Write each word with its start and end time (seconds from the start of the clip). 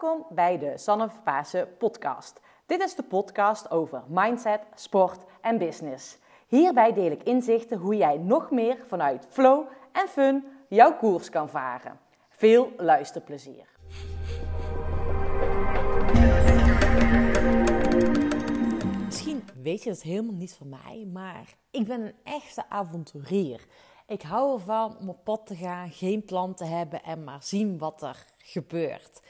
Welkom 0.00 0.26
bij 0.30 0.58
de 0.58 0.78
Sanne 0.78 1.10
Pasen 1.24 1.76
podcast. 1.76 2.40
Dit 2.66 2.82
is 2.82 2.94
de 2.94 3.02
podcast 3.02 3.70
over 3.70 4.02
mindset, 4.08 4.60
sport 4.74 5.24
en 5.40 5.58
business. 5.58 6.18
Hierbij 6.46 6.92
deel 6.92 7.10
ik 7.10 7.22
inzichten 7.22 7.78
hoe 7.78 7.96
jij 7.96 8.16
nog 8.16 8.50
meer 8.50 8.78
vanuit 8.86 9.26
flow 9.30 9.66
en 9.92 10.08
fun 10.08 10.44
jouw 10.68 10.96
koers 10.96 11.30
kan 11.30 11.48
varen. 11.48 11.98
Veel 12.28 12.72
luisterplezier. 12.76 13.68
Misschien 19.04 19.44
weet 19.62 19.82
je 19.82 19.90
het 19.90 20.02
helemaal 20.02 20.34
niet 20.34 20.54
van 20.54 20.68
mij, 20.68 21.08
maar 21.12 21.54
ik 21.70 21.86
ben 21.86 22.00
een 22.00 22.14
echte 22.22 22.68
avonturier. 22.68 23.66
Ik 24.06 24.22
hou 24.22 24.54
ervan 24.54 24.96
om 24.98 25.08
op 25.08 25.24
pad 25.24 25.46
te 25.46 25.54
gaan, 25.54 25.90
geen 25.90 26.24
plan 26.24 26.54
te 26.54 26.64
hebben 26.64 27.02
en 27.02 27.24
maar 27.24 27.42
zien 27.42 27.78
wat 27.78 28.02
er 28.02 28.24
gebeurt 28.38 29.20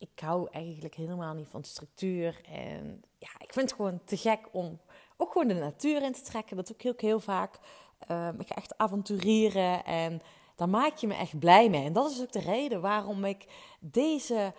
ik 0.00 0.20
hou 0.20 0.48
eigenlijk 0.50 0.94
helemaal 0.94 1.34
niet 1.34 1.48
van 1.48 1.64
structuur. 1.64 2.40
En 2.48 3.02
ja, 3.18 3.28
ik 3.38 3.52
vind 3.52 3.70
het 3.70 3.78
gewoon 3.78 4.00
te 4.04 4.16
gek 4.16 4.48
om 4.52 4.80
ook 5.16 5.32
gewoon 5.32 5.48
de 5.48 5.54
natuur 5.54 6.02
in 6.02 6.12
te 6.12 6.22
trekken. 6.22 6.56
Dat 6.56 6.66
doe 6.66 6.76
ik 6.76 6.82
heel, 6.82 6.94
heel 6.96 7.20
vaak. 7.20 7.58
Um, 8.10 8.40
ik 8.40 8.46
ga 8.46 8.54
echt 8.54 8.78
avonturieren 8.78 9.84
en 9.84 10.20
daar 10.56 10.68
maak 10.68 10.96
je 10.96 11.06
me 11.06 11.14
echt 11.14 11.38
blij 11.38 11.70
mee. 11.70 11.84
En 11.84 11.92
dat 11.92 12.10
is 12.10 12.20
ook 12.20 12.32
de 12.32 12.40
reden 12.40 12.80
waarom 12.80 13.24
ik 13.24 13.46
deze 13.80 14.52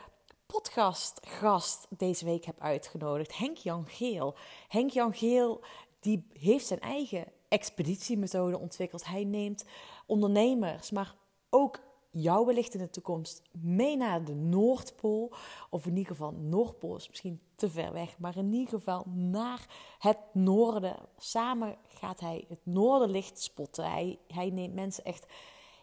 podcastgast 0.46 1.88
deze 1.90 2.26
week 2.26 2.46
heb 2.46 2.60
uitgenodigd. 2.60 3.38
Henk 3.38 3.58
Jan 3.58 3.85
Geel. 3.88 4.35
Henk 4.68 4.90
Jan 4.90 5.13
Geel 5.13 5.63
die 5.99 6.27
heeft 6.34 6.66
zijn 6.66 6.80
eigen 6.80 7.26
expeditiemethode 7.48 8.60
ontwikkeld. 8.60 9.05
Hij 9.05 9.23
neemt 9.23 9.66
ondernemers, 10.05 10.91
maar 10.91 11.16
ook 11.49 11.80
jou 12.11 12.45
wellicht 12.45 12.73
in 12.73 12.79
de 12.79 12.89
toekomst 12.89 13.41
mee 13.51 13.97
naar 13.97 14.25
de 14.25 14.35
Noordpool. 14.35 15.31
Of 15.70 15.85
in 15.85 15.97
ieder 15.97 16.11
geval, 16.11 16.31
Noordpool 16.31 16.95
is 16.95 17.09
misschien 17.09 17.41
te 17.55 17.70
ver 17.70 17.93
weg, 17.93 18.20
maar 18.20 18.37
in 18.37 18.53
ieder 18.53 18.70
geval 18.70 19.03
naar 19.13 19.65
het 19.99 20.20
noorden. 20.34 20.95
Samen 21.18 21.76
gaat 21.87 22.20
hij 22.20 22.45
het 22.48 22.59
noorderlicht 22.63 23.41
spotten. 23.41 23.91
Hij, 23.91 24.20
hij 24.27 24.49
neemt 24.49 24.73
mensen 24.73 25.03
echt 25.03 25.26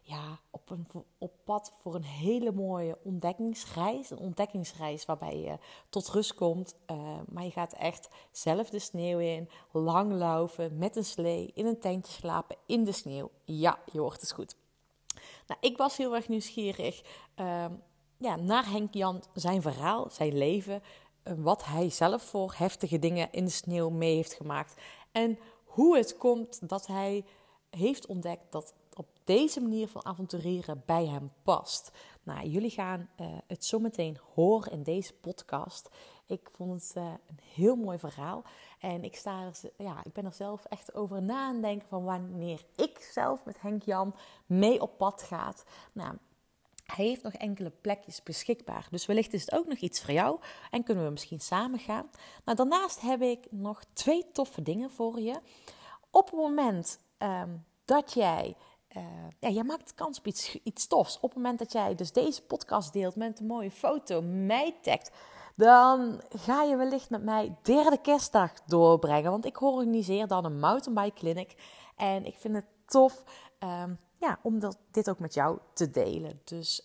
ja, 0.02 0.40
op, 0.50 0.70
een, 0.70 0.86
op 1.18 1.32
pad 1.44 1.72
voor 1.80 1.94
een 1.94 2.04
hele 2.04 2.52
mooie 2.52 2.98
ontdekkingsreis. 3.02 4.10
Een 4.10 4.18
ontdekkingsreis 4.18 5.04
waarbij 5.04 5.38
je 5.38 5.58
tot 5.88 6.08
rust 6.08 6.34
komt. 6.34 6.74
Uh, 6.90 7.18
maar 7.28 7.44
je 7.44 7.50
gaat 7.50 7.72
echt 7.72 8.08
zelf 8.30 8.70
de 8.70 8.78
sneeuw 8.78 9.18
in, 9.18 9.48
lang 9.72 10.12
laufen, 10.12 10.78
met 10.78 10.96
een 10.96 11.04
slee, 11.04 11.50
in 11.54 11.66
een 11.66 11.80
tentje 11.80 12.12
slapen, 12.12 12.56
in 12.66 12.84
de 12.84 12.92
sneeuw. 12.92 13.30
Ja, 13.44 13.78
je 13.92 14.00
hoort 14.00 14.20
het 14.20 14.32
goed. 14.32 14.56
Nou, 15.48 15.60
ik 15.60 15.76
was 15.76 15.96
heel 15.96 16.14
erg 16.14 16.28
nieuwsgierig 16.28 17.02
uh, 17.40 17.64
ja, 18.16 18.36
naar 18.36 18.70
Henk 18.70 18.94
Jan, 18.94 19.22
zijn 19.34 19.62
verhaal, 19.62 20.10
zijn 20.10 20.38
leven. 20.38 20.82
Uh, 21.24 21.32
wat 21.36 21.64
hij 21.64 21.90
zelf 21.90 22.22
voor 22.22 22.54
heftige 22.56 22.98
dingen 22.98 23.32
in 23.32 23.44
de 23.44 23.50
sneeuw 23.50 23.90
mee 23.90 24.14
heeft 24.14 24.32
gemaakt. 24.32 24.74
En 25.12 25.38
hoe 25.64 25.96
het 25.96 26.16
komt 26.16 26.68
dat 26.68 26.86
hij 26.86 27.24
heeft 27.70 28.06
ontdekt 28.06 28.52
dat 28.52 28.74
op 28.94 29.06
deze 29.24 29.60
manier 29.60 29.88
van 29.88 30.04
avonturieren 30.04 30.82
bij 30.86 31.06
hem 31.06 31.32
past. 31.42 31.90
Nou, 32.22 32.48
jullie 32.48 32.70
gaan 32.70 33.10
uh, 33.20 33.26
het 33.46 33.64
zometeen 33.64 34.18
horen 34.34 34.72
in 34.72 34.82
deze 34.82 35.14
podcast. 35.14 35.88
Ik 36.28 36.48
vond 36.52 36.82
het 36.82 36.94
uh, 36.96 37.04
een 37.04 37.38
heel 37.54 37.76
mooi 37.76 37.98
verhaal. 37.98 38.42
En 38.78 39.04
ik, 39.04 39.16
sta 39.16 39.42
er, 39.42 39.70
ja, 39.76 40.04
ik 40.04 40.12
ben 40.12 40.24
er 40.24 40.32
zelf 40.32 40.64
echt 40.64 40.94
over 40.94 41.22
na 41.22 41.46
aan 41.46 41.60
denken 41.60 41.88
van 41.88 42.04
wanneer 42.04 42.64
ik 42.76 43.08
zelf 43.12 43.44
met 43.44 43.60
Henk 43.60 43.82
Jan 43.82 44.14
mee 44.46 44.80
op 44.80 44.98
pad 44.98 45.22
ga. 45.22 45.52
Nou, 45.92 46.16
hij 46.84 47.04
heeft 47.04 47.22
nog 47.22 47.32
enkele 47.32 47.70
plekjes 47.70 48.22
beschikbaar. 48.22 48.86
Dus 48.90 49.06
wellicht 49.06 49.32
is 49.32 49.40
het 49.40 49.54
ook 49.54 49.66
nog 49.66 49.78
iets 49.78 50.00
voor 50.00 50.14
jou. 50.14 50.40
En 50.70 50.82
kunnen 50.82 51.04
we 51.04 51.10
misschien 51.10 51.40
samen 51.40 51.78
gaan. 51.78 52.10
Nou, 52.44 52.56
daarnaast 52.56 53.00
heb 53.00 53.22
ik 53.22 53.46
nog 53.50 53.84
twee 53.92 54.32
toffe 54.32 54.62
dingen 54.62 54.90
voor 54.90 55.20
je. 55.20 55.40
Op 56.10 56.24
het 56.26 56.40
moment 56.40 56.98
um, 57.18 57.64
dat 57.84 58.12
jij 58.12 58.56
uh, 58.96 59.02
ja, 59.38 59.48
jij 59.48 59.64
maakt 59.64 59.94
kans 59.94 60.18
op 60.18 60.26
iets, 60.26 60.58
iets 60.62 60.86
tofs. 60.86 61.16
Op 61.16 61.22
het 61.22 61.34
moment 61.34 61.58
dat 61.58 61.72
jij 61.72 61.94
dus 61.94 62.12
deze 62.12 62.42
podcast 62.42 62.92
deelt 62.92 63.16
met 63.16 63.40
een 63.40 63.46
mooie 63.46 63.70
foto, 63.70 64.22
mij 64.22 64.74
tagt, 64.82 65.10
dan 65.58 66.20
ga 66.28 66.62
je 66.62 66.76
wellicht 66.76 67.10
met 67.10 67.22
mij 67.22 67.56
derde 67.62 68.00
kerstdag 68.00 68.52
doorbrengen. 68.66 69.30
Want 69.30 69.46
ik 69.46 69.60
organiseer 69.60 70.26
dan 70.26 70.44
een 70.44 70.58
mountainbike 70.58 71.18
clinic. 71.18 71.54
En 71.96 72.24
ik 72.24 72.36
vind 72.38 72.54
het 72.54 72.66
tof 72.86 73.24
um, 73.60 73.98
ja, 74.16 74.38
om 74.42 74.58
dat, 74.58 74.78
dit 74.90 75.10
ook 75.10 75.18
met 75.18 75.34
jou 75.34 75.58
te 75.74 75.90
delen. 75.90 76.40
Dus 76.44 76.82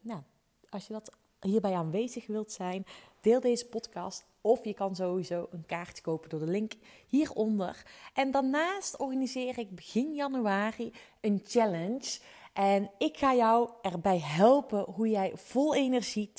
ja, 0.00 0.22
als 0.68 0.86
je 0.86 0.92
dat 0.92 1.16
hierbij 1.40 1.74
aanwezig 1.74 2.26
wilt 2.26 2.52
zijn, 2.52 2.86
deel 3.20 3.40
deze 3.40 3.66
podcast. 3.66 4.24
Of 4.40 4.64
je 4.64 4.74
kan 4.74 4.96
sowieso 4.96 5.46
een 5.50 5.66
kaartje 5.66 6.02
kopen 6.02 6.30
door 6.30 6.40
de 6.40 6.46
link 6.46 6.72
hieronder. 7.06 7.86
En 8.14 8.30
daarnaast 8.30 8.98
organiseer 8.98 9.58
ik 9.58 9.74
begin 9.74 10.14
januari 10.14 10.92
een 11.20 11.40
challenge. 11.44 12.18
En 12.52 12.90
ik 12.98 13.16
ga 13.16 13.34
jou 13.34 13.70
erbij 13.82 14.18
helpen 14.18 14.84
hoe 14.94 15.08
jij 15.08 15.32
vol 15.34 15.74
energie 15.74 16.30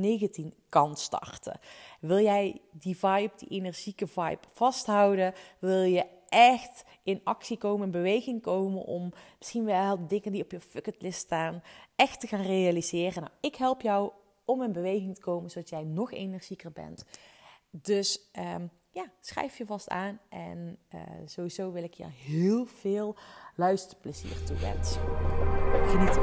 2019 0.00 0.54
kan 0.68 0.96
starten. 0.96 1.58
Wil 2.00 2.20
jij 2.20 2.60
die 2.72 2.96
vibe, 2.96 3.32
die 3.36 3.48
energieke 3.48 4.06
vibe 4.06 4.46
vasthouden? 4.52 5.34
Wil 5.58 5.82
je 5.82 6.06
echt 6.28 6.84
in 7.02 7.20
actie 7.24 7.58
komen, 7.58 7.86
in 7.86 7.92
beweging 7.92 8.42
komen 8.42 8.82
om 8.82 9.12
misschien 9.38 9.64
wel 9.64 10.06
dingen 10.06 10.32
die 10.32 10.42
op 10.42 10.50
je 10.50 10.60
bucketlist 10.72 11.18
staan 11.18 11.62
echt 11.96 12.20
te 12.20 12.26
gaan 12.26 12.42
realiseren? 12.42 13.22
Nou, 13.22 13.34
ik 13.40 13.54
help 13.54 13.80
jou 13.80 14.12
om 14.44 14.62
in 14.62 14.72
beweging 14.72 15.14
te 15.14 15.20
komen, 15.20 15.50
zodat 15.50 15.68
jij 15.68 15.84
nog 15.84 16.12
energieker 16.12 16.72
bent. 16.72 17.04
Dus 17.70 18.30
um, 18.38 18.70
ja, 18.90 19.10
schrijf 19.20 19.58
je 19.58 19.66
vast 19.66 19.88
aan. 19.88 20.20
En 20.28 20.78
uh, 20.94 21.00
sowieso 21.24 21.72
wil 21.72 21.82
ik 21.82 21.94
je 21.94 22.06
heel 22.06 22.66
veel 22.66 23.16
luisterplezier 23.54 24.44
toewensen. 24.44 25.63
Geniet. 25.86 26.18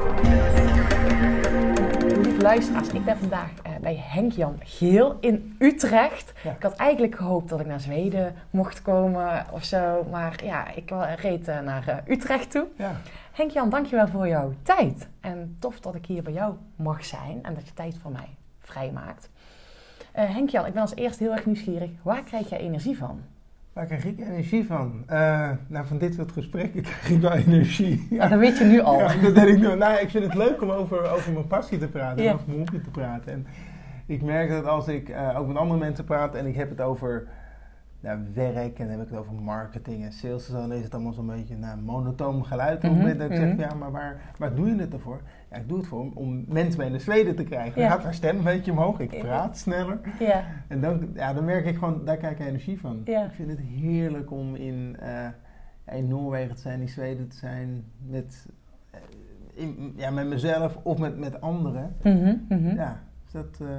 Lieve 2.17 2.41
luisteraars, 2.41 2.89
ik 2.89 3.05
ben 3.05 3.17
vandaag 3.17 3.49
uh, 3.67 3.75
bij 3.81 3.95
Henk-Jan 3.95 4.59
Geel 4.63 5.17
in 5.19 5.55
Utrecht. 5.59 6.33
Ja. 6.43 6.51
Ik 6.51 6.63
had 6.63 6.75
eigenlijk 6.75 7.15
gehoopt 7.15 7.49
dat 7.49 7.59
ik 7.59 7.65
naar 7.65 7.79
Zweden 7.79 8.35
mocht 8.49 8.81
komen 8.81 9.45
of 9.51 9.63
zo. 9.63 10.05
Maar 10.11 10.43
ja, 10.43 10.73
ik 10.73 10.91
reed 11.15 11.47
uh, 11.47 11.59
naar 11.59 12.03
Utrecht 12.07 12.51
toe. 12.51 12.67
Ja. 12.75 12.91
Henk-Jan, 13.31 13.69
dankjewel 13.69 14.07
voor 14.07 14.27
jouw 14.27 14.53
tijd. 14.63 15.07
En 15.19 15.55
tof 15.59 15.79
dat 15.79 15.95
ik 15.95 16.05
hier 16.05 16.23
bij 16.23 16.33
jou 16.33 16.53
mag 16.75 17.05
zijn 17.05 17.39
en 17.43 17.53
dat 17.53 17.67
je 17.67 17.73
tijd 17.73 17.97
voor 18.01 18.11
mij 18.11 18.29
vrijmaakt. 18.59 19.29
Uh, 20.17 20.23
Henk-Jan, 20.29 20.65
ik 20.65 20.73
ben 20.73 20.81
als 20.81 20.95
eerst 20.95 21.19
heel 21.19 21.31
erg 21.31 21.45
nieuwsgierig. 21.45 21.89
Waar 22.01 22.23
krijg 22.23 22.49
jij 22.49 22.59
energie 22.59 22.97
van? 22.97 23.21
Waar 23.73 23.85
krijg 23.85 24.05
ik 24.05 24.19
energie 24.19 24.65
van? 24.65 25.03
Uh, 25.09 25.49
nou, 25.67 25.85
van 25.85 25.97
dit 25.97 26.13
soort 26.13 26.31
gesprekken 26.31 26.81
krijg 26.89 27.09
ik 27.09 27.21
wel 27.21 27.31
energie. 27.31 28.07
Ja. 28.09 28.27
dat 28.27 28.39
weet 28.39 28.57
je 28.57 28.63
nu 28.63 28.79
al. 28.79 28.97
Ja, 28.97 29.29
dat 29.29 29.47
ik 29.47 29.57
nu. 29.57 29.75
Nou, 29.75 29.99
ik 29.99 30.09
vind 30.09 30.23
het 30.23 30.33
leuk 30.33 30.61
om 30.61 30.69
over, 30.69 31.11
over 31.11 31.33
mijn 31.33 31.47
passie 31.47 31.77
te 31.77 31.87
praten, 31.87 32.23
ja. 32.23 32.33
over 32.33 32.47
mijn 32.47 32.59
hobby 32.59 32.79
te 32.79 32.89
praten. 32.89 33.31
En 33.31 33.47
ik 34.05 34.21
merk 34.21 34.49
dat 34.49 34.65
als 34.65 34.87
ik 34.87 35.09
uh, 35.09 35.39
ook 35.39 35.47
met 35.47 35.57
andere 35.57 35.79
mensen 35.79 36.05
praat 36.05 36.35
en 36.35 36.45
ik 36.45 36.55
heb 36.55 36.69
het 36.69 36.81
over 36.81 37.27
nou, 37.99 38.19
werk 38.33 38.79
en 38.79 38.87
dan 38.87 38.97
heb 38.97 39.01
ik 39.01 39.09
het 39.09 39.19
over 39.19 39.33
marketing 39.33 40.03
en 40.03 40.11
sales, 40.11 40.47
dan 40.47 40.73
is 40.73 40.83
het 40.83 40.93
allemaal 40.93 41.13
zo'n 41.13 41.27
beetje 41.27 41.53
een 41.53 41.59
nou, 41.59 41.79
monotoom 41.79 42.43
geluid. 42.43 42.83
Mm 42.83 42.89
-hmm. 42.89 43.17
dat 43.17 43.29
ik 43.29 43.37
zeg, 43.37 43.49
mhm. 43.49 43.59
ja, 43.59 43.73
maar 43.73 43.91
waar, 43.91 44.21
waar 44.37 44.55
doe 44.55 44.67
je 44.67 44.75
het 44.75 44.93
ervoor? 44.93 45.21
Ja, 45.51 45.57
ik 45.57 45.67
doe 45.67 45.77
het 45.77 45.87
voor 45.87 46.11
om 46.13 46.45
mensen 46.47 46.79
mee 46.79 46.91
de 46.91 46.99
Zweden 46.99 47.35
te 47.35 47.43
krijgen. 47.43 47.81
Ja. 47.81 47.87
Dan 47.87 47.95
gaat 47.97 48.03
haar 48.03 48.13
stem 48.13 48.37
een 48.37 48.43
beetje 48.43 48.71
omhoog, 48.71 48.99
ik 48.99 49.19
praat 49.19 49.57
sneller. 49.57 49.99
Ja. 50.19 50.43
En 50.67 50.81
dan, 50.81 51.09
ja, 51.13 51.33
dan 51.33 51.45
merk 51.45 51.65
ik 51.65 51.77
gewoon, 51.77 52.05
daar 52.05 52.17
krijg 52.17 52.39
ik 52.39 52.47
energie 52.47 52.79
van. 52.79 53.01
Ja. 53.05 53.25
Ik 53.25 53.31
vind 53.31 53.49
het 53.49 53.59
heerlijk 53.59 54.31
om 54.31 54.55
in, 54.55 54.97
uh, 55.01 55.97
in 55.97 56.07
Noorwegen 56.07 56.55
te 56.55 56.61
zijn, 56.61 56.81
in 56.81 56.89
Zweden 56.89 57.27
te 57.27 57.35
zijn, 57.35 57.83
met, 58.07 58.47
in, 59.53 59.93
ja, 59.95 60.09
met 60.09 60.27
mezelf 60.27 60.77
of 60.83 60.97
met, 60.97 61.17
met 61.17 61.41
anderen. 61.41 61.95
Mm 62.03 62.45
-hmm. 62.49 62.75
Ja, 62.75 63.01
dus 63.23 63.31
dat... 63.31 63.59
Uh, 63.61 63.69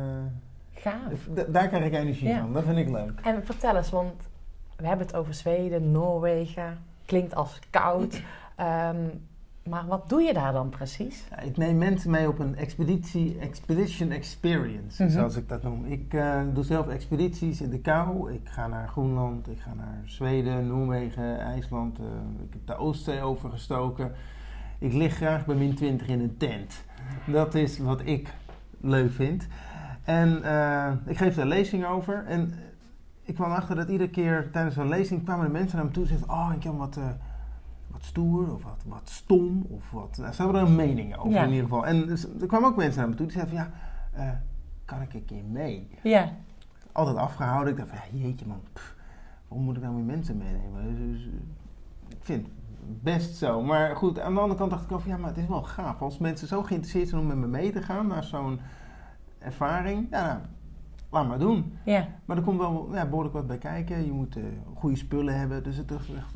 Gaaf. 0.75 1.29
daar 1.49 1.69
krijg 1.69 1.85
ik 1.85 1.93
energie 1.93 2.29
ja. 2.29 2.41
van, 2.41 2.52
dat 2.52 2.64
vind 2.64 2.79
ik 2.79 2.88
leuk. 2.88 3.20
En 3.23 3.44
vertel 3.44 3.76
eens, 3.76 3.91
want 3.91 4.29
we 4.76 4.87
hebben 4.87 5.06
het 5.06 5.17
over 5.17 5.35
Zweden, 5.35 5.91
Noorwegen, 5.91 6.79
klinkt 7.05 7.35
als 7.35 7.58
koud. 7.70 8.23
Um, 8.61 9.11
maar 9.69 9.87
wat 9.87 10.09
doe 10.09 10.23
je 10.23 10.32
daar 10.32 10.53
dan 10.53 10.69
precies? 10.69 11.25
Ja, 11.31 11.38
ik 11.38 11.56
neem 11.56 11.79
mensen 11.79 12.11
mee 12.11 12.29
op 12.29 12.38
een 12.38 12.56
expeditie, 12.56 13.38
expedition 13.38 14.11
experience, 14.11 15.03
mm 15.03 15.09
-hmm. 15.09 15.17
zoals 15.17 15.37
ik 15.37 15.49
dat 15.49 15.62
noem. 15.62 15.85
Ik 15.85 16.14
uh, 16.14 16.41
doe 16.53 16.64
zelf 16.64 16.88
expedities 16.88 17.61
in 17.61 17.70
de 17.70 17.79
kou. 17.79 18.32
Ik 18.32 18.49
ga 18.49 18.67
naar 18.67 18.88
Groenland, 18.88 19.49
ik 19.49 19.61
ga 19.61 19.75
naar 19.75 20.03
Zweden, 20.05 20.67
Noorwegen, 20.67 21.38
IJsland. 21.38 21.99
Uh, 21.99 22.06
ik 22.44 22.53
heb 22.53 22.67
de 22.67 22.76
Oostzee 22.76 23.20
overgestoken. 23.20 24.12
Ik 24.79 24.93
lig 24.93 25.14
graag 25.14 25.47
bij 25.47 25.56
min 25.56 25.75
20 25.75 26.06
in 26.06 26.20
een 26.20 26.37
tent. 26.37 26.85
Dat 27.26 27.55
is 27.55 27.79
wat 27.79 28.00
ik 28.05 28.35
leuk 28.81 29.12
vind. 29.12 29.47
En 30.05 30.41
uh, 30.44 30.93
ik 31.06 31.17
geef 31.17 31.35
daar 31.35 31.47
lezing 31.47 31.87
over. 31.87 32.25
En 32.26 32.55
ik 33.23 33.35
kwam 33.35 33.50
achter 33.53 33.76
dat 33.76 33.88
iedere 33.88 34.11
keer 34.11 34.50
tijdens 34.53 34.76
een 34.76 34.88
lezing 34.88 35.25
kwamen 35.25 35.47
de 35.47 35.53
mensen 35.53 35.76
naar 35.76 35.87
me 35.87 35.93
toe 35.93 36.03
en 36.03 36.08
zeiden: 36.08 36.31
Oh, 36.31 36.53
ik 36.56 36.62
heb 36.62 36.76
wat, 36.76 36.99
wat 38.02 38.10
stoer 38.10 38.54
of 38.54 38.62
wat, 38.62 38.82
wat 38.87 39.10
stom. 39.10 39.66
Of 39.69 39.90
wat. 39.90 40.16
Nou, 40.16 40.32
ze 40.32 40.43
hebben 40.43 40.60
er 40.60 40.66
een 40.66 40.75
mening 40.75 41.16
over 41.16 41.31
ja. 41.31 41.43
in 41.43 41.49
ieder 41.49 41.62
geval. 41.62 41.87
En 41.87 42.06
dus, 42.06 42.26
er 42.40 42.46
kwamen 42.46 42.69
ook 42.69 42.76
mensen 42.76 43.00
naar 43.00 43.08
me 43.08 43.14
toe 43.14 43.26
die 43.26 43.34
zeiden: 43.34 43.56
van, 43.56 43.66
Ja, 44.14 44.25
uh, 44.25 44.38
kan 44.84 45.02
ik 45.02 45.14
een 45.14 45.25
keer 45.25 45.44
mee. 45.44 45.88
Ja. 46.02 46.32
Altijd 46.93 47.16
afgehouden. 47.16 47.72
Ik 47.72 47.78
dacht 47.78 47.88
van, 47.88 47.99
ja, 47.99 48.25
jeetje 48.25 48.46
man, 48.46 48.60
pff, 48.72 48.96
waarom 49.49 49.66
moet 49.66 49.76
ik 49.76 49.82
nou 49.82 49.94
weer 49.94 50.04
mensen 50.04 50.37
meenemen? 50.37 50.84
Dus, 50.84 51.22
dus, 51.22 51.32
ik 52.08 52.25
vind 52.25 52.46
het 52.46 53.02
best 53.02 53.37
zo. 53.37 53.62
Maar 53.62 53.96
goed, 53.96 54.20
aan 54.20 54.34
de 54.34 54.40
andere 54.40 54.58
kant 54.58 54.70
dacht 54.70 54.84
ik 54.84 54.93
ook, 54.93 55.05
ja, 55.05 55.16
maar 55.16 55.28
het 55.28 55.38
is 55.38 55.46
wel 55.46 55.62
gaaf. 55.62 56.02
Als 56.02 56.19
mensen 56.19 56.48
zo 56.48 56.62
geïnteresseerd 56.62 57.08
zijn 57.08 57.20
om 57.20 57.26
met 57.26 57.37
me 57.37 57.46
mee 57.46 57.72
te 57.72 57.82
gaan 57.82 58.06
naar 58.06 58.25
zo'n 58.25 58.60
ervaring, 59.38 60.06
ja, 60.10 60.26
nou, 60.26 60.38
laat 61.10 61.28
maar 61.28 61.38
doen. 61.38 61.78
Ja. 61.84 62.08
Maar 62.25 62.37
er 62.37 62.43
komt 62.43 62.58
wel 62.58 62.88
ja, 62.93 63.06
behoorlijk 63.06 63.34
wat 63.34 63.46
bij 63.46 63.58
kijken. 63.58 64.05
Je 64.05 64.12
moet 64.12 64.37
eh, 64.37 64.43
goede 64.75 64.96
spullen 64.96 65.38
hebben. 65.38 65.62
Dus 65.62 65.76
het 65.76 65.90
is 65.90 66.14
echt 66.14 66.34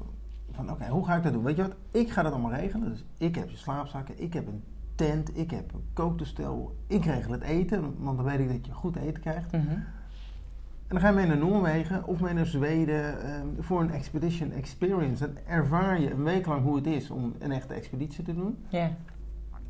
van, 0.56 0.70
oké, 0.70 0.88
hoe 0.88 1.06
ga 1.06 1.17
ik 1.17 1.23
dat 1.23 1.32
doen? 1.32 1.43
Weet 1.43 1.56
je 1.56 1.62
wat? 1.62 1.75
Ik 1.91 2.11
ga 2.11 2.23
dat 2.23 2.32
allemaal 2.32 2.53
regelen. 2.53 2.88
Dus 2.88 3.05
ik 3.19 3.35
heb 3.35 3.50
je 3.50 3.56
slaapzakken, 3.56 4.23
ik 4.23 4.32
heb 4.32 4.47
een 4.47 4.62
tent, 4.94 5.38
ik 5.38 5.50
heb 5.50 5.73
een 5.73 5.85
kooktoestel. 5.93 6.76
Ik 6.87 7.05
regel 7.05 7.32
het 7.32 7.43
eten, 7.43 7.94
want 7.99 8.17
dan 8.17 8.26
weet 8.26 8.38
ik 8.38 8.49
dat 8.49 8.67
je 8.67 8.73
goed 8.73 8.97
eten 8.97 9.20
krijgt. 9.20 9.53
Mhm. 9.53 9.70
En 10.87 10.94
dan 10.94 11.00
ga 11.00 11.08
je 11.08 11.14
mee 11.14 11.26
naar 11.26 11.38
Noorwegen 11.38 12.06
of 12.06 12.20
mee 12.20 12.35
naar 12.35 12.47
Zweden 12.47 13.23
ehm, 13.23 13.47
voor 13.58 13.81
een 13.81 13.91
expedition 13.91 14.53
experience. 14.53 15.26
Dan 15.26 15.37
ervaar 15.47 16.00
je 16.00 16.11
een 16.11 16.25
week 16.25 16.47
lang 16.47 16.62
hoe 16.62 16.76
het 16.76 16.87
is 16.87 17.11
om 17.11 17.35
een 17.38 17.53
echte 17.53 17.75
expeditie 17.75 18.25
te 18.25 18.35
doen. 18.35 18.58
Ja. 18.69 18.91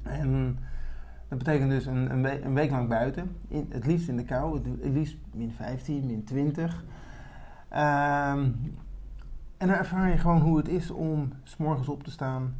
En 0.02 0.58
dat 1.28 1.38
betekent 1.38 1.70
dus 1.70 1.86
een, 1.86 2.10
een, 2.10 2.22
week, 2.22 2.44
een 2.44 2.54
week 2.54 2.70
lang 2.70 2.88
buiten. 2.88 3.36
In, 3.48 3.66
het 3.68 3.86
liefst 3.86 4.08
in 4.08 4.16
de 4.16 4.24
kou, 4.24 4.54
het, 4.54 4.92
liefst 4.92 5.16
min 5.34 5.50
15, 5.50 6.06
min 6.06 6.24
20. 6.24 6.84
Ehm, 7.68 8.48
en 9.56 9.66
dan 9.66 9.76
ervaar 9.76 10.10
je 10.10 10.18
gewoon 10.18 10.40
hoe 10.40 10.56
het 10.56 10.68
is 10.68 10.90
om 10.90 11.32
s'morgens 11.42 11.88
op 11.88 12.02
te 12.02 12.10
staan, 12.10 12.54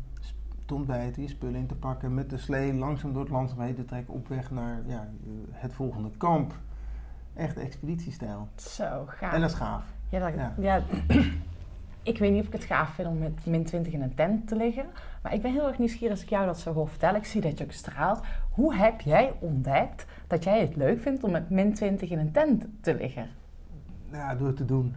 te 0.64 0.75
ontbijten, 0.75 1.22
je 1.22 1.28
spullen 1.28 1.60
in 1.60 1.66
te 1.66 1.75
pakken, 1.75 2.14
met 2.14 2.31
de 2.31 2.38
slee 2.38 2.75
langzaam 2.75 3.12
door 3.12 3.28
het 3.28 3.52
heen 3.58 3.75
te 3.75 3.84
trekken 3.84 4.14
op 4.14 4.28
weg 4.28 4.50
naar 4.50 4.82
ja, 4.87 5.08
het 5.50 5.72
volgende 5.72 6.10
kamp. 6.16 6.54
Echt 7.34 7.56
expeditiestijl. 7.56 8.48
Zo, 8.56 9.04
gaaf. 9.06 9.32
En 9.32 9.40
dat 9.40 9.50
is 9.50 9.56
gaaf. 9.56 9.84
Ja, 10.08 10.19
dat, 10.19 10.34
Ja. 10.34 10.54
ja. 10.58 10.82
ik 12.02 12.19
weet 12.19 12.32
niet 12.32 12.40
of 12.40 12.46
ik 12.46 12.52
het 12.52 12.64
gaaf 12.64 12.88
vind 12.88 13.08
om 13.08 13.19
met 13.19 13.46
min 13.46 13.64
20 13.64 13.92
in 13.92 14.02
een 14.02 14.14
tent 14.14 14.49
te 14.49 14.56
liggen. 14.56 14.87
Maar 15.22 15.34
ik 15.34 15.42
ben 15.42 15.52
heel 15.52 15.66
erg 15.66 15.78
nieuwsgierig 15.78 16.10
als 16.10 16.22
ik 16.22 16.28
jou 16.28 16.46
dat 16.46 16.58
zo 16.58 16.72
hoor 16.72 16.88
vertellen. 16.88 17.16
Ik 17.16 17.26
zie 17.26 17.40
dat 17.40 17.58
je 17.58 17.64
ook 17.64 17.72
straalt. 17.72 18.20
Hoe 18.50 18.75
heb 18.75 19.00
jij 19.00 19.32
ontdekt 19.38 20.06
dat 20.26 20.44
jij 20.44 20.60
het 20.60 20.76
leuk 20.76 21.00
vindt 21.00 21.25
om 21.25 21.31
met 21.31 21.50
min 21.50 21.75
20 21.75 22.10
in 22.10 22.19
een 22.19 22.32
tent 22.32 22.66
te 22.81 22.94
liggen? 22.94 23.28
Ja, 24.12 24.34
door 24.34 24.46
het 24.46 24.56
te 24.56 24.64
doen. 24.64 24.94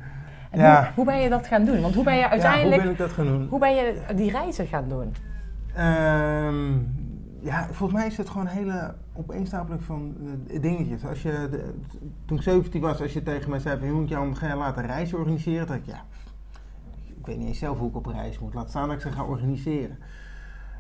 En 0.50 0.60
Ja. 0.60 0.84
hoe, 0.84 0.92
hoe 0.96 1.06
ben 1.06 1.18
je 1.22 1.30
dat 1.30 1.48
gaan 1.48 1.66
doen? 1.66 1.82
Want 1.82 1.96
hoe 1.96 2.04
ben 2.04 2.14
je 2.14 2.20
Ja, 2.20 2.30
uiteindelijk... 2.30 2.74
hoe 2.76 2.82
ben 2.84 2.92
ik 2.92 2.98
dat 2.98 3.12
gaan 3.12 3.26
doen? 3.26 3.48
hoe 3.50 3.60
ben 3.60 3.76
je 3.76 4.02
die 4.16 4.32
reizen 4.32 4.68
gaan 4.68 4.90
doen? 4.90 5.14
Ehm, 5.76 6.72
ja, 7.42 7.68
volgens 7.72 8.00
mij 8.00 8.08
is 8.08 8.18
het 8.18 8.30
gewoon 8.30 8.46
een 8.48 8.54
hele 8.54 8.94
opeenstapeling 9.14 9.84
van 9.84 10.16
eh, 10.50 10.62
dingetjes. 10.62 11.06
Als 11.06 11.22
je, 11.22 11.48
de- 11.52 11.74
toen 12.26 12.38
ik 12.38 12.44
17 12.44 12.82
was, 12.82 13.02
als 13.02 13.14
je 13.14 13.24
tegen 13.24 13.50
mij 13.50 13.60
zei 13.60 13.78
van 13.80 13.88
je 13.88 13.94
moet 13.94 14.38
ga 14.38 14.48
je 14.48 14.56
laten 14.56 14.86
reizen 14.86 15.18
organiseren, 15.18 15.68
dacht 15.68 15.80
ik 15.80 15.86
ja, 15.86 16.04
ik 17.20 17.26
weet 17.26 17.38
niet 17.38 17.48
eens 17.48 17.60
zelf 17.60 17.78
hoe 17.78 17.90
ik 17.90 17.96
op 17.96 18.06
reis 18.06 18.40
moet. 18.40 18.54
Laat 18.54 18.70
staan 18.70 18.88
dat 18.88 18.96
ik 18.96 19.02
ze 19.02 19.12
ga 19.12 19.24
organiseren. 19.24 19.98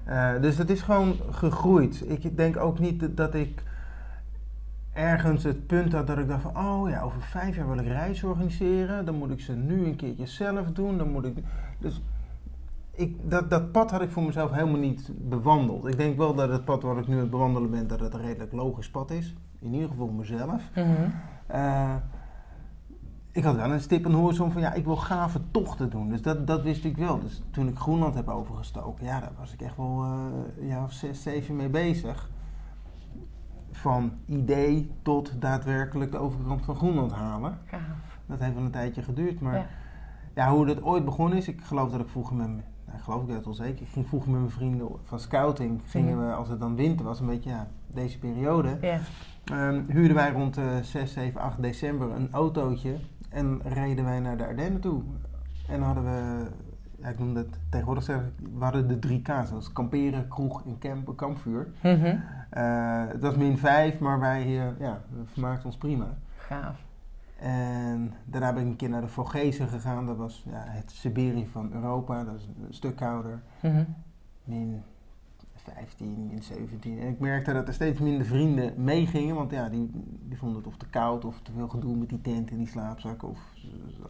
Eh, 0.05 0.31
dus 0.41 0.57
het 0.57 0.69
is 0.69 0.81
gewoon 0.81 1.15
gegroeid. 1.29 2.03
Ik 2.07 2.37
denk 2.37 2.57
ook 2.57 2.79
niet 2.79 2.99
dat- 2.99 3.17
dat 3.17 3.33
ik 3.35 3.63
ergens 4.93 5.43
het 5.43 5.67
punt 5.67 5.93
had 5.93 6.07
dat 6.07 6.17
ik 6.17 6.27
dacht 6.27 6.41
van 6.41 6.57
oh 6.57 6.89
ja, 6.89 7.01
over 7.01 7.21
vijf 7.21 7.55
jaar 7.55 7.67
wil 7.67 7.77
ik 7.77 7.87
reizen 7.87 8.29
organiseren. 8.29 9.05
Dan 9.05 9.15
moet 9.15 9.31
ik 9.31 9.39
ze 9.39 9.55
nu 9.55 9.85
een 9.85 9.95
keertje 9.95 10.25
zelf 10.25 10.71
doen. 10.71 10.97
Dan 10.97 11.11
moet 11.11 11.25
ik. 11.25 11.37
Dus 11.79 12.01
ik, 12.91 13.29
dat, 13.29 13.49
dat 13.49 13.71
pad 13.71 13.91
had 13.91 14.01
ik 14.01 14.09
voor 14.09 14.23
mezelf 14.23 14.51
helemaal 14.51 14.79
niet 14.79 15.11
bewandeld. 15.17 15.87
Ik 15.87 15.97
denk 15.97 16.17
wel 16.17 16.35
dat 16.35 16.49
het 16.49 16.65
pad 16.65 16.83
waar 16.83 16.97
ik 16.97 17.07
nu 17.07 17.13
aan 17.13 17.19
het 17.19 17.29
bewandelen 17.29 17.69
ben, 17.69 17.87
dat 17.87 17.99
het 17.99 18.13
een 18.13 18.21
redelijk 18.21 18.51
logisch 18.51 18.89
pad 18.89 19.11
is. 19.11 19.35
In 19.59 19.73
ieder 19.73 19.89
geval 19.89 20.07
mezelf. 20.07 20.63
Eh, 21.47 21.95
ik 23.31 23.43
had 23.43 23.55
wel 23.55 23.71
een 23.71 23.81
stip 23.81 24.05
aan 24.05 24.11
de 24.11 24.17
horizon 24.17 24.51
van 24.51 24.61
ja, 24.61 24.73
ik 24.73 24.85
wil 24.85 24.95
gave 24.95 25.39
tochten 25.51 25.89
doen. 25.89 26.09
Dus 26.09 26.21
dat, 26.21 26.47
dat 26.47 26.61
wist 26.61 26.85
ik 26.85 26.97
wel. 26.97 27.19
Dus 27.19 27.41
toen 27.51 27.67
ik 27.67 27.77
Groenland 27.77 28.15
heb 28.15 28.27
overgestoken, 28.27 29.05
ja, 29.05 29.19
daar 29.19 29.31
was 29.39 29.53
ik 29.53 29.61
echt 29.61 29.77
wel 29.77 30.05
jaar 30.59 30.83
of 30.83 30.91
zes, 30.91 31.21
zeven 31.21 31.55
mee 31.55 31.69
bezig. 31.69 32.29
Van 33.81 34.11
idee 34.25 34.91
tot 35.01 35.41
daadwerkelijk 35.41 36.11
de 36.11 36.17
overkant 36.17 36.65
van 36.65 36.75
Groenland 36.75 37.11
halen. 37.11 37.57
Dat 38.25 38.39
heeft 38.39 38.53
wel 38.53 38.63
een 38.63 38.71
tijdje 38.71 39.01
geduurd, 39.03 39.41
maar 39.41 39.55
Ja. 39.55 39.65
ja. 40.35 40.51
hoe 40.51 40.65
dat 40.65 40.83
ooit 40.83 41.05
begonnen 41.05 41.37
is, 41.37 41.47
ik 41.47 41.61
geloof 41.61 41.91
dat 41.91 41.99
ik 41.99 42.07
vroeger 42.07 42.35
met 42.35 42.47
mijn, 42.47 42.63
nou, 42.87 42.99
geloof 42.99 43.21
ik 43.21 43.27
dat 43.33 43.45
wel 43.45 43.53
zeker, 43.53 43.81
ik 43.81 43.87
ging 43.91 44.07
vroeger 44.07 44.29
met 44.31 44.39
mijn 44.39 44.51
vrienden 44.51 44.87
van 45.03 45.19
scouting, 45.19 45.81
gingen 45.85 46.15
Mhm. 46.17 46.25
we, 46.27 46.33
als 46.33 46.49
het 46.49 46.59
dan 46.59 46.75
winter 46.75 47.05
was, 47.05 47.19
een 47.19 47.25
beetje 47.27 47.49
ja, 47.49 47.67
deze 47.87 48.19
periode, 48.19 48.77
Ja. 48.81 48.99
ehm, 49.45 49.81
huurden 49.87 50.15
wij 50.15 50.31
rond 50.31 50.57
eh 50.57 50.77
6, 50.81 51.13
7, 51.13 51.41
8 51.41 51.61
december 51.61 52.11
een 52.11 52.27
autootje 52.31 52.95
en 53.29 53.61
reden 53.63 54.05
wij 54.05 54.19
naar 54.19 54.37
de 54.37 54.45
Ardennen 54.47 54.81
toe. 54.81 55.01
En 55.67 55.81
hadden 55.81 56.03
we, 56.03 56.47
ja, 57.01 57.07
ik 57.09 57.19
noem 57.19 57.33
dat 57.33 57.47
tegenwoordig 57.69 58.03
zeg 58.03 58.17
ik, 58.17 58.47
we 58.57 58.63
hadden 58.63 58.87
de 58.87 58.99
drie 58.99 59.21
K's, 59.21 59.49
dat 59.49 59.61
is 59.61 59.73
kamperen, 59.73 60.27
kroeg 60.27 60.65
en 60.65 60.77
camp, 60.79 61.17
kampvuur. 61.17 61.67
Mhm. 61.81 62.17
Eh, 62.49 63.07
het 63.07 63.21
was 63.21 63.35
min 63.35 63.57
5, 63.57 63.99
maar 63.99 64.19
wij 64.19 64.41
eh, 64.41 64.79
ja, 64.79 65.01
vermaakten 65.25 65.65
ons 65.65 65.77
prima. 65.77 66.17
Gaaf. 66.37 66.87
En 67.39 68.13
daarna 68.25 68.53
ben 68.53 68.63
ik 68.63 68.69
een 68.69 68.75
keer 68.75 68.89
naar 68.89 69.01
de 69.01 69.07
Vogezen 69.07 69.67
gegaan. 69.67 70.05
Dat 70.05 70.17
was 70.17 70.45
ja, 70.49 70.63
het 70.67 70.91
Siberië 70.91 71.47
van 71.51 71.71
Europa. 71.73 72.23
Dat 72.23 72.35
is 72.35 72.45
een 72.45 72.73
stuk 72.73 72.95
kouder. 72.95 73.41
Mhm. 73.61 73.83
Min 74.43 74.83
15, 75.75 76.27
min 76.29 76.43
17. 76.43 76.99
En 76.99 77.07
ik 77.07 77.19
merkte 77.19 77.53
dat 77.53 77.67
er 77.67 77.73
steeds 77.73 77.99
minder 77.99 78.25
vrienden 78.25 78.73
meegingen. 78.83 79.35
Want 79.35 79.51
ja, 79.51 79.69
die, 79.69 79.89
die 80.27 80.37
vonden 80.37 80.57
het 80.57 80.67
of 80.67 80.77
te 80.77 80.85
koud 80.89 81.25
of 81.25 81.39
te 81.41 81.51
veel 81.51 81.67
gedoe 81.67 81.95
met 81.95 82.09
die 82.09 82.21
tent 82.21 82.51
en 82.51 82.57
die 82.57 82.67
slaapzakken. 82.67 83.27
Of 83.29 83.39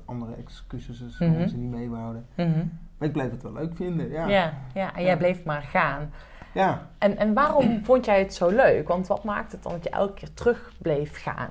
andere 0.06 0.34
excuses 0.36 1.18
waarom 1.18 1.38
Mhm. 1.38 1.48
ze 1.48 1.58
niet 1.58 1.70
mee 1.72 1.90
wouden. 1.90 2.26
Mhm. 2.36 2.66
Maar 2.98 3.08
ik 3.08 3.14
bleef 3.14 3.32
het 3.32 3.44
wel 3.44 3.54
leuk 3.54 3.76
vinden. 3.76 4.10
Ja. 4.10 4.28
Ja. 4.28 4.54
Ja, 4.74 4.96
en 4.96 5.02
jij 5.02 5.12
Ja. 5.12 5.18
bleef 5.18 5.44
maar 5.44 5.62
gaan. 5.62 6.10
ja. 6.54 6.88
En, 6.98 7.18
en 7.18 7.34
waarom 7.34 7.80
vond 7.86 8.06
jij 8.06 8.20
het 8.20 8.34
zo 8.34 8.50
leuk? 8.50 8.88
Want 8.88 9.08
wat 9.08 9.24
maakt 9.24 9.52
het 9.52 9.64
dan 9.64 9.72
dat 9.72 9.84
je 9.84 9.90
elke 9.90 10.14
keer 10.14 10.34
terug 10.34 10.74
bleef 10.82 11.22
gaan? 11.24 11.50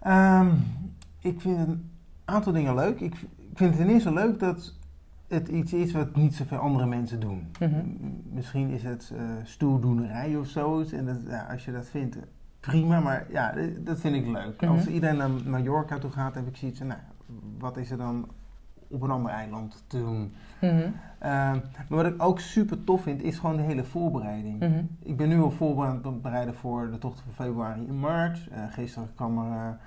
Ehm, 0.00 0.50
ik 1.20 1.40
vind 1.40 1.58
een 1.58 1.90
aantal 2.24 2.52
dingen 2.52 2.74
leuk. 2.74 3.00
Ik, 3.00 3.14
ik 3.36 3.58
vind 3.58 3.70
het 3.74 3.78
ten 3.86 3.88
eerste 3.94 4.12
leuk 4.12 4.38
dat 4.38 4.74
het 5.32 5.48
iets 5.48 5.72
is 5.72 5.92
wat 5.92 6.16
niet 6.16 6.34
zoveel 6.34 6.58
andere 6.58 6.86
mensen 6.86 7.20
doen. 7.20 7.46
Mhm. 7.60 7.80
Misschien 8.32 8.70
is 8.70 8.82
het 8.82 9.12
eh 9.16 9.22
stoeldoenerij 9.42 10.36
of 10.36 10.46
zoiets. 10.46 10.92
En 10.92 11.06
dat, 11.06 11.16
ja, 11.28 11.46
als 11.50 11.64
je 11.64 11.72
dat 11.72 11.86
vindt, 11.86 12.16
eh, 12.16 12.22
prima. 12.60 13.00
Maar 13.00 13.26
ja, 13.30 13.54
eh, 13.54 13.66
dat 13.80 14.00
vind 14.00 14.14
ik 14.14 14.26
leuk. 14.26 14.60
Mhm. 14.60 14.72
Als 14.72 14.86
iedereen 14.86 15.16
naar 15.16 15.30
Mallorca 15.46 15.98
toe 15.98 16.10
gaat, 16.10 16.34
heb 16.34 16.46
ik 16.46 16.56
zoiets 16.56 16.78
van, 16.78 16.86
nou, 16.86 17.00
wat 17.58 17.76
is 17.76 17.90
er 17.90 17.96
dan 17.96 18.28
op 18.88 19.02
een 19.02 19.10
ander 19.10 19.32
eiland 19.32 19.84
te 19.86 19.98
doen? 19.98 20.32
Mhm. 20.60 20.90
Ehm, 21.18 21.58
maar 21.88 22.02
wat 22.02 22.06
ik 22.06 22.22
ook 22.22 22.40
super 22.40 22.84
tof 22.84 23.02
vind, 23.02 23.22
is 23.22 23.38
gewoon 23.38 23.56
de 23.56 23.62
hele 23.62 23.84
voorbereiding. 23.84 24.88
Ik 25.02 25.16
ben 25.16 25.28
nu 25.28 25.40
al 25.40 25.50
voorbereiden 25.50 26.54
voor 26.54 26.90
de 26.90 26.98
tocht 26.98 27.20
van 27.20 27.32
februari 27.32 27.86
en 27.88 28.00
maart. 28.00 28.48
Gisteren 28.70 29.08
kwam 29.14 29.38
er, 29.38 29.78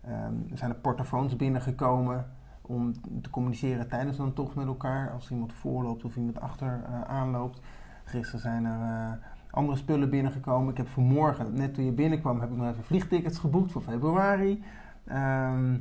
eh, 0.00 0.12
ehm, 0.12 0.34
zijn 0.54 0.70
er 0.70 0.76
portofoons 0.76 1.36
binnengekomen 1.36 2.26
om 2.70 2.92
te 3.22 3.30
communiceren 3.30 3.88
tijdens 3.88 4.18
een 4.18 4.32
tocht 4.32 4.54
met 4.54 4.66
elkaar. 4.66 5.10
Als 5.10 5.30
iemand 5.30 5.52
voorloopt 5.52 6.04
of 6.04 6.16
iemand 6.16 6.40
achter 6.40 6.82
eh, 6.86 7.02
aanloopt. 7.02 7.60
Gisteren 8.04 8.40
zijn 8.40 8.64
er 8.64 8.80
eh, 8.80 9.12
andere 9.50 9.78
spullen 9.78 10.10
binnengekomen. 10.10 10.70
Ik 10.70 10.76
heb 10.76 10.88
vanmorgen, 10.88 11.54
net 11.54 11.74
toen 11.74 11.84
je 11.84 11.92
binnenkwam, 11.92 12.40
heb 12.40 12.50
ik 12.50 12.56
nog 12.56 12.70
even 12.70 12.84
vliegtickets 12.84 13.38
geboekt 13.38 13.72
voor 13.72 13.82
februari. 13.82 14.62
Ehm, 15.04 15.76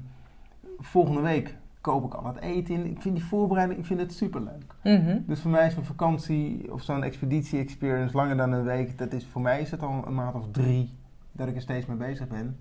volgende 0.77 1.21
week 1.21 1.55
koop 1.81 2.05
ik 2.05 2.13
al 2.13 2.25
het 2.25 2.39
eten 2.39 2.75
in. 2.75 2.85
Ik 2.85 3.01
vind 3.01 3.15
die 3.15 3.25
voorbereiding, 3.25 3.79
ik 3.79 3.85
vind 3.85 3.99
het 3.99 4.13
superleuk. 4.13 4.75
Mhm. 4.83 5.17
Dus 5.25 5.41
voor 5.41 5.51
mij 5.51 5.67
is 5.67 5.75
een 5.75 5.85
vakantie 5.85 6.73
of 6.73 6.81
zo'n 6.81 7.03
expeditie-experience 7.03 8.15
langer 8.15 8.37
dan 8.37 8.51
een 8.51 8.63
week. 8.63 8.97
Dat 8.97 9.13
is, 9.13 9.25
voor 9.25 9.41
mij 9.41 9.61
is 9.61 9.71
het 9.71 9.81
al 9.81 10.03
een 10.07 10.15
maand 10.15 10.35
of 10.35 10.51
drie 10.51 10.89
dat 11.31 11.47
ik 11.47 11.55
er 11.55 11.61
steeds 11.61 11.85
mee 11.85 11.97
bezig 11.97 12.27
ben. 12.27 12.57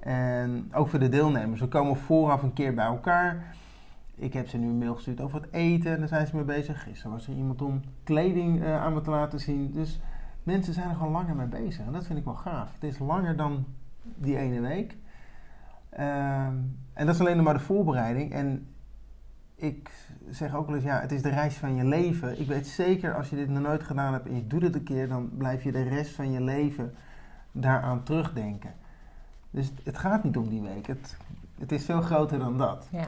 En 0.00 0.70
ook 0.72 0.88
voor 0.88 0.98
de 0.98 1.08
deelnemers. 1.08 1.60
We 1.60 1.68
komen 1.68 1.96
vooraf 1.96 2.42
een 2.42 2.52
keer 2.52 2.74
bij 2.74 2.84
elkaar. 2.84 3.56
Ik 4.14 4.32
heb 4.32 4.48
ze 4.48 4.56
nu 4.56 4.66
een 4.66 4.78
mail 4.78 4.94
gestuurd 4.94 5.20
over 5.20 5.40
het 5.40 5.52
eten. 5.52 5.92
En 5.92 5.98
daar 5.98 6.08
zijn 6.08 6.26
ze 6.26 6.36
mee 6.36 6.44
bezig. 6.44 6.82
Gisteren 6.82 7.12
was 7.12 7.28
er 7.28 7.34
iemand 7.34 7.62
om 7.62 7.80
kleding 8.04 8.62
eh, 8.62 8.82
aan 8.82 8.94
me 8.94 9.00
te 9.00 9.10
laten 9.10 9.40
zien. 9.40 9.72
Dus 9.72 10.00
mensen 10.42 10.74
zijn 10.74 10.88
er 10.88 10.96
gewoon 10.96 11.12
langer 11.12 11.36
mee 11.36 11.46
bezig. 11.46 11.86
En 11.86 11.92
dat 11.92 12.06
vind 12.06 12.18
ik 12.18 12.24
wel 12.24 12.34
gaaf. 12.34 12.72
Het 12.74 12.84
is 12.90 12.98
langer 12.98 13.36
dan 13.36 13.64
die 14.02 14.36
ene 14.36 14.60
week. 14.60 14.96
Ehm, 15.88 16.54
en 16.92 17.06
dat 17.06 17.14
is 17.14 17.20
alleen 17.20 17.42
maar 17.42 17.54
de 17.54 17.60
voorbereiding. 17.60 18.32
En 18.32 18.66
ik 19.54 19.90
zeg 20.30 20.54
ook 20.54 20.66
wel 20.66 20.74
eens, 20.74 20.84
ja, 20.84 21.00
het 21.00 21.12
is 21.12 21.22
de 21.22 21.28
reis 21.28 21.56
van 21.56 21.74
je 21.74 21.84
leven. 21.84 22.40
Ik 22.40 22.46
weet 22.46 22.66
zeker, 22.66 23.14
als 23.14 23.30
je 23.30 23.36
dit 23.36 23.48
nog 23.48 23.62
nooit 23.62 23.82
gedaan 23.82 24.12
hebt 24.12 24.26
en 24.26 24.34
je 24.34 24.46
doet 24.46 24.62
het 24.62 24.74
een 24.74 24.82
keer, 24.82 25.08
dan 25.08 25.30
blijf 25.36 25.62
je 25.62 25.72
de 25.72 25.82
rest 25.82 26.14
van 26.14 26.32
je 26.32 26.40
leven 26.40 26.94
daaraan 27.52 28.02
terugdenken. 28.02 28.74
Dus 29.50 29.72
het 29.84 29.98
gaat 29.98 30.24
niet 30.24 30.36
om 30.36 30.48
die 30.48 30.62
week. 30.62 30.86
Het, 30.86 31.16
het 31.58 31.72
is 31.72 31.84
veel 31.84 32.00
groter 32.00 32.38
dan 32.38 32.58
dat. 32.58 32.88
Ja. 32.90 33.06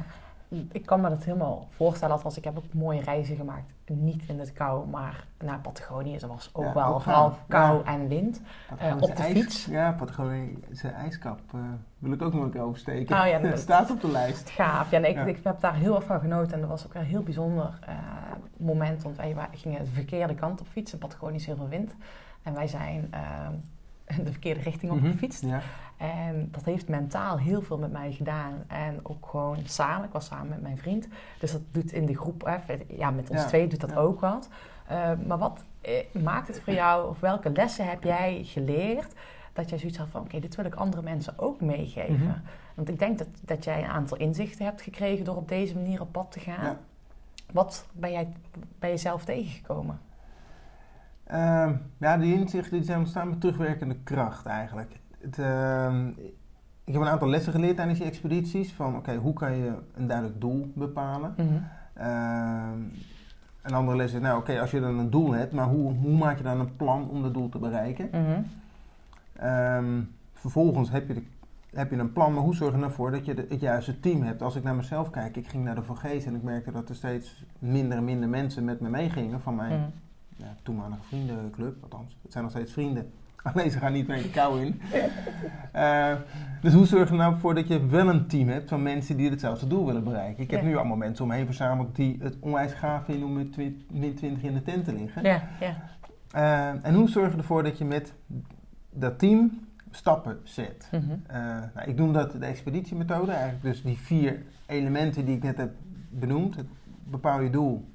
ik 0.73 0.87
kan 0.87 1.01
me 1.01 1.09
dat 1.09 1.25
helemaal 1.25 1.69
voorstellen. 1.71 2.23
Als 2.23 2.37
ik 2.37 2.45
heb 2.45 2.57
ook 2.57 2.73
mooie 2.73 3.01
reizen 3.01 3.37
gemaakt. 3.37 3.73
Niet 3.87 4.23
in 4.29 4.39
het 4.39 4.53
kou, 4.53 4.89
maar 4.89 5.27
naar 5.39 5.59
Patagonië. 5.59 6.19
Dat 6.19 6.31
was 6.31 6.51
ook 6.53 6.75
wel 6.75 7.01
vooral 7.01 7.39
kou 7.49 7.85
en 7.85 8.09
wind. 8.09 8.41
Uh, 8.83 8.97
op 9.01 9.17
de 9.17 9.23
fiets. 9.23 9.65
Ja, 9.65 9.93
Patagonië, 9.93 10.59
zijn 10.71 10.95
ijskap 10.95 11.41
uh, 11.55 11.61
wil 11.99 12.13
ik 12.13 12.23
ook 12.23 12.33
nog 12.33 12.43
een 12.43 12.51
keer 12.51 12.61
oversteken. 12.61 13.21
Oh, 13.21 13.27
ja, 13.27 13.39
dat 13.39 13.59
staat 13.69 13.91
op 13.91 14.01
de 14.01 14.11
lijst. 14.11 14.51
Gaaf. 14.51 14.91
Ja, 14.91 14.99
ik, 14.99 15.27
ik, 15.27 15.45
heb 15.45 15.61
daar 15.61 15.75
heel 15.75 15.95
erg 15.95 16.05
van 16.05 16.21
genoten. 16.21 16.53
En 16.53 16.61
dat 16.61 16.69
was 16.69 16.87
ook 16.87 16.95
een 16.95 17.05
heel 17.05 17.23
bijzonder 17.23 17.79
uh, 17.89 17.95
moment. 18.57 19.03
Want 19.03 19.17
wij 19.17 19.37
gingen 19.55 19.85
de 19.85 19.91
verkeerde 19.91 20.35
kant 20.35 20.61
op 20.61 20.67
fietsen. 20.67 20.99
Patagonië 20.99 21.37
is 21.37 21.47
heel 21.47 21.57
veel 21.57 21.69
wind. 21.69 21.95
En 22.43 22.55
wij 22.55 22.67
zijn 22.67 23.11
de 24.25 24.31
verkeerde 24.31 24.61
richting 24.61 24.93
op 24.93 25.01
gefietst. 25.01 25.43
Mhm, 25.43 25.53
ja. 25.53 25.61
En 26.01 26.49
dat 26.51 26.65
heeft 26.65 26.89
mentaal 26.89 27.39
heel 27.39 27.63
veel 27.63 27.79
met 27.79 27.93
mij 27.93 28.13
gedaan. 28.13 28.53
En 28.67 29.01
ook 29.03 29.27
gewoon 29.27 29.59
samen. 29.65 30.07
Ik 30.07 30.13
was 30.13 30.27
samen 30.27 30.49
met 30.49 30.63
mijn 30.63 30.79
vriend. 30.79 31.09
Dus 31.39 31.53
dat 31.53 31.61
doet 31.71 31.93
in 31.93 32.07
de 32.07 32.17
groep, 32.17 32.45
hè, 32.45 32.77
ja, 32.89 33.11
met 33.11 33.31
ons 33.31 33.43
twee 33.43 33.67
doet 33.67 33.81
dat 33.81 33.97
ook 33.97 34.21
wat. 34.21 34.49
Uh, 34.91 35.11
maar 35.27 35.39
wat 35.39 35.65
eh, 35.81 36.23
maakt 36.23 36.49
het 36.49 36.61
voor 36.61 36.73
jou, 36.73 37.09
of 37.09 37.21
welke 37.21 37.51
lessen 37.51 37.89
heb 37.89 38.03
jij 38.03 38.41
geleerd 38.45 39.15
dat 39.53 39.69
jij 39.69 39.79
zoiets 39.79 39.99
had 39.99 40.09
van: 40.09 40.21
oké, 40.21 40.41
dit 40.41 40.57
wil 40.57 40.65
ik 40.65 40.75
andere 40.75 41.03
mensen 41.03 41.39
ook 41.39 41.61
meegeven? 41.61 42.27
Mhm. 42.27 42.39
Want 42.75 42.89
ik 42.89 42.99
denk 42.99 43.19
dat, 43.19 43.29
dat 43.45 43.65
jij 43.65 43.83
een 43.83 43.91
aantal 43.91 44.17
inzichten 44.17 44.65
hebt 44.65 44.83
gekregen 44.83 45.25
door 45.25 45.37
op 45.37 45.49
deze 45.49 45.75
manier 45.75 46.01
op 46.01 46.13
pad 46.13 46.33
te 46.33 46.41
gaan. 46.41 46.77
Wat 47.53 47.87
ben 47.93 48.13
jij 48.13 48.29
bij 48.79 48.91
jezelf 48.91 49.25
tegengekomen? 49.25 50.01
Uh, 51.33 51.71
ja, 51.99 52.17
die 52.17 52.35
inzichten 52.35 52.73
die 52.73 52.85
zijn 52.85 52.99
ontstaan 52.99 53.29
met 53.29 53.41
terugwerkende 53.41 53.97
kracht 54.05 54.47
eigenlijk. 54.47 55.01
Het, 55.21 55.39
uh, 55.39 56.07
ik 56.85 56.93
heb 56.93 57.03
een 57.03 57.09
aantal 57.09 57.29
lessen 57.29 57.53
geleerd 57.53 57.77
tijdens 57.77 57.99
die 57.99 58.09
expedities. 58.09 58.73
Van 58.73 58.97
oké, 58.97 59.17
hoe 59.17 59.33
kan 59.33 59.57
je 59.57 59.73
een 59.95 60.07
duidelijk 60.07 60.41
doel 60.41 60.73
bepalen? 60.75 61.35
Mm 61.37 61.49
-hmm. 61.49 62.91
een 63.63 63.75
andere 63.75 63.97
les 63.97 64.13
is, 64.13 64.21
nou 64.21 64.39
oké, 64.39 64.61
als 64.61 64.71
je 64.71 64.81
dan 64.81 64.99
een 64.99 65.11
doel 65.11 65.33
hebt, 65.33 65.53
maar 65.53 65.67
hoe, 65.67 65.93
hoe 65.93 66.17
maak 66.17 66.37
je 66.37 66.43
dan 66.43 66.61
een 66.61 66.77
plan 66.77 67.09
om 67.09 67.23
dat 67.23 67.35
doel 67.35 67.49
te 67.49 67.59
bereiken? 67.59 68.09
Mhm. 68.13 68.41
Ehm, 69.33 70.01
vervolgens 70.33 70.91
heb 70.91 71.09
je, 71.09 71.15
de, 71.15 71.23
heb 71.71 71.91
je 71.91 71.97
een 71.97 72.13
plan, 72.13 72.33
maar 72.33 72.43
hoe 72.43 72.55
zorg 72.55 72.77
je 72.77 72.83
ervoor 72.83 73.11
dat 73.11 73.25
je 73.25 73.35
de, 73.35 73.47
het 73.49 73.61
juiste 73.61 74.01
team 74.01 74.23
hebt? 74.23 74.43
Als 74.43 74.57
ik 74.57 74.63
naar 74.63 74.75
mezelf 74.75 75.11
kijk, 75.11 75.37
ik 75.37 75.49
ging 75.49 75.65
naar 75.65 75.75
de 75.75 75.83
VG's 75.83 76.25
en 76.25 76.35
ik 76.35 76.43
merkte 76.43 76.73
dat 76.73 76.89
er 76.89 76.95
steeds 76.95 77.45
minder 77.59 77.97
en 77.97 78.05
minder 78.05 78.29
mensen 78.29 78.65
met 78.65 78.81
me 78.81 78.89
meegingen 78.89 79.41
van 79.41 79.55
mijn... 79.55 79.79
Mhm 79.79 79.89
ja, 80.41 80.57
toenmalige 80.63 81.03
vriendenclub, 81.03 81.83
althans, 81.83 82.17
het 82.23 82.33
zijn 82.33 82.45
nog 82.45 82.53
steeds 82.53 82.73
vrienden. 82.73 83.11
Alleen 83.43 83.71
ze 83.71 83.79
gaan 83.79 83.93
niet 83.93 84.07
mee 84.07 84.23
de 84.23 84.31
kou 84.31 84.65
in. 84.65 84.81
Uh, 85.77 86.15
dus 86.61 86.73
hoe 86.73 86.87
zorg 86.87 87.11
je 87.11 87.17
nou 87.17 87.39
voor 87.39 87.55
dat 87.55 87.69
je 87.69 87.87
wel 87.87 88.09
een 88.09 88.27
team 88.27 88.49
hebt 88.49 88.69
van 88.69 88.83
mensen 88.83 89.17
die 89.17 89.31
hetzelfde 89.31 89.67
doel 89.67 89.87
willen 89.87 90.05
bereiken? 90.05 90.43
Ik 90.43 90.51
heb 90.51 90.63
nu 90.63 90.77
allemaal 90.77 90.97
mensen 90.97 91.25
om 91.25 91.31
me 91.31 91.37
heen 91.37 91.47
verzameld 91.47 91.97
die 91.97 92.19
het 92.23 92.37
onwijs 92.41 92.73
gaaf 92.73 93.05
vinden 93.05 93.29
om 93.29 93.33
met 93.33 93.57
min 93.91 94.15
20 94.15 94.43
in 94.43 94.55
de 94.55 94.63
tent 94.63 94.85
te 94.85 94.93
liggen. 94.93 95.23
Ja, 95.23 95.43
ja. 95.61 95.77
Uh, 96.35 96.85
en 96.87 96.95
hoe 96.95 97.09
zorg 97.09 97.33
je 97.33 97.39
ervoor 97.39 97.63
dat 97.63 97.79
je 97.79 97.85
met 97.85 98.13
dat 98.91 99.19
team 99.19 99.67
stappen 99.91 100.41
zet? 100.45 100.89
Mm 100.93 101.01
-hmm. 101.01 101.23
uh, 101.31 101.37
nou, 101.75 101.89
ik 101.89 101.97
noem 101.97 102.13
dat 102.13 102.33
de 102.33 102.47
expeditiemethode, 102.47 103.33
eigenlijk 103.33 103.63
dus 103.63 103.83
die 103.83 103.99
vier 103.99 104.43
elementen 104.67 105.25
die 105.25 105.37
ik 105.37 105.43
net 105.43 105.57
heb 105.57 105.73
benoemd. 106.11 106.57
bepaal 107.05 107.41
je 107.41 107.51
doel, 107.51 107.89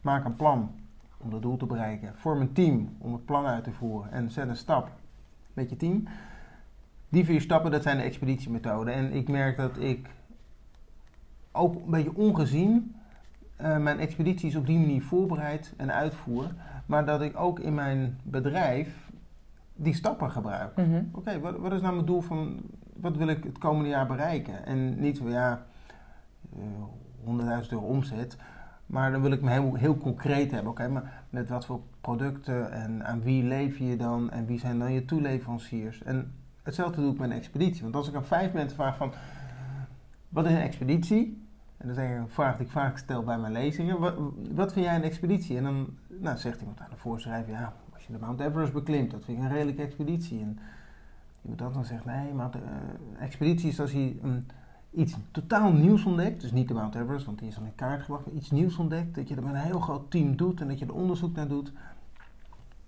maak 0.00 0.24
een 0.24 0.36
plan, 0.36 0.70
om 1.24 1.30
dat 1.30 1.42
doel 1.42 1.56
te 1.56 1.66
bereiken. 1.66 2.12
Vorm 2.14 2.40
een 2.40 2.52
team 2.52 2.96
om 2.98 3.12
het 3.12 3.24
plan 3.24 3.46
uit 3.46 3.64
te 3.64 3.72
voeren 3.72 4.12
en 4.12 4.30
zet 4.30 4.48
een 4.48 4.56
stap 4.56 4.90
met 5.52 5.70
je 5.70 5.76
team. 5.76 6.04
Die 7.08 7.24
vier 7.24 7.40
stappen, 7.40 7.70
dat 7.70 7.82
zijn 7.82 7.96
de 7.96 8.02
expeditiemethoden. 8.02 8.94
En 8.94 9.12
ik 9.12 9.28
merk 9.28 9.56
dat 9.56 9.78
ik 9.78 10.08
ook 11.52 11.74
een 11.74 11.90
beetje 11.90 12.16
ongezien 12.16 12.94
uh, 13.60 13.78
mijn 13.78 13.98
expedities 13.98 14.56
op 14.56 14.66
die 14.66 14.78
manier 14.78 15.02
voorbereid 15.02 15.72
en 15.76 15.92
uitvoer. 15.92 16.46
Maar 16.86 17.04
dat 17.04 17.20
ik 17.20 17.40
ook 17.40 17.60
in 17.60 17.74
mijn 17.74 18.18
bedrijf 18.22 19.10
die 19.74 19.94
stappen 19.94 20.30
gebruik. 20.30 20.76
Mhm. 20.76 21.02
Oké, 21.12 21.40
wat, 21.40 21.56
wat, 21.56 21.72
is 21.72 21.80
nou 21.80 21.94
mijn 21.94 22.06
doel 22.06 22.20
van... 22.20 22.60
Wat 22.96 23.16
wil 23.16 23.28
ik 23.28 23.44
het 23.44 23.58
komende 23.58 23.88
jaar 23.88 24.06
bereiken? 24.06 24.66
En 24.66 25.00
niet 25.00 25.18
van 25.18 25.30
ja, 25.30 25.66
uh, 26.56 26.62
eh, 27.48 27.62
100.000 27.64 27.68
euro 27.70 27.84
omzet. 27.84 28.36
Maar 28.94 29.12
dan 29.12 29.22
wil 29.22 29.32
ik 29.32 29.40
me 29.40 29.50
heel, 29.50 29.74
heel 29.74 29.96
concreet 29.96 30.50
hebben. 30.50 30.70
Oké, 30.70 30.88
maar 30.88 31.22
met 31.30 31.48
wat 31.48 31.66
voor 31.66 31.80
producten 32.00 32.72
en 32.72 33.06
aan 33.06 33.22
wie 33.22 33.44
leef 33.44 33.78
je 33.78 33.96
dan 33.96 34.30
en 34.30 34.46
wie 34.46 34.58
zijn 34.58 34.78
dan 34.78 34.92
je 34.92 35.04
toeleveranciers? 35.04 36.02
En 36.02 36.32
hetzelfde 36.62 37.00
doe 37.00 37.12
ik 37.12 37.18
met 37.18 37.30
een 37.30 37.36
expeditie. 37.36 37.82
Want 37.82 37.94
als 37.94 38.08
ik 38.08 38.14
aan 38.14 38.24
vijf 38.24 38.52
mensen 38.52 38.76
vraag 38.76 38.96
van, 38.96 39.12
wat 40.28 40.46
is 40.46 40.52
een 40.52 40.60
expeditie? 40.60 41.46
En 41.76 41.86
dan 41.86 41.94
zeg 41.94 42.10
ik 42.10 42.16
een 42.16 42.28
vraag 42.28 42.56
die 42.56 42.66
ik 42.66 42.72
vaak 42.72 42.98
stel 42.98 43.22
bij 43.22 43.38
mijn 43.38 43.52
lezingen. 43.52 44.00
Wat, 44.54 44.72
vind 44.72 44.86
jij 44.86 44.94
een 44.94 45.02
expeditie? 45.02 45.56
En 45.56 45.62
dan 45.62 45.88
nou, 46.08 46.38
zegt 46.38 46.60
iemand 46.60 46.80
aan 46.80 46.90
de 46.90 46.96
voorschrijver, 46.96 47.52
ja, 47.52 47.72
als 47.92 48.06
je 48.06 48.12
de 48.12 48.18
Mount 48.18 48.40
Everest 48.40 48.72
beklimt, 48.72 49.10
dat 49.10 49.24
vind 49.24 49.38
ik 49.38 49.44
een 49.44 49.52
redelijke 49.52 49.82
expeditie. 49.82 50.40
En 50.40 50.58
iemand 51.42 51.74
dan 51.74 51.84
zegt, 51.84 52.04
nee, 52.04 52.32
maar 52.32 52.50
uh, 52.56 53.22
expeditie 53.24 53.68
is 53.68 53.80
als 53.80 53.92
je 53.92 54.18
een 54.22 54.46
iets 54.96 55.16
totaal 55.30 55.72
nieuws 55.72 56.04
ontdekt. 56.04 56.40
Dus 56.40 56.52
niet 56.52 56.68
de 56.68 56.74
Mount 56.74 56.94
Everest, 56.94 57.26
want 57.26 57.38
die 57.38 57.48
is 57.48 57.58
al 57.58 57.64
in 57.64 57.74
kaart 57.74 58.00
gebracht. 58.00 58.26
Maar 58.26 58.34
iets 58.34 58.50
nieuws 58.50 58.76
ontdekt. 58.76 59.14
Dat 59.14 59.28
je 59.28 59.34
er 59.34 59.42
met 59.42 59.54
een 59.54 59.60
heel 59.60 59.80
groot 59.80 60.10
team 60.10 60.36
doet 60.36 60.60
en 60.60 60.68
dat 60.68 60.78
je 60.78 60.86
er 60.86 60.94
onderzoek 60.94 61.36
naar 61.36 61.48
doet. 61.48 61.72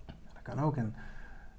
Dat 0.05 0.41
kan 0.41 0.59
ook. 0.59 0.75
En 0.75 0.95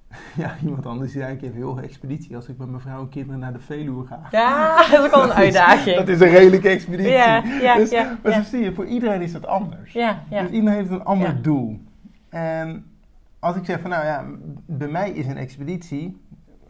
ja, 0.37 0.57
iemand 0.65 0.87
anders 0.87 1.13
die 1.13 1.23
eigenlijk 1.23 1.55
even 1.55 1.67
heel 1.67 1.81
expeditie 1.81 2.37
als 2.37 2.49
ik 2.49 2.59
met 2.59 2.69
mijn 2.69 2.81
vrouw 2.81 3.01
en 3.01 3.09
kinderen 3.09 3.41
naar 3.41 3.53
de 3.53 3.61
Veluwe 3.61 4.07
ga. 4.07 4.21
Ja, 4.31 4.77
dat 4.91 5.05
is 5.05 5.05
ook 5.05 5.11
wel 5.11 5.25
een 5.25 5.33
uitdaging. 5.33 5.97
dat 5.97 6.09
is 6.09 6.21
een 6.21 6.29
redelijke 6.29 6.69
expeditie. 6.69 7.13
Ja, 7.13 7.43
ja, 7.61 7.77
dus, 7.77 7.91
ja. 7.91 8.19
Maar 8.23 8.33
zo 8.33 8.43
zie 8.43 8.61
je, 8.61 8.75
voor 8.75 8.87
iedereen 8.87 9.23
is 9.23 9.33
dat 9.33 9.47
anders. 9.47 9.93
Ja, 9.93 10.23
ja. 10.31 10.43
Dus 10.43 10.51
iedereen 10.51 10.79
heeft 10.79 10.91
een 10.91 11.05
ander 11.05 11.43
doel. 11.43 11.81
En 12.29 12.87
als 13.39 13.57
ik 13.57 13.65
zeg 13.65 13.81
van 13.81 13.91
nou 13.91 14.05
ja, 14.05 14.25
bij 14.67 14.89
mij 14.89 15.11
is 15.11 15.27
een 15.27 15.37
expeditie, 15.37 16.23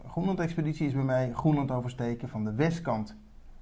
Groenland-expeditie 0.07 0.87
is 0.87 0.93
bij 0.93 1.03
mij 1.03 1.31
Groenland 1.33 1.71
oversteken 1.71 2.29
van 2.29 2.43
de 2.43 2.53
westkant 2.53 3.15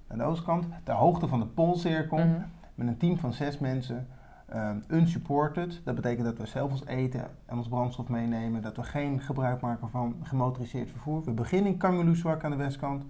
aan 0.07 0.17
de 0.17 0.23
oostkant, 0.23 0.65
ter 0.83 0.95
hoogte 0.95 1.27
van 1.27 1.39
de 1.39 1.45
Poolcirkel, 1.45 2.17
mhm. 2.17 2.41
met 2.75 2.87
een 2.87 2.97
team 2.97 3.17
van 3.17 3.33
zes 3.33 3.59
mensen. 3.59 4.07
Um, 4.55 4.83
unsupported, 4.87 5.81
dat 5.83 5.95
betekent 5.95 6.25
dat 6.25 6.37
we 6.37 6.45
zelf 6.45 6.71
ons 6.71 6.85
eten 6.85 7.27
en 7.45 7.57
ons 7.57 7.67
brandstof 7.67 8.07
meenemen, 8.07 8.61
dat 8.61 8.75
we 8.75 8.83
geen 8.83 9.21
gebruik 9.21 9.61
maken 9.61 9.89
van 9.89 10.15
gemotoriseerd 10.23 10.89
vervoer. 10.89 11.23
We 11.23 11.31
beginnen 11.31 11.71
in 11.71 11.77
Kangeloeswak 11.77 12.43
aan 12.43 12.51
de 12.51 12.57
westkant, 12.57 13.03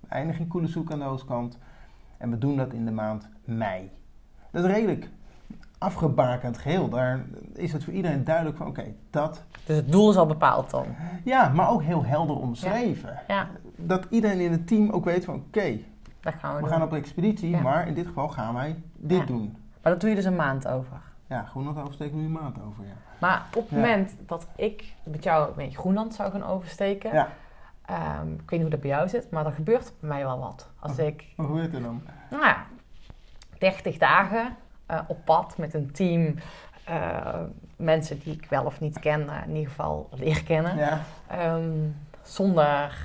we 0.00 0.08
eindigen 0.08 0.42
in 0.42 0.48
Koelesoek 0.48 0.92
aan 0.92 0.98
de 0.98 1.04
oostkant 1.04 1.58
en 2.16 2.30
we 2.30 2.38
doen 2.38 2.56
dat 2.56 2.72
in 2.72 2.84
de 2.84 2.90
maand 2.90 3.28
mei. 3.44 3.90
Dat 4.50 4.64
is 4.64 4.70
redelijk 4.70 5.10
afgebakend 5.78 6.58
geheel. 6.58 6.88
Daar 6.88 7.24
is 7.52 7.72
het 7.72 7.84
voor 7.84 7.92
iedereen 7.92 8.24
duidelijk 8.24 8.56
van, 8.56 8.66
oké, 8.66 8.94
dat... 9.10 9.42
Dus 9.64 9.76
het 9.76 9.92
doel 9.92 10.10
is 10.10 10.16
al 10.16 10.26
bepaald 10.26 10.70
dan? 10.70 10.86
Ja, 11.24 11.48
maar 11.48 11.70
ook 11.70 11.82
heel 11.82 12.04
helder 12.04 12.36
omschreven. 12.36 13.18
Ja. 13.28 13.48
Dat 13.76 14.06
iedereen 14.10 14.40
in 14.40 14.52
het 14.52 14.66
team 14.66 14.90
ook 14.90 15.04
weet 15.04 15.24
van, 15.24 15.34
oké, 15.34 15.78
gaan 16.32 16.56
we, 16.56 16.62
we 16.62 16.68
gaan 16.68 16.82
op 16.82 16.92
expeditie, 16.92 17.56
maar 17.56 17.86
in 17.86 17.94
dit 17.94 18.06
geval 18.06 18.28
gaan 18.28 18.54
wij 18.54 18.82
dit 18.94 19.26
doen. 19.26 19.56
Maar 19.82 19.92
dat 19.92 20.00
doe 20.00 20.10
je 20.10 20.16
dus 20.16 20.24
een 20.24 20.36
maand 20.36 20.68
over? 20.68 21.00
Ja, 21.26 21.42
Groenland 21.42 21.78
oversteken 21.78 22.16
nu 22.16 22.24
een 22.24 22.32
maand 22.32 22.56
over, 22.66 22.84
ja. 22.84 22.94
Maar 23.18 23.46
op 23.54 23.62
het 23.62 23.70
moment 23.70 24.14
dat 24.26 24.46
ik 24.56 24.94
met 25.02 25.24
jou 25.24 25.52
met 25.56 25.74
Groenland 25.74 26.14
zou 26.14 26.30
gaan 26.30 26.44
oversteken... 26.44 27.12
Ja. 27.12 27.28
Um, 28.20 28.32
ik 28.32 28.50
weet 28.50 28.50
niet 28.50 28.60
hoe 28.60 28.70
dat 28.70 28.80
bij 28.80 28.90
jou 28.90 29.08
zit, 29.08 29.30
maar 29.30 29.46
er 29.46 29.52
gebeurt 29.52 29.92
bij 30.00 30.08
mij 30.08 30.24
wel 30.24 30.38
wat. 30.38 30.70
Als 30.78 30.98
oh, 30.98 31.06
ik... 31.06 31.24
Hoe 31.36 31.60
heet 31.60 31.72
het 31.72 31.82
dan? 31.82 32.02
Nou 32.30 32.44
ja, 32.44 32.66
30 33.58 33.98
dagen 33.98 34.56
uh, 34.90 35.00
op 35.06 35.24
pad 35.24 35.58
met 35.58 35.74
een 35.74 35.92
team... 35.92 36.34
Uh, 36.88 37.40
mensen 37.76 38.18
die 38.18 38.34
ik 38.34 38.46
wel 38.48 38.64
of 38.64 38.80
niet 38.80 38.98
ken, 38.98 39.20
uh, 39.20 39.42
in 39.46 39.54
ieder 39.54 39.68
geval 39.68 40.08
leer 40.12 40.44
kennen. 40.44 40.76
Ja. 40.76 41.00
Um, 41.54 41.96
zonder 42.22 42.98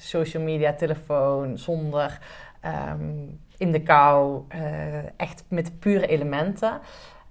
social 0.00 0.42
media, 0.42 0.72
telefoon, 0.72 1.58
zonder 1.58 2.18
ehm, 2.60 3.26
in 3.56 3.72
de 3.72 3.82
kou, 3.82 4.44
uh, 4.54 5.20
echt 5.20 5.44
met 5.48 5.78
pure 5.78 6.06
elementen. 6.06 6.80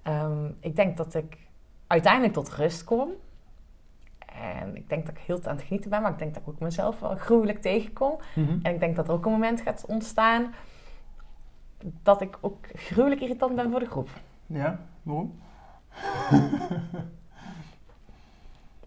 Um, 0.04 0.56
ik 0.60 0.76
denk 0.76 0.96
dat 0.96 1.14
ik 1.14 1.38
uiteindelijk 1.86 2.32
tot 2.32 2.52
rust 2.52 2.84
kom. 2.84 3.10
En 4.60 4.76
ik 4.76 4.88
denk 4.88 5.06
dat 5.06 5.16
ik 5.16 5.22
heel 5.26 5.40
aan 5.44 5.56
het 5.56 5.64
genieten 5.64 5.90
ben, 5.90 6.02
maar 6.02 6.10
ik 6.10 6.18
denk 6.18 6.34
dat 6.34 6.42
ik 6.42 6.48
ook 6.48 6.60
mezelf 6.60 7.00
wel 7.00 7.16
gruwelijk 7.16 7.60
tegenkom. 7.60 8.18
Mhm. 8.34 8.58
En 8.62 8.74
ik 8.74 8.80
denk 8.80 8.96
dat 8.96 9.08
er 9.08 9.14
ook 9.14 9.24
een 9.24 9.32
moment 9.32 9.60
gaat 9.60 9.84
ontstaan 9.86 10.54
dat 12.02 12.20
ik 12.20 12.38
ook 12.40 12.66
gruwelijk 12.74 13.20
irritant 13.20 13.54
ben 13.54 13.70
voor 13.70 13.80
de 13.80 13.86
groep. 13.86 14.08
Ja, 14.46 14.78
waarom? 15.02 15.38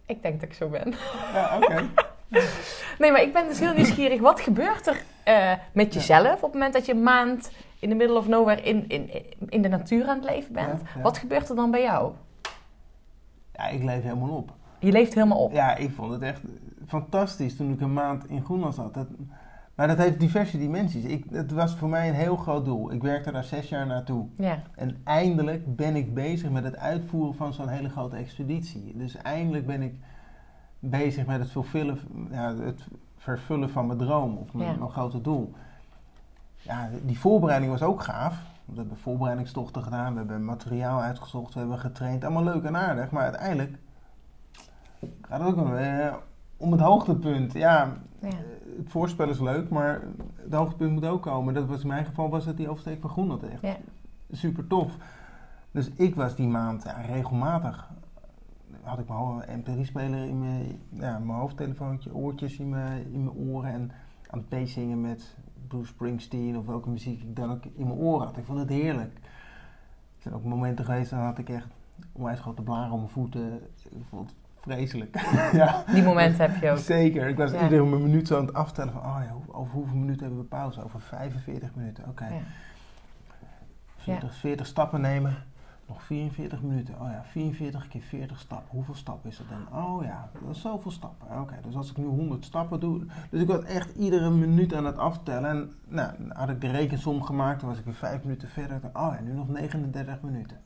ik 0.06 0.22
denk 0.22 0.40
dat 0.40 0.50
ik 0.50 0.54
zo 0.56 0.70
ben. 0.70 0.94
Ja, 1.34 1.58
oké. 1.58 1.90
nee, 3.00 3.12
maar 3.12 3.22
ik 3.22 3.34
ben 3.34 3.48
dus 3.48 3.60
heel 3.60 3.74
nieuwsgierig. 3.74 4.20
Wat 4.20 4.40
gebeurt 4.40 4.88
er 4.88 5.04
uh, 5.28 5.54
met 5.72 5.94
jezelf 5.94 6.36
op 6.36 6.42
het 6.42 6.54
moment 6.54 6.74
dat 6.74 6.86
je 6.86 6.94
een 6.94 7.04
maand 7.04 7.52
in 7.80 7.90
de 7.90 7.96
middle 7.96 8.18
of 8.18 8.28
nowhere 8.28 8.62
in, 8.62 8.88
in, 8.88 9.10
in 9.50 9.62
de 9.62 9.70
natuur 9.70 10.08
aan 10.08 10.16
het 10.16 10.30
leven 10.30 10.54
bent? 10.54 10.82
Wat 11.02 11.18
gebeurt 11.18 11.50
er 11.50 11.56
dan 11.56 11.72
bij 11.72 11.82
jou? 11.82 12.12
Ja, 13.54 13.68
ik 13.68 13.84
leef 13.84 14.04
helemaal 14.04 14.36
op. 14.38 14.54
Je 14.80 14.92
leeft 14.92 15.14
helemaal 15.14 15.44
op? 15.44 15.52
Ja, 15.52 15.76
ik 15.76 15.92
vond 15.92 16.12
het 16.12 16.22
echt 16.22 16.42
fantastisch 16.88 17.56
toen 17.56 17.72
ik 17.72 17.82
een 17.82 17.94
maand 17.94 18.30
in 18.30 18.44
Groenland 18.44 18.76
zat. 18.76 18.94
Dat, 18.94 19.08
Maar 19.76 19.88
dat 19.88 19.98
heeft 19.98 20.20
diverse 20.20 20.58
dimensies. 20.58 21.04
Ik, 21.04 21.26
het 21.32 21.52
was 21.52 21.76
voor 21.76 21.90
mij 21.90 22.10
een 22.10 22.16
heel 22.16 22.36
groot 22.36 22.66
doel. 22.66 22.92
Ik 22.92 23.02
werkte 23.02 23.32
daar 23.32 23.44
zes 23.44 23.70
jaar 23.70 23.86
naartoe. 23.86 24.26
Ja. 24.36 24.62
En 24.76 25.02
eindelijk 25.04 25.76
ben 25.76 25.96
ik 25.96 26.14
bezig 26.14 26.50
met 26.50 26.64
het 26.64 26.78
uitvoeren 26.78 27.36
van 27.36 27.54
zo'n 27.54 27.68
hele 27.68 27.90
grote 27.90 28.16
expeditie. 28.16 28.94
Dus 28.98 29.16
eindelijk 29.16 29.66
ben 29.66 29.82
ik 29.82 29.96
bezig 30.90 31.26
met 31.26 31.40
het 31.40 31.52
vervullen, 31.52 32.00
ja, 32.32 32.56
het 32.56 32.88
vervullen 33.18 33.70
van 33.70 33.86
mijn 33.86 34.00
droom 34.00 34.38
of 34.38 34.54
mijn, 34.54 34.70
Ja. 34.72 34.78
mijn 34.78 34.92
grote 34.92 35.22
doel. 35.22 35.54
Ja, 36.56 36.90
die 37.06 37.20
voorbereiding 37.20 37.72
was 37.72 37.82
ook 37.84 38.04
gaaf. 38.04 38.42
We 38.66 38.76
hebben 38.80 38.98
voorbereidingstochten 38.98 39.84
gedaan, 39.84 40.12
we 40.14 40.18
hebben 40.20 40.46
materiaal 40.46 41.02
uitgezocht, 41.02 41.54
we 41.54 41.60
hebben 41.60 41.80
getraind. 41.80 42.24
Allemaal 42.24 42.44
leuk 42.44 42.64
en 42.64 42.78
aardig, 42.78 43.12
maar 43.12 43.24
uiteindelijk 43.24 43.78
gaat 45.22 45.40
het 45.40 45.48
ook 45.58 45.76
eh, 45.76 46.14
om 46.58 46.72
het 46.72 46.82
hoogtepunt. 46.82 47.54
Ja, 47.54 47.94
Ja. 48.22 48.28
het 48.78 48.90
voorspel 48.90 49.30
is 49.30 49.40
leuk, 49.40 49.70
maar 49.70 50.02
het 50.36 50.54
hoogtepunt 50.54 50.92
moet 50.92 51.06
ook 51.06 51.22
komen. 51.22 51.54
Dat 51.54 51.66
was 51.68 51.82
in 51.82 51.88
mijn 51.88 52.06
geval 52.06 52.30
was 52.30 52.46
het 52.46 52.58
die 52.58 52.70
oversteek 52.70 53.02
van 53.02 53.10
Groenland 53.10 53.44
echt 53.44 53.62
Ja. 53.62 53.76
super 54.32 54.68
tof. 54.68 54.96
Dus 55.72 55.90
ik 55.90 56.16
was 56.16 56.36
die 56.36 56.48
maand 56.48 56.84
ja, 56.84 57.02
regelmatig. 57.02 57.90
Had 58.84 59.00
ik 59.00 59.06
mijn 59.08 59.64
MP3-speler 59.64 60.24
in 60.28 60.40
mijn, 60.40 60.80
ja, 60.90 61.20
mijn 61.20 61.40
hoofdtelefoontje, 61.40 62.14
oortjes 62.16 62.58
in 62.58 62.70
mijn, 62.70 63.12
in 63.14 63.24
mijn 63.24 63.36
oren 63.38 63.72
en 63.72 63.92
aan 64.30 64.40
het 64.40 64.50
meezingen 64.50 65.02
met 65.02 65.36
Bruce 65.68 65.88
Springsteen 65.88 66.58
of 66.58 66.66
welke 66.66 66.90
muziek 66.90 67.22
ik 67.22 67.36
dan 67.36 67.52
ook 67.52 67.66
in 67.66 67.88
mijn 67.88 67.98
oren 68.00 68.28
had. 68.28 68.38
Ik 68.38 68.46
vond 68.46 68.60
het 68.60 68.70
heerlijk. 68.70 69.14
Er 70.16 70.22
zijn 70.22 70.34
ook 70.34 70.44
momenten 70.44 70.86
geweest, 70.86 71.10
dan 71.10 71.20
had 71.20 71.38
ik 71.38 71.50
echt 71.50 71.68
onwijs 72.12 72.40
grote 72.40 72.62
blaren 72.62 72.92
om 72.92 72.98
mijn 73.00 73.12
voeten. 73.12 73.54
Ik 73.90 74.04
vond 74.10 74.30
het 74.30 74.38
vreselijk. 74.62 75.22
ja. 75.54 75.84
Die 75.94 76.04
momenten 76.04 76.52
heb 76.52 76.62
je 76.62 76.72
ook. 76.72 76.78
Zeker. 76.78 77.28
Ik 77.28 77.38
was 77.38 77.52
Ja. 77.52 77.64
iedere 77.64 77.86
minuut 77.86 78.28
zo 78.28 78.38
aan 78.40 78.46
het 78.46 78.56
aftellen 78.56 78.94
van, 78.94 79.02
oh 79.02 79.20
ja, 79.26 79.36
over 79.48 79.74
hoeveel 79.74 79.98
minuten 79.98 80.22
hebben 80.22 80.40
we 80.40 80.46
pauze? 80.46 80.84
Over 80.84 81.02
45 81.02 81.76
minuten, 81.76 82.08
oké. 82.10 82.26
Ja. 82.28 82.42
40, 83.98 84.36
40 84.36 84.66
stappen 84.68 85.02
nemen, 85.02 85.36
nog 85.88 86.04
44 86.04 86.62
minuten. 86.62 86.94
Oh 87.02 87.10
ja, 87.10 87.22
44 87.26 87.88
keer 87.88 88.02
40 88.02 88.40
stappen. 88.40 88.68
Hoeveel 88.72 88.96
stappen 88.96 89.30
is 89.30 89.38
dat 89.38 89.46
dan? 89.50 89.84
Oh 89.84 90.04
ja, 90.04 90.30
dat 90.42 90.56
is 90.56 90.62
zoveel 90.62 90.92
stappen. 90.92 91.40
Oké, 91.42 91.54
dus 91.64 91.76
als 91.76 91.90
ik 91.92 91.98
nu 91.98 92.06
100 92.06 92.46
stappen 92.46 92.80
doe. 92.80 93.06
Dus 93.30 93.42
ik 93.42 93.48
was 93.48 93.64
echt 93.64 93.96
iedere 93.96 94.30
minuut 94.30 94.74
aan 94.74 94.86
het 94.86 94.98
aftellen. 94.98 95.50
En 95.50 95.72
nou, 95.88 96.12
had 96.30 96.50
ik 96.50 96.62
de 96.62 96.72
rekensom 96.72 97.24
gemaakt, 97.24 97.60
dan 97.60 97.70
was 97.70 97.78
ik 97.78 97.86
weer 97.86 97.94
5 97.94 98.24
minuten 98.24 98.50
verder. 98.50 98.80
Oh 98.94 99.14
ja, 99.16 99.20
nu 99.22 99.34
nog 99.34 99.48
39 99.48 100.22
minuten. 100.22 100.58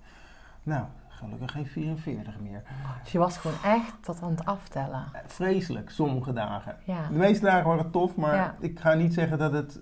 Nou, 0.63 0.86
gelukkig 1.07 1.51
geen 1.51 1.67
44 1.67 2.39
meer. 2.39 2.63
Dus 3.03 3.12
je 3.12 3.17
was 3.17 3.38
gewoon 3.38 3.57
echt 3.63 3.93
tot 4.03 4.21
aan 4.21 4.29
het 4.31 4.45
aftellen. 4.45 5.03
Eh, 5.13 5.19
Vreselijk, 5.25 5.89
sommige 5.89 6.33
dagen. 6.33 6.75
Ja. 6.86 7.07
De 7.07 7.17
meeste 7.17 7.45
dagen 7.45 7.67
waren 7.67 7.91
tof, 7.91 8.15
maar 8.15 8.36
Ja. 8.36 8.55
ik 8.59 8.79
ga 8.79 8.93
niet 8.93 9.13
zeggen 9.13 9.38
dat 9.38 9.51
het 9.51 9.79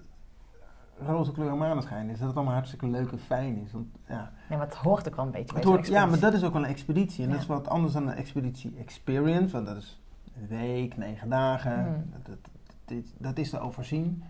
roze 1.00 1.32
kleur 1.32 1.50
en 1.50 1.58
maneschijn 1.58 2.10
is. 2.10 2.20
Dat 2.20 2.28
het 2.28 2.36
allemaal 2.36 2.54
hartstikke 2.54 2.88
leuk 2.88 3.12
en 3.12 3.20
fijn 3.20 3.58
is. 3.58 3.72
Want, 3.72 3.88
ja, 4.08 4.32
Nee, 4.50 4.58
maar 4.58 4.68
het 4.68 4.76
hoort 4.76 5.08
ook 5.08 5.16
wel 5.16 5.26
een 5.26 5.32
beetje 5.32 5.54
bij 5.54 5.64
hoort, 5.64 5.88
ja, 5.88 6.06
maar 6.06 6.20
dat 6.20 6.34
is 6.34 6.44
ook 6.44 6.54
wel 6.54 6.64
een 6.64 6.70
expeditie. 6.70 7.24
En 7.24 7.30
dat 7.32 7.40
is 7.40 7.46
wat 7.46 7.70
anders 7.70 7.94
dan 7.94 8.08
een 8.08 8.16
expeditie 8.16 8.76
experience. 8.78 9.54
Want 9.54 9.66
dat 9.66 9.78
is 9.78 10.02
een 10.40 10.48
week, 10.48 10.98
negen 10.98 11.30
dagen. 11.30 11.84
Hmm. 11.84 12.12
Dat, 12.24 12.38
dat, 12.86 13.04
dat 13.18 13.38
is 13.38 13.50
te 13.50 13.60
overzien. 13.60 14.24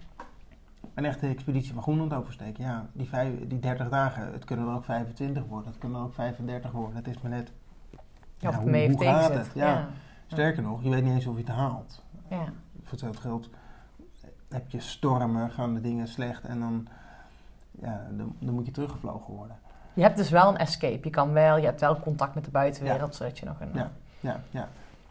Een 0.93 1.05
echte 1.05 1.27
expeditie 1.27 1.73
van 1.73 1.81
Groenland 1.81 2.13
oversteken. 2.13 2.63
Ja, 2.63 2.85
die, 2.93 3.07
vijf, 3.07 3.47
die 3.47 3.59
30 3.59 3.89
dagen, 3.89 4.31
het 4.33 4.45
kunnen 4.45 4.67
er 4.67 4.73
ook 4.75 4.83
25 4.83 5.43
worden. 5.45 5.67
Het 5.67 5.77
kunnen 5.77 5.99
er 5.99 6.05
ook 6.05 6.13
35 6.13 6.71
worden. 6.71 6.95
Het 6.95 7.07
is 7.07 7.21
maar 7.21 7.31
net... 7.31 7.51
Ja, 8.37 8.59
hoe 8.59 8.95
gaat 8.97 9.33
het? 9.33 9.51
Ja. 9.53 9.65
Ja. 9.65 9.89
Hetzelfde 10.27 10.61
nog, 10.61 10.83
je 10.83 10.89
weet 10.89 11.03
niet 11.03 11.13
eens 11.13 11.25
of 11.25 11.35
je 11.35 11.43
het 11.43 11.51
haalt. 11.51 12.03
Ja. 12.29 12.43
voor 12.81 12.91
hetzelfde 12.91 13.21
geld 13.21 13.49
heb 14.49 14.69
je 14.69 14.79
stormen, 14.79 15.51
gaan 15.51 15.73
de 15.73 15.81
dingen 15.81 16.07
slecht 16.07 16.43
en 16.43 16.59
dan, 16.59 16.87
ja, 17.71 18.07
dan, 18.11 18.35
dan 18.39 18.53
moet 18.53 18.65
je 18.65 18.71
teruggevlogen 18.71 19.33
worden. 19.33 19.57
Je 19.93 20.01
hebt 20.01 20.17
dus 20.17 20.29
wel 20.29 20.49
een 20.49 20.57
escape. 20.57 20.99
Je 21.03 21.09
kan 21.09 21.31
wel, 21.31 21.57
je 21.57 21.65
hebt 21.65 21.79
wel 21.79 21.99
contact 21.99 22.35
met 22.35 22.45
de 22.45 22.51
buitenwereld, 22.51 23.15
zodat 23.15 23.39
je 23.39 23.45
nog 23.45 23.59
een... 23.59 23.71
Ja. 23.73 23.91
Ja, 24.19 24.39
ja. 24.49 24.67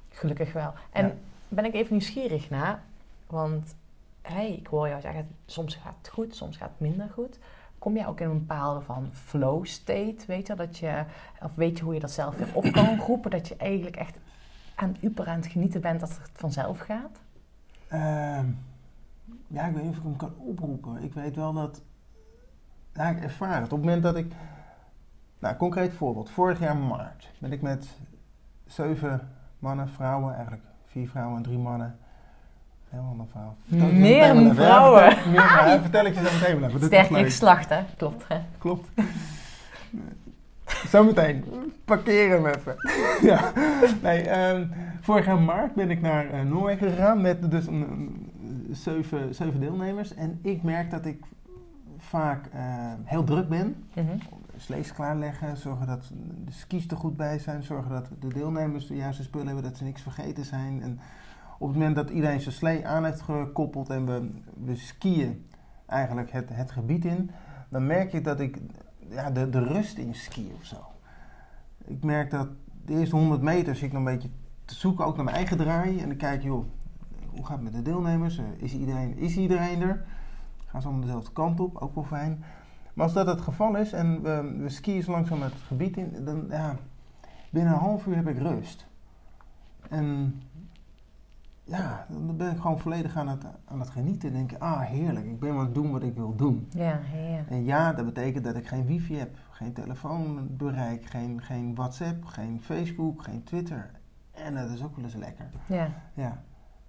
Gelukkig 0.09 0.53
wel. 0.53 0.73
En 0.93 1.07
Ja. 1.07 1.13
ben 1.49 1.65
ik 1.65 1.75
even 1.75 1.93
nieuwsgierig 1.93 2.51
naar, 2.51 2.83
want 3.27 3.75
hey, 4.23 4.53
ik 4.53 4.67
hoor 4.67 4.89
jou 4.89 5.01
zeggen, 5.01 5.29
soms 5.47 5.75
gaat 5.75 5.95
het 5.99 6.09
goed, 6.09 6.37
soms 6.37 6.57
gaat 6.57 6.69
het 6.69 6.81
minder 6.81 7.09
goed. 7.13 7.39
Kom 7.79 7.97
jij 7.97 8.07
ook 8.07 8.21
in 8.21 8.29
een 8.31 8.39
bepaalde 8.47 8.81
van 8.81 9.09
flow 9.13 9.67
state, 9.67 10.17
weet 10.27 10.47
je, 10.47 10.55
dat 10.55 10.79
je, 10.79 11.05
of 11.43 11.55
weet 11.55 11.79
je 11.79 11.85
hoe 11.85 11.95
je 11.95 12.01
dat 12.01 12.11
zelf 12.11 12.37
weer 12.37 12.49
op 12.53 12.73
kan 12.73 12.99
roepen, 13.07 13.31
dat 13.31 13.49
je 13.49 13.57
eigenlijk 13.57 13.97
echt 13.97 14.17
aan 14.75 14.89
het 14.89 15.03
uper 15.03 15.27
aan 15.27 15.37
het 15.37 15.47
genieten 15.47 15.81
bent 15.81 16.01
dat 16.01 16.09
het 16.11 16.31
vanzelf 16.33 16.79
gaat? 16.79 17.19
Ehm, 17.89 18.47
ja, 19.47 19.65
ik 19.67 19.75
weet 19.75 19.83
niet 19.83 19.93
of 19.93 19.97
ik 19.97 20.03
hem 20.03 20.17
kan 20.17 20.35
oproepen. 20.39 21.03
Ik 21.03 21.15
weet 21.15 21.37
wel 21.37 21.53
dat, 21.53 21.83
ja, 22.93 23.09
ik 23.09 23.23
ervaar 23.23 23.55
het. 23.55 23.63
Op 23.65 23.71
het 23.71 23.81
moment 23.81 24.03
dat 24.03 24.17
ik, 24.17 24.33
nou, 25.39 25.57
concreet 25.57 25.93
voorbeeld. 25.95 26.31
Vorig 26.31 26.59
jaar 26.59 26.77
maart 26.77 27.31
ben 27.39 27.53
ik 27.53 27.63
met 27.63 27.87
zeven 28.67 29.29
mannen, 29.59 29.89
vrouwen, 29.89 30.35
eigenlijk 30.35 30.65
vier 30.87 31.09
vrouwen 31.09 31.37
en 31.37 31.43
drie 31.43 31.59
mannen. 31.59 31.97
Heel 32.89 33.07
ander 33.11 33.27
verhaal. 33.31 33.57
Meer. 33.93 34.35
Ja, 34.35 34.55
vrouwen. 34.55 35.13
vertel- 35.13 35.31
meer 35.31 35.41
vrouwen. 35.49 35.81
Vertel 35.83 36.05
ik 36.05 36.15
je 36.15 36.25
zo 36.27 36.33
meteen 36.39 36.61
wel 36.61 36.69
even. 36.69 36.87
Sterk 36.87 37.07
geslacht, 37.07 37.69
hè? 37.69 37.81
Klopt, 37.97 38.25
hè? 38.29 38.39
Klopt. 38.59 38.89
Zometeen. 40.67 41.45
Parkeer 41.85 42.31
hem 42.31 42.47
even. 42.47 42.75
ja. 43.23 43.53
Nee, 44.03 44.23
ehm, 44.29 44.67
vorig 45.01 45.27
jaar 45.27 45.41
maart 45.41 45.75
ben 45.75 45.91
ik 45.91 46.01
naar 46.01 46.31
eh, 46.31 46.41
Noorwegen 46.43 46.91
gegaan 46.91 47.21
met 47.21 47.51
dus 47.51 47.67
een, 47.67 47.75
een- 47.91 48.33
zeven, 48.77 49.35
zeven 49.35 49.61
deelnemers. 49.61 50.15
En 50.15 50.39
ik 50.43 50.63
merk 50.63 50.91
dat 50.91 51.07
ik 51.07 51.25
vaak 51.99 52.47
eh, 52.47 52.93
heel 53.05 53.25
druk 53.25 53.49
ben. 53.49 53.85
Mhm. 53.95 54.19
Slees 54.57 54.93
klaarleggen, 54.93 55.57
zorgen 55.57 55.87
dat 55.87 56.13
de 56.45 56.53
skis 56.53 56.89
er 56.89 56.97
goed 56.97 57.17
bij 57.17 57.39
zijn. 57.39 57.63
Zorgen 57.63 57.91
dat 57.91 58.09
de 58.21 58.29
deelnemers 58.29 58.87
de 58.87 58.97
juiste 58.97 59.23
spullen 59.23 59.47
hebben, 59.47 59.65
dat 59.65 59.77
ze 59.77 59.85
niks 59.85 60.03
vergeten 60.03 60.45
zijn. 60.45 60.83
En 60.83 61.01
op 61.59 61.69
het 61.69 61.77
moment 61.77 61.97
dat 61.97 62.11
iedereen 62.11 62.41
zijn 62.41 62.55
slee 62.55 62.87
aan 62.87 63.05
heeft 63.05 63.21
gekoppeld 63.21 63.91
en 63.91 64.07
we, 64.07 64.29
we 64.65 64.77
skiën 64.77 65.47
eigenlijk 65.87 66.31
het, 66.33 66.49
het 66.53 66.71
gebied 66.71 67.05
in, 67.05 67.31
dan 67.69 67.87
merk 67.87 68.13
ik 68.13 68.25
dat 68.25 68.41
ik 68.41 68.59
ja, 69.09 69.31
de, 69.31 69.51
de 69.51 69.65
rust 69.65 69.99
in 69.99 70.15
ski 70.15 70.53
of 70.59 70.65
zo. 70.65 70.77
Ik 71.85 72.05
merk 72.05 72.31
dat 72.31 72.49
de 72.85 72.93
eerste 72.93 73.17
100 73.17 73.43
meter 73.43 73.75
zit 73.75 73.85
ik 73.85 73.93
nog 73.93 74.07
een 74.07 74.13
beetje 74.13 74.31
te 74.65 74.75
zoeken, 74.75 75.05
ook 75.05 75.17
naar 75.17 75.25
mijn 75.25 75.37
eigen 75.37 75.57
draai. 75.57 76.01
En 76.01 76.09
dan 76.09 76.17
kijk 76.17 76.43
joh, 76.43 76.65
hoe 77.35 77.45
gaat 77.47 77.55
het 77.57 77.63
met 77.65 77.73
de 77.73 77.83
deelnemers? 77.83 78.39
Eh, 78.39 78.45
Is 78.57 78.75
iedereen, 78.75 79.17
is 79.17 79.37
iedereen 79.37 79.81
er? 79.83 80.05
Gaan 80.67 80.81
ze 80.81 80.87
allemaal 80.89 81.07
dezelfde 81.07 81.33
kant 81.33 81.61
op? 81.61 81.77
Ook 81.77 81.95
wel 81.95 82.05
fijn. 82.05 82.45
Maar 82.95 83.05
als 83.05 83.15
dat 83.15 83.27
het 83.27 83.41
geval 83.41 83.77
is 83.77 83.93
en 83.93 84.23
we, 84.23 84.57
we 84.59 84.69
skiën 84.69 85.03
zo 85.03 85.11
langzaam 85.11 85.43
het 85.43 85.53
gebied 85.53 85.97
in, 85.97 86.25
dan 86.25 86.47
ja, 86.51 86.77
binnen 87.51 87.73
een 87.73 87.79
half 87.79 88.07
uur 88.07 88.17
heb 88.17 88.29
ik 88.29 88.39
rust. 88.39 88.87
En 89.91 90.41
ja, 91.65 92.07
dan 92.09 92.37
ben 92.37 92.51
ik 92.51 92.61
gewoon 92.61 92.79
volledig 92.79 93.17
aan 93.17 93.29
het, 93.29 93.45
aan 93.65 93.81
het 93.81 93.91
genieten. 93.91 94.29
En 94.29 94.35
denk 94.35 94.53
ik, 94.53 94.59
ah 94.61 94.81
heerlijk, 94.81 95.27
ik 95.27 95.41
ben 95.41 95.51
aan 95.51 95.59
het 95.59 95.75
doen 95.75 95.91
wat 95.91 96.03
ik 96.03 96.15
wil 96.15 96.37
doen. 96.37 96.67
Ja, 96.71 97.01
ja. 97.15 97.45
En 97.49 97.65
ja, 97.65 97.93
dat 97.93 98.05
betekent 98.05 98.45
dat 98.45 98.57
ik 98.57 98.67
geen 98.67 98.87
wifi 98.87 99.17
heb, 99.17 99.37
geen 99.51 99.73
telefoonbereik, 99.73 101.07
geen, 101.07 101.43
geen 101.43 101.75
WhatsApp, 101.75 102.25
geen 102.25 102.61
Facebook, 102.63 103.23
geen 103.23 103.45
Twitter. 103.45 103.91
En 104.33 104.55
dat 104.55 104.71
is 104.71 104.83
ook 104.85 104.97
wel 104.97 105.05
eens 105.05 105.15
lekker. 105.15 105.47
Ja, 105.67 105.89
Ja. 106.15 106.43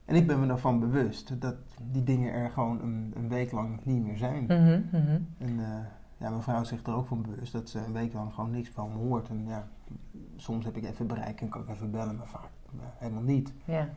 En 0.06 0.16
ik 0.16 0.28
ben 0.28 0.40
me 0.40 0.48
daarvan 0.48 0.80
bewust 0.80 1.42
dat 1.42 1.56
die 1.92 2.04
dingen 2.04 2.34
er 2.34 2.50
gewoon 2.50 2.82
een, 2.82 3.14
een 3.16 3.30
week 3.30 3.52
lang 3.52 3.80
niet 3.84 4.04
meer 4.04 4.18
zijn. 4.18 4.44
Mhm, 4.44 4.82
mhm. 4.92 5.20
En 5.38 5.60
eh, 5.60 5.86
ja, 6.18 6.30
mijn 6.30 6.42
vrouw 6.42 6.64
zich 6.64 6.84
er 6.84 6.96
ook 6.96 7.08
van 7.08 7.22
bewust 7.22 7.52
dat 7.52 7.70
ze 7.70 7.80
een 7.80 7.94
week 7.94 8.14
lang 8.14 8.34
gewoon 8.34 8.52
niks 8.52 8.70
van 8.70 8.90
me 8.90 8.96
hoort. 8.96 9.30
En 9.30 9.46
ja, 9.48 9.68
soms 10.36 10.66
heb 10.66 10.78
ik 10.78 10.86
even 10.86 11.08
bereik 11.08 11.42
en 11.42 11.50
kan 11.50 11.62
ik 11.62 11.70
even 11.70 11.92
bellen, 11.92 12.16
maar 12.16 12.28
vaak 12.28 12.50
eh, 12.74 12.86
helemaal 12.98 13.24
niet. 13.24 13.54
ja. 13.66 13.90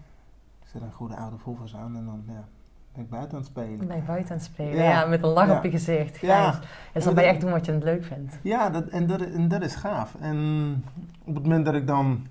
Ik 0.62 0.74
zet 0.74 0.82
een 0.82 0.92
goede 0.92 1.16
oude 1.16 1.38
Volvo's 1.38 1.76
aan 1.76 1.96
en 1.96 2.04
dan 2.04 2.22
ja, 2.26 2.44
ben 2.92 3.02
ik 3.02 3.10
buiten 3.10 3.32
aan 3.32 3.38
het 3.38 3.46
spelen. 3.46 3.86
Ben 3.86 3.96
je 3.96 4.02
buiten 4.02 4.30
aan 4.30 4.36
het 4.36 4.46
spelen. 4.46 4.74
Ja. 4.74 4.90
Ja, 4.90 5.06
met 5.06 5.22
een 5.22 5.28
lach 5.28 5.56
op 5.56 5.62
je 5.62 5.70
gezicht. 5.70 6.18
Ja. 6.18 6.60
En 6.92 7.02
dan 7.02 7.14
ben 7.14 7.24
je 7.24 7.30
echt 7.30 7.40
doen 7.40 7.50
wat 7.50 7.66
je 7.66 7.72
het 7.72 7.82
leuk 7.82 8.04
vindt. 8.04 8.38
Ja, 8.42 8.70
dat, 8.70 8.88
en, 8.88 9.06
dat, 9.06 9.20
en 9.20 9.48
dat 9.48 9.62
is 9.62 9.74
gaaf. 9.74 10.14
En 10.20 10.36
op 11.24 11.34
het 11.34 11.42
moment 11.42 11.64
dat 11.64 11.74
ik 11.74 11.86
dan 11.86 12.26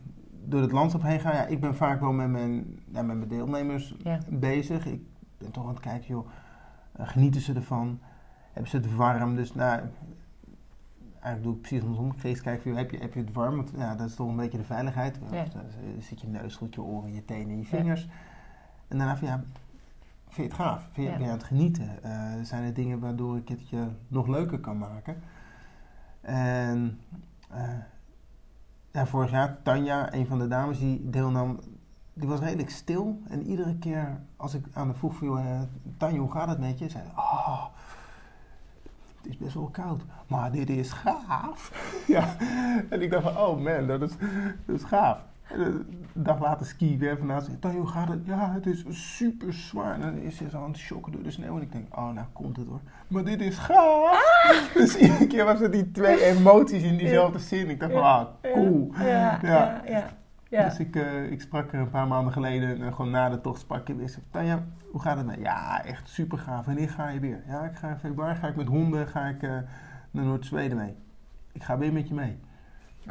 door 0.49 0.61
het 0.61 0.71
landschap 0.71 1.01
heen 1.01 1.19
ga, 1.19 1.33
ja, 1.33 1.45
ik 1.45 1.59
ben 1.61 1.75
vaak 1.75 1.99
wel 1.99 2.11
met 2.11 2.29
mijn, 2.29 2.79
ja, 2.91 3.01
met 3.01 3.17
mijn 3.17 3.29
deelnemers 3.29 3.95
Ja. 4.03 4.19
bezig. 4.29 4.85
Ik 4.85 5.01
ben 5.37 5.51
toch 5.51 5.63
aan 5.63 5.69
het 5.69 5.79
kijken, 5.79 6.07
joh, 6.07 6.27
eh, 6.91 7.07
genieten 7.07 7.41
ze 7.41 7.53
ervan? 7.53 7.99
Hebben 8.51 8.71
ze 8.71 8.77
het 8.77 8.95
warm? 8.95 9.35
Dus 9.35 9.53
nou, 9.53 9.81
eigenlijk 11.11 11.43
doe 11.43 11.53
ik 11.53 11.61
precies 11.61 11.81
andersom. 11.81 12.11
Ik 12.11 12.19
ga 12.19 12.27
eerst 12.27 12.41
kijken, 12.41 12.69
joh, 12.69 12.79
heb, 12.79 12.91
je, 12.91 12.97
heb 12.97 13.13
je 13.13 13.19
het 13.19 13.33
warm? 13.33 13.55
Want 13.55 13.71
ja, 13.77 13.95
dat 13.95 14.07
is 14.09 14.15
toch 14.15 14.27
een 14.27 14.35
beetje 14.35 14.57
de 14.57 14.63
veiligheid. 14.63 15.19
Ja. 15.31 15.41
Of, 15.41 15.53
eh, 15.53 16.01
zit 16.01 16.21
je 16.21 16.27
neus 16.27 16.55
goed, 16.55 16.73
je 16.73 16.81
oren, 16.81 17.13
je 17.13 17.25
tenen, 17.25 17.57
je 17.57 17.65
vingers. 17.65 18.09
En 18.87 18.97
daarna 18.97 19.17
van 19.17 19.27
ja, 19.27 19.43
vind 20.29 20.35
je 20.35 20.43
het 20.43 20.53
gaaf? 20.53 20.87
Vind 20.91 21.07
je, 21.07 21.13
ben 21.13 21.21
je 21.23 21.31
aan 21.31 21.37
het 21.37 21.43
genieten? 21.47 22.03
Eh, 22.03 22.33
zijn 22.41 22.63
er 22.63 22.73
dingen 22.73 22.99
waardoor 22.99 23.37
ik 23.37 23.47
het 23.47 23.69
je 23.69 23.87
nog 24.07 24.27
leuker 24.27 24.59
kan 24.59 24.77
maken? 24.77 25.15
En 26.21 26.99
eh, 27.49 27.69
ja, 28.91 29.05
vorig 29.05 29.31
jaar, 29.31 29.57
Tanja, 29.63 30.13
een 30.13 30.27
van 30.27 30.39
de 30.39 30.47
dames 30.47 30.79
die 30.79 31.09
deelnam, 31.09 31.59
die 32.13 32.27
was 32.27 32.39
redelijk 32.39 32.69
stil. 32.69 33.21
En 33.27 33.43
iedere 33.43 33.77
keer 33.77 34.21
als 34.35 34.53
ik 34.53 34.65
aan 34.73 34.87
de 34.87 34.93
vroeg 34.93 35.15
van, 35.15 35.37
uh, 35.37 35.61
Tanja, 35.97 36.19
hoe 36.19 36.31
gaat 36.31 36.47
het 36.47 36.59
met 36.59 36.79
je? 36.79 36.89
Zei 36.89 37.03
oh, 37.15 37.65
het 39.17 39.25
is 39.25 39.37
best 39.37 39.53
wel 39.53 39.69
koud, 39.69 40.01
maar 40.27 40.51
dit 40.51 40.69
is 40.69 40.91
gaaf. 40.91 41.71
ja. 42.07 42.35
En 42.89 43.01
ik 43.01 43.11
dacht 43.11 43.23
van, 43.23 43.37
oh 43.37 43.59
man, 43.59 43.87
dat 43.87 44.01
is, 44.01 44.11
dat 44.65 44.75
is 44.75 44.83
gaaf. 44.83 45.25
En 45.47 45.59
een 45.59 46.03
dag 46.13 46.39
later 46.39 46.65
ski 46.65 46.97
weer 46.97 47.17
vanuit. 47.17 47.61
Tanja, 47.61 47.77
hoe 47.77 47.87
gaat 47.87 48.07
het? 48.07 48.25
Ja, 48.25 48.53
het 48.53 48.65
is 48.65 48.83
super 48.89 49.53
zwaar. 49.53 49.93
En 49.93 50.01
dan 50.01 50.17
is 50.17 50.37
ze 50.37 50.49
zo 50.49 50.63
aan 50.63 50.69
het 50.69 50.77
shocken 50.77 51.11
door 51.11 51.23
de 51.23 51.31
sneeuw. 51.31 51.55
En 51.55 51.61
ik 51.61 51.71
denk, 51.71 51.97
oh, 51.97 52.11
nou 52.11 52.27
komt 52.33 52.57
het 52.57 52.67
hoor. 52.67 52.81
Maar 53.07 53.23
dit 53.23 53.41
is 53.41 53.57
gaaf. 53.57 54.71
Dus 54.73 54.95
iedere 54.97 55.27
keer 55.27 55.45
was 55.45 55.59
het 55.59 55.71
die 55.71 55.91
twee 55.91 56.23
emoties 56.23 56.83
in 56.83 56.97
diezelfde 56.97 57.39
zin. 57.39 57.69
Ik 57.69 57.79
dacht 57.79 57.91
van, 57.91 58.03
ah, 58.03 58.25
cool. 58.41 58.91
ja. 58.97 59.39
ja. 59.41 59.81
ja. 59.85 60.09
Ja. 60.49 60.63
Dus 60.63 60.79
ik, 60.79 60.95
uh, 60.95 61.31
ik 61.31 61.41
sprak 61.41 61.73
er 61.73 61.79
een 61.79 61.89
paar 61.89 62.07
maanden 62.07 62.33
geleden, 62.33 62.81
en 62.81 62.93
gewoon 62.93 63.11
na 63.11 63.29
de 63.29 63.41
tocht 63.41 63.59
sprak 63.59 63.89
ik 63.89 63.95
weer. 63.95 64.15
Tanja, 64.31 64.63
hoe 64.91 65.01
gaat 65.01 65.17
het 65.17 65.25
met? 65.25 65.39
Ja, 65.39 65.83
echt 65.83 66.09
super 66.09 66.37
gaaf. 66.37 66.65
Wanneer 66.65 66.89
ga 66.89 67.09
je 67.09 67.19
weer? 67.19 67.43
Ja, 67.47 67.63
ik 67.63 67.75
ga 67.75 67.89
in 67.89 67.97
februari 67.97 68.35
ga 68.35 68.47
ik 68.47 68.55
met 68.55 68.67
honden 68.67 69.07
ga 69.07 69.27
ik, 69.27 69.41
uh, 69.41 69.49
naar 70.11 70.25
Noord-Zweden 70.25 70.77
mee. 70.77 70.95
Ik 71.51 71.63
ga 71.63 71.77
weer 71.77 71.93
met 71.93 72.07
je 72.07 72.13
mee. 72.13 72.37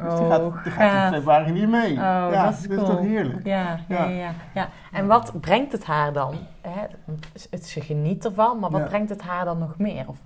Dus 0.03 0.13
oh, 0.13 0.17
die 0.17 0.27
gaat, 0.27 0.63
die 0.63 0.71
gaat 0.71 1.05
in 1.05 1.17
februari 1.17 1.51
niet 1.51 1.69
mee. 1.69 1.91
Oh, 1.91 1.97
ja, 1.97 2.43
dat 2.43 2.53
is, 2.53 2.67
cool. 2.67 2.79
dat 2.79 2.89
is 2.89 2.95
toch 2.95 3.05
heerlijk? 3.05 3.45
Ja, 3.45 3.79
ja. 3.87 4.05
Ja, 4.05 4.31
ja, 4.53 4.69
En 4.91 5.07
wat 5.07 5.41
brengt 5.41 5.71
het 5.71 5.85
haar 5.85 6.13
dan? 6.13 6.35
Hè? 6.61 6.85
Het, 7.49 7.65
ze 7.65 7.81
geniet 7.81 8.25
ervan, 8.25 8.59
maar 8.59 8.69
wat 8.69 8.85
brengt 8.85 9.09
het 9.09 9.21
haar 9.21 9.45
dan 9.45 9.57
nog 9.57 9.77
meer? 9.77 10.07
Of? 10.07 10.17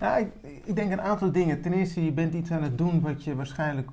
Ja, 0.00 0.16
ik, 0.16 0.28
ik 0.64 0.76
denk 0.76 0.92
een 0.92 1.00
aantal 1.00 1.32
dingen. 1.32 1.62
Ten 1.62 1.72
eerste, 1.72 2.04
je 2.04 2.12
bent 2.12 2.34
iets 2.34 2.50
aan 2.50 2.62
het 2.62 2.78
doen 2.78 3.00
wat 3.00 3.24
je 3.24 3.36
waarschijnlijk 3.36 3.90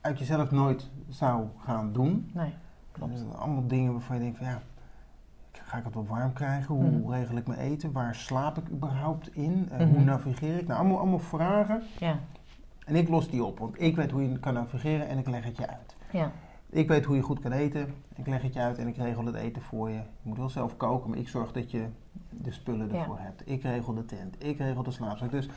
uit 0.00 0.18
jezelf 0.18 0.50
nooit 0.50 0.90
zou 1.08 1.44
gaan 1.64 1.92
doen. 1.92 2.30
Nee, 2.34 2.54
klopt. 2.92 3.12
Dus 3.12 3.22
allemaal 3.38 3.66
dingen 3.66 3.92
waarvan 3.92 4.16
je 4.16 4.22
denkt 4.22 4.38
van 4.38 4.46
ja, 4.46 4.60
ga 5.70 5.78
ik 5.78 5.84
het 5.84 5.94
wel 5.94 6.06
warm 6.06 6.32
krijgen? 6.32 6.74
Hoe 6.74 6.90
mhm. 6.90 7.12
regel 7.12 7.36
ik 7.36 7.46
mijn 7.46 7.60
eten? 7.60 7.92
Waar 7.92 8.14
slaap 8.14 8.58
ik 8.58 8.70
überhaupt 8.70 9.34
in? 9.34 9.68
Uh, 9.72 9.78
Hoe 9.78 10.00
navigeer 10.00 10.58
ik? 10.58 10.66
Nou, 10.66 10.80
allemaal, 10.80 10.98
allemaal 10.98 11.18
vragen. 11.18 11.82
Ja. 11.98 12.18
En 12.90 12.96
ik 12.96 13.08
los 13.08 13.30
die 13.30 13.44
op, 13.44 13.58
want 13.58 13.80
ik 13.80 13.96
weet 13.96 14.10
hoe 14.10 14.22
je 14.22 14.38
kan 14.38 14.54
navigeren 14.54 15.08
en 15.08 15.18
ik 15.18 15.28
leg 15.28 15.44
het 15.44 15.56
je 15.56 15.68
uit. 15.68 15.96
Ja. 16.12 16.32
Ik 16.70 16.88
weet 16.88 17.04
hoe 17.04 17.16
je 17.16 17.22
goed 17.22 17.40
kan 17.40 17.52
eten. 17.52 17.94
Ik 18.16 18.26
leg 18.26 18.42
het 18.42 18.54
je 18.54 18.60
uit 18.60 18.78
en 18.78 18.86
ik 18.86 18.96
regel 18.96 19.24
het 19.24 19.34
eten 19.34 19.62
voor 19.62 19.90
je. 19.90 19.94
Je 19.94 20.02
moet 20.22 20.36
wel 20.36 20.48
zelf 20.48 20.76
koken, 20.76 21.10
maar 21.10 21.18
ik 21.18 21.28
zorg 21.28 21.52
dat 21.52 21.70
je 21.70 21.86
de 22.30 22.52
spullen 22.52 22.94
ervoor 22.94 23.18
hebt. 23.18 23.42
Ik 23.44 23.62
regel 23.62 23.94
de 23.94 24.04
tent. 24.04 24.44
Ik 24.44 24.58
regel 24.58 24.82
de 24.82 24.90
slaapzak. 24.90 25.30
Dus 25.30 25.48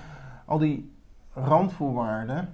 al 0.46 0.58
die 0.58 0.92
randvoorwaarden, 1.34 2.36
daar 2.36 2.50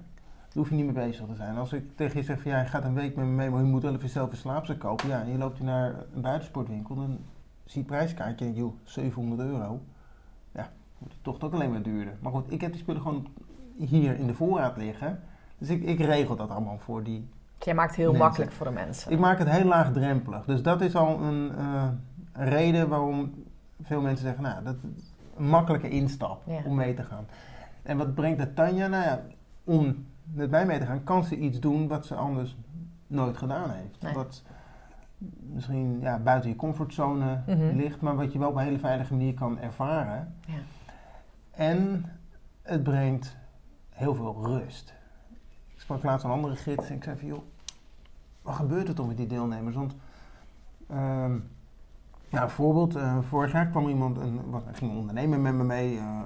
hoef 0.54 0.68
je 0.68 0.74
niet 0.74 0.84
mee 0.84 1.06
bezig 1.06 1.26
te 1.26 1.34
zijn. 1.34 1.56
Als 1.56 1.72
ik 1.72 1.96
tegen 1.96 2.18
je 2.18 2.24
zeg 2.24 2.42
van 2.42 2.50
ja, 2.50 2.60
je 2.60 2.66
gaat 2.66 2.84
een 2.84 2.94
week 2.94 3.16
met 3.16 3.24
me 3.24 3.30
mee, 3.30 3.50
maar 3.50 3.60
je 3.60 3.66
moet 3.66 3.82
wel 3.82 3.94
even 3.94 4.08
zelf 4.08 4.30
een 4.30 4.36
slaapzak 4.36 4.78
kopen. 4.78 5.08
Ja, 5.08 5.20
en 5.20 5.30
je 5.30 5.38
loopt 5.38 5.60
naar 5.60 5.94
een 6.14 6.20
buitensportwinkel, 6.20 6.94
dan 6.94 7.18
zie 7.64 7.80
je 7.80 7.86
prijskaartje 7.86 8.44
en 8.44 8.54
joh, 8.54 8.74
700 8.84 9.40
euro. 9.40 9.80
Ja, 10.52 10.70
wordt 10.98 11.14
het 11.14 11.22
toch 11.22 11.40
ook 11.40 11.52
alleen 11.54 11.70
maar 11.70 11.82
duurder. 11.82 12.16
Maar 12.20 12.32
goed, 12.32 12.52
ik 12.52 12.60
heb 12.60 12.72
die 12.72 12.80
spullen 12.80 13.02
gewoon 13.02 13.26
hier 13.88 14.18
in 14.18 14.26
de 14.26 14.34
voorraad 14.34 14.76
liggen. 14.76 15.20
Dus 15.58 15.68
ik, 15.68 15.82
ik 15.82 16.00
regel 16.00 16.36
dat 16.36 16.50
allemaal 16.50 16.78
voor 16.78 17.02
die. 17.02 17.28
Dus 17.56 17.64
jij 17.64 17.74
maakt 17.74 17.90
het 17.90 17.98
heel 17.98 18.14
makkelijk 18.14 18.52
voor 18.52 18.66
de 18.66 18.72
mensen. 18.72 19.12
Ik 19.12 19.18
maak 19.18 19.38
het 19.38 19.50
heel 19.50 19.66
laagdrempelig. 19.66 20.44
Dus 20.44 20.62
dat 20.62 20.80
is 20.80 20.94
al 20.94 21.20
een, 21.20 21.52
uh, 21.58 21.88
reden 22.32 22.88
waarom 22.88 23.34
veel 23.82 24.00
mensen 24.00 24.26
zeggen, 24.26 24.42
nou, 24.42 24.64
dat 24.64 24.74
is 24.96 25.14
een 25.36 25.48
makkelijke 25.48 25.88
instap 25.88 26.42
om 26.64 26.74
mee 26.74 26.94
te 26.94 27.02
gaan. 27.02 27.26
En 27.82 27.96
wat 27.96 28.14
brengt 28.14 28.38
de 28.38 28.52
Tanja? 28.52 28.86
Nou 28.86 29.04
ja, 29.04 29.22
om 29.64 30.06
met 30.32 30.50
mij 30.50 30.66
mee 30.66 30.78
te 30.78 30.86
gaan, 30.86 31.04
kan 31.04 31.24
ze 31.24 31.36
iets 31.36 31.60
doen 31.60 31.88
wat 31.88 32.06
ze 32.06 32.14
anders 32.14 32.56
nooit 33.06 33.36
gedaan 33.36 33.70
heeft. 33.70 34.14
Wat 34.14 34.42
misschien 35.52 36.00
ja, 36.00 36.18
buiten 36.18 36.50
je 36.50 36.56
comfortzone 36.56 37.40
mhm. 37.46 37.76
ligt, 37.76 38.00
maar 38.00 38.16
wat 38.16 38.32
je 38.32 38.38
wel 38.38 38.48
op 38.48 38.56
een 38.56 38.62
hele 38.62 38.78
veilige 38.78 39.14
manier 39.14 39.34
kan 39.34 39.58
ervaren. 39.58 40.34
Ja. 40.46 40.54
En 41.50 42.04
het 42.62 42.82
brengt 42.82 43.36
heel 44.00 44.14
veel 44.14 44.36
rust. 44.42 44.94
Ik 45.74 45.80
sprak 45.80 46.02
laatst 46.02 46.24
een 46.24 46.30
andere 46.30 46.56
gids 46.56 46.88
en 46.88 46.94
ik 46.94 47.04
zei 47.04 47.18
van 47.18 47.28
joh, 47.28 47.42
wat 48.42 48.54
gebeurt 48.54 48.88
er 48.88 48.94
toch 48.94 49.06
met 49.06 49.16
die 49.16 49.26
deelnemers? 49.26 49.76
Want 49.76 49.94
uh, 50.90 51.34
nou, 52.30 52.50
voorbeeld, 52.50 52.96
uh, 52.96 53.18
vorig 53.22 53.52
jaar 53.52 53.66
kwam 53.66 53.88
iemand, 53.88 54.16
een, 54.16 54.50
wat, 54.50 54.64
ging 54.72 54.96
ondernemer 54.96 55.40
met 55.40 55.54
me 55.54 55.64
mee, 55.64 55.94
uh, 55.94 56.00
eh, 56.00 56.22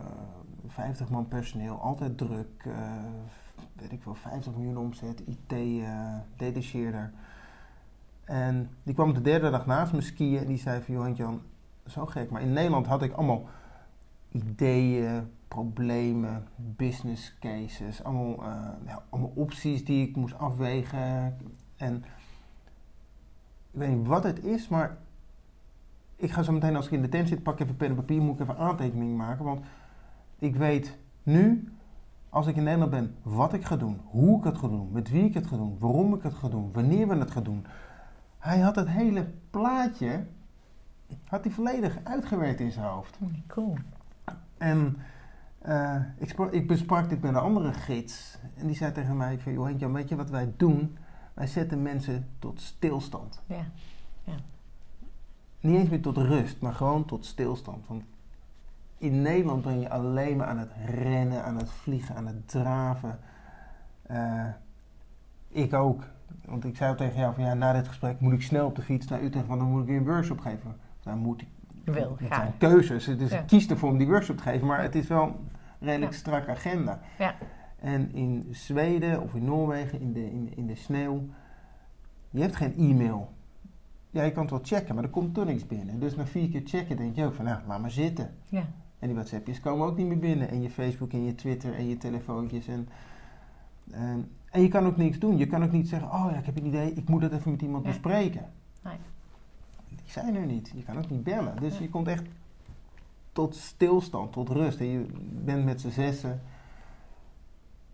50 0.66 1.08
man 1.08 1.28
personeel, 1.28 1.80
altijd 1.80 2.18
druk, 2.18 2.64
uh, 2.66 2.74
weet 3.72 3.92
ik 3.92 4.04
wel, 4.04 4.14
50 4.14 4.54
miljoen 4.54 4.76
omzet, 4.76 5.22
IT-detacheerder. 5.26 7.12
en 8.24 8.70
die 8.82 8.94
kwam 8.94 9.14
de 9.14 9.20
derde 9.20 9.50
dag 9.50 9.66
naast 9.66 9.92
me 9.92 10.00
skiën 10.00 10.38
en 10.38 10.46
die 10.46 10.58
zei 10.58 10.82
van 10.82 10.94
joh 10.94 11.16
Jan, 11.16 11.42
zo 11.86 12.06
gek, 12.06 12.30
maar 12.30 12.42
in 12.42 12.52
Nederland 12.52 12.86
had 12.86 13.02
ik 13.02 13.12
allemaal 13.12 13.48
ideeën, 14.32 15.30
problemen, 15.54 16.46
business 16.56 17.36
cases, 17.40 18.04
allemaal, 18.04 18.46
uh, 18.46 18.68
ja, 18.86 19.02
allemaal 19.08 19.32
opties 19.34 19.84
die 19.84 20.08
ik 20.08 20.16
moest 20.16 20.38
afwegen. 20.38 21.36
En 21.76 21.96
ik 23.70 23.80
weet 23.80 23.96
niet 23.96 24.06
wat 24.06 24.24
het 24.24 24.44
is, 24.44 24.68
maar 24.68 24.96
ik 26.16 26.30
ga 26.30 26.42
zo 26.42 26.52
meteen 26.52 26.76
als 26.76 26.86
ik 26.86 26.92
in 26.92 27.02
de 27.02 27.08
tent 27.08 27.28
zit, 27.28 27.42
pak 27.42 27.60
even 27.60 27.76
pen 27.76 27.88
en 27.88 27.94
papier, 27.94 28.22
moet 28.22 28.34
ik 28.34 28.40
even 28.40 28.56
aantekeningen 28.56 29.16
maken. 29.16 29.44
Want 29.44 29.64
ik 30.38 30.56
weet 30.56 30.98
nu, 31.22 31.72
als 32.28 32.46
ik 32.46 32.56
in 32.56 32.62
Nederland 32.62 32.90
ben, 32.90 33.14
wat 33.22 33.52
ik 33.52 33.64
ga 33.64 33.76
doen, 33.76 34.00
hoe 34.04 34.38
ik 34.38 34.44
het 34.44 34.58
ga 34.58 34.68
doen, 34.68 34.88
met 34.92 35.10
wie 35.10 35.24
ik 35.24 35.34
het 35.34 35.46
ga 35.46 35.56
doen, 35.56 35.76
waarom 35.78 36.14
ik 36.14 36.22
het 36.22 36.34
ga 36.34 36.48
doen, 36.48 36.72
wanneer 36.72 37.08
we 37.08 37.14
het 37.14 37.30
gaan 37.30 37.42
doen. 37.42 37.66
Hij 38.38 38.58
had 38.58 38.76
het 38.76 38.88
hele 38.88 39.30
plaatje, 39.50 40.26
had 41.24 41.44
hij 41.44 41.52
volledig 41.52 41.98
uitgewerkt 42.02 42.60
in 42.60 42.70
zijn 42.70 42.86
hoofd. 42.86 43.18
Cool. 43.46 43.74
En 44.58 44.96
uh, 45.68 45.96
ik, 46.16 46.38
ik, 46.50 46.66
besprak 46.66 47.08
dit 47.08 47.20
met 47.20 47.30
een 47.30 47.40
andere 47.40 47.72
gids. 47.72 48.38
En 48.56 48.66
die 48.66 48.76
zei 48.76 48.92
tegen 48.92 49.16
mij: 49.16 49.38
van, 49.38 49.52
joh, 49.52 49.92
weet 49.92 50.08
je 50.08 50.16
wat 50.16 50.30
wij 50.30 50.52
doen? 50.56 50.96
Wij 51.34 51.46
zetten 51.46 51.82
mensen 51.82 52.28
tot 52.38 52.60
stilstand. 52.60 53.42
Ja. 53.46 53.64
ja. 54.24 54.34
Niet 55.60 55.76
eens 55.76 55.88
meer 55.88 56.02
tot 56.02 56.16
rust, 56.16 56.60
maar 56.60 56.72
gewoon 56.72 57.04
tot 57.04 57.24
stilstand. 57.24 57.86
Want 57.86 58.02
in 58.98 59.22
Nederland 59.22 59.62
ben 59.62 59.80
je 59.80 59.90
alleen 59.90 60.36
maar 60.36 60.46
aan 60.46 60.58
het 60.58 60.72
rennen, 60.86 61.44
aan 61.44 61.56
het 61.56 61.70
vliegen, 61.70 62.16
aan 62.16 62.26
het 62.26 62.48
draven. 62.48 63.18
Uh, 64.10 64.46
ik 65.48 65.72
ook. 65.72 66.02
Want 66.44 66.64
ik 66.64 66.76
zei 66.76 66.94
tegen 66.94 67.18
jou 67.18 67.34
van 67.34 67.44
ja, 67.44 67.54
na 67.54 67.72
dit 67.72 67.88
gesprek 67.88 68.20
moet 68.20 68.32
ik 68.32 68.42
snel 68.42 68.66
op 68.66 68.76
de 68.76 68.82
fiets 68.82 69.06
naar 69.06 69.22
Utrecht, 69.22 69.46
want 69.46 69.60
dan 69.60 69.70
moet 69.70 69.80
ik 69.80 69.86
weer 69.86 69.96
een 69.96 70.04
workshop 70.04 70.40
geven. 70.40 70.76
Dan 71.02 71.18
moet 71.18 71.40
ik. 71.40 71.48
Wil, 71.84 72.16
het 72.18 72.34
zijn 72.34 72.52
keuzes. 72.58 73.04
Dus 73.04 73.32
ik 73.32 73.46
kies 73.46 73.68
ervoor 73.68 73.90
om 73.90 73.98
die 73.98 74.06
workshop 74.06 74.36
te 74.36 74.42
geven, 74.42 74.66
maar 74.66 74.82
het 74.82 74.94
is 74.94 75.08
wel 75.08 75.36
redelijk 75.80 76.12
ja. 76.12 76.18
strak 76.18 76.48
agenda. 76.48 77.00
Ja. 77.18 77.34
En 77.80 78.14
in 78.14 78.46
Zweden 78.50 79.22
of 79.22 79.34
in 79.34 79.44
Noorwegen, 79.44 80.00
in 80.00 80.12
de, 80.12 80.30
in, 80.30 80.52
in 80.56 80.66
de 80.66 80.74
sneeuw, 80.74 81.28
je 82.30 82.40
hebt 82.40 82.56
geen 82.56 82.76
e-mail. 82.76 83.32
Ja, 84.10 84.22
je 84.22 84.32
kan 84.32 84.42
het 84.42 84.50
wel 84.50 84.60
checken, 84.62 84.94
maar 84.94 85.04
er 85.04 85.10
komt 85.10 85.34
toch 85.34 85.44
niks 85.44 85.66
binnen. 85.66 86.00
Dus 86.00 86.16
na 86.16 86.26
vier 86.26 86.48
keer 86.48 86.62
checken 86.64 86.96
denk 86.96 87.16
je 87.16 87.24
ook 87.24 87.34
van, 87.34 87.44
nou, 87.44 87.60
laat 87.66 87.80
maar 87.80 87.90
zitten. 87.90 88.34
Ja. 88.48 88.66
En 88.98 89.06
die 89.06 89.14
WhatsAppjes 89.14 89.60
komen 89.60 89.86
ook 89.86 89.96
niet 89.96 90.06
meer 90.06 90.18
binnen. 90.18 90.48
En 90.48 90.62
je 90.62 90.70
Facebook 90.70 91.12
en 91.12 91.24
je 91.24 91.34
Twitter 91.34 91.74
en 91.74 91.88
je 91.88 91.96
telefoontjes. 91.96 92.66
En, 92.66 92.88
en, 93.90 94.30
en 94.50 94.62
je 94.62 94.68
kan 94.68 94.86
ook 94.86 94.96
niks 94.96 95.18
doen. 95.18 95.36
Je 95.36 95.46
kan 95.46 95.64
ook 95.64 95.72
niet 95.72 95.88
zeggen, 95.88 96.08
oh 96.08 96.26
ja, 96.30 96.38
ik 96.38 96.46
heb 96.46 96.56
een 96.56 96.66
idee, 96.66 96.92
ik 96.92 97.08
moet 97.08 97.22
het 97.22 97.32
even 97.32 97.50
met 97.50 97.62
iemand 97.62 97.84
bespreken. 97.84 98.46
Nee. 98.82 98.96
Zijn 100.14 100.36
er 100.36 100.46
niet. 100.46 100.72
Je 100.74 100.82
kan 100.82 100.98
ook 100.98 101.10
niet 101.10 101.24
bellen. 101.24 101.56
Dus 101.56 101.78
je 101.78 101.88
komt 101.88 102.08
echt 102.08 102.24
tot 103.32 103.54
stilstand, 103.56 104.32
tot 104.32 104.48
rust. 104.48 104.80
En 104.80 104.86
je 104.86 105.06
bent 105.44 105.64
met 105.64 105.80
z'n 105.80 105.90
zessen. 105.90 106.42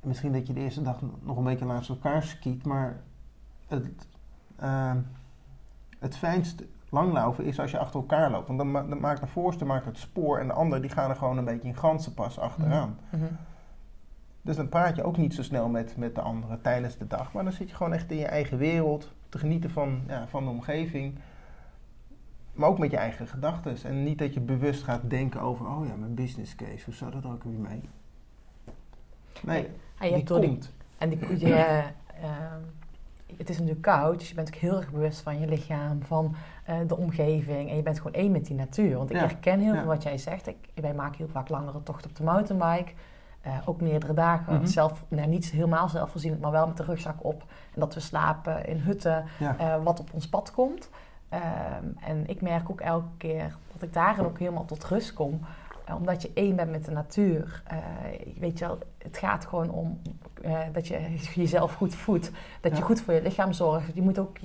Misschien 0.00 0.32
dat 0.32 0.46
je 0.46 0.52
de 0.52 0.60
eerste 0.60 0.82
dag 0.82 1.00
nog 1.20 1.36
een 1.36 1.44
beetje 1.44 1.64
naast 1.64 1.88
elkaar 1.88 2.22
skiet, 2.22 2.64
maar 2.64 3.00
het, 3.66 3.88
uh, 4.62 4.94
het 5.98 6.16
fijnste 6.16 6.66
langlaufen 6.88 7.44
is 7.44 7.60
als 7.60 7.70
je 7.70 7.78
achter 7.78 8.00
elkaar 8.00 8.30
loopt. 8.30 8.46
Want 8.46 8.58
dan, 8.58 8.70
ma 8.70 8.82
dan 8.82 9.00
maakt 9.00 9.20
de 9.20 9.26
voorste 9.26 9.64
maakt 9.64 9.84
het 9.84 9.98
spoor 9.98 10.38
en 10.38 10.46
de 10.46 10.52
ander 10.52 10.80
die 10.80 10.90
gaan 10.90 11.10
er 11.10 11.16
gewoon 11.16 11.38
een 11.38 11.44
beetje 11.44 11.68
in 11.68 11.76
ganzenpas 11.76 12.38
achteraan. 12.38 12.98
Mm 13.10 13.20
-hmm. 13.20 13.36
Dus 14.42 14.56
dan 14.56 14.68
praat 14.68 14.96
je 14.96 15.04
ook 15.04 15.16
niet 15.16 15.34
zo 15.34 15.42
snel 15.42 15.68
met, 15.68 15.96
met 15.96 16.14
de 16.14 16.20
anderen 16.20 16.60
tijdens 16.60 16.96
de 16.96 17.06
dag. 17.06 17.32
Maar 17.32 17.44
dan 17.44 17.52
zit 17.52 17.68
je 17.70 17.76
gewoon 17.76 17.92
echt 17.92 18.10
in 18.10 18.18
je 18.18 18.26
eigen 18.26 18.58
wereld 18.58 19.12
te 19.28 19.38
genieten 19.38 19.70
van, 19.70 20.02
ja, 20.06 20.26
van 20.26 20.44
de 20.44 20.50
omgeving. 20.50 21.18
Maar 22.52 22.68
ook 22.68 22.78
met 22.78 22.90
je 22.90 22.96
eigen 22.96 23.26
gedachten. 23.26 23.76
En 23.84 24.04
niet 24.04 24.18
dat 24.18 24.34
je 24.34 24.40
bewust 24.40 24.82
gaat 24.82 25.10
denken 25.10 25.40
over, 25.40 25.66
oh 25.66 25.86
ja, 25.86 25.94
mijn 25.94 26.14
business 26.14 26.54
case, 26.54 26.84
hoe 26.84 26.94
zou 26.94 27.10
dat 27.10 27.26
ook 27.26 27.44
weer 27.44 27.58
mee? 27.58 27.80
Nee, 29.42 29.68
ja, 30.00 30.14
die 30.14 30.24
komt. 30.24 30.72
en 30.98 31.08
die, 31.08 31.38
je, 31.38 31.84
uh, 32.22 32.54
het 33.36 33.48
is 33.48 33.56
natuurlijk 33.56 33.82
koud, 33.82 34.18
dus 34.18 34.28
je 34.28 34.34
bent 34.34 34.48
ook 34.48 34.54
heel 34.54 34.76
erg 34.76 34.90
bewust 34.90 35.20
van 35.20 35.40
je 35.40 35.46
lichaam, 35.46 36.02
van 36.02 36.34
uh, 36.70 36.76
de 36.86 36.96
omgeving. 36.96 37.70
En 37.70 37.76
je 37.76 37.82
bent 37.82 37.96
gewoon 37.96 38.12
één 38.12 38.32
met 38.32 38.46
die 38.46 38.56
natuur. 38.56 38.96
Want 38.96 39.10
ik 39.10 39.16
herken 39.16 39.60
heel 39.60 39.74
veel 39.74 39.84
wat 39.84 40.02
jij 40.02 40.18
zegt. 40.18 40.46
Ik, 40.46 40.56
wij 40.74 40.94
maken 40.94 41.16
heel 41.16 41.28
vaak 41.28 41.48
langere 41.48 41.82
tochten 41.82 42.10
op 42.10 42.16
de 42.16 42.22
mountainbike. 42.22 42.92
ook 43.64 43.80
meerdere 43.80 44.14
dagen. 44.14 44.54
Mm 44.54 44.66
zelf, 44.66 45.04
nou, 45.08 45.28
niet 45.28 45.50
helemaal 45.50 45.88
zelfvoorzienend, 45.88 46.40
maar 46.40 46.50
wel 46.50 46.66
met 46.66 46.76
de 46.76 46.82
rugzak 46.82 47.24
op. 47.24 47.44
En 47.74 47.80
dat 47.80 47.94
we 47.94 48.00
slapen 48.00 48.66
in 48.66 48.76
hutten, 48.76 49.24
wat 49.82 50.00
op 50.00 50.10
ons 50.12 50.28
pad 50.28 50.50
komt. 50.50 50.90
Ehm, 51.30 51.84
en 52.00 52.26
ik 52.26 52.40
merk 52.40 52.70
ook 52.70 52.80
elke 52.80 53.16
keer 53.16 53.56
dat 53.72 53.82
ik 53.82 53.92
daarin 53.92 54.24
ook 54.24 54.38
helemaal 54.38 54.64
tot 54.64 54.84
rust 54.84 55.12
kom. 55.12 55.40
Eh, 55.84 55.96
omdat 55.96 56.22
je 56.22 56.30
één 56.34 56.56
bent 56.56 56.70
met 56.70 56.84
de 56.84 56.90
natuur. 56.90 57.62
Uh, 57.72 57.78
weet 58.38 58.58
je 58.58 58.66
wel, 58.66 58.78
het 58.98 59.18
gaat 59.18 59.46
gewoon 59.46 59.70
om 59.70 60.00
uh, 60.44 60.58
dat 60.72 60.86
je 60.86 61.16
jezelf 61.42 61.74
goed 61.74 61.94
voedt. 61.94 62.30
Dat 62.60 62.76
je 62.76 62.82
goed 62.82 63.00
voor 63.00 63.14
je 63.14 63.22
lichaam 63.22 63.52
zorgt. 63.52 63.94
Je 63.94 64.02
moet 64.02 64.18
ook 64.18 64.38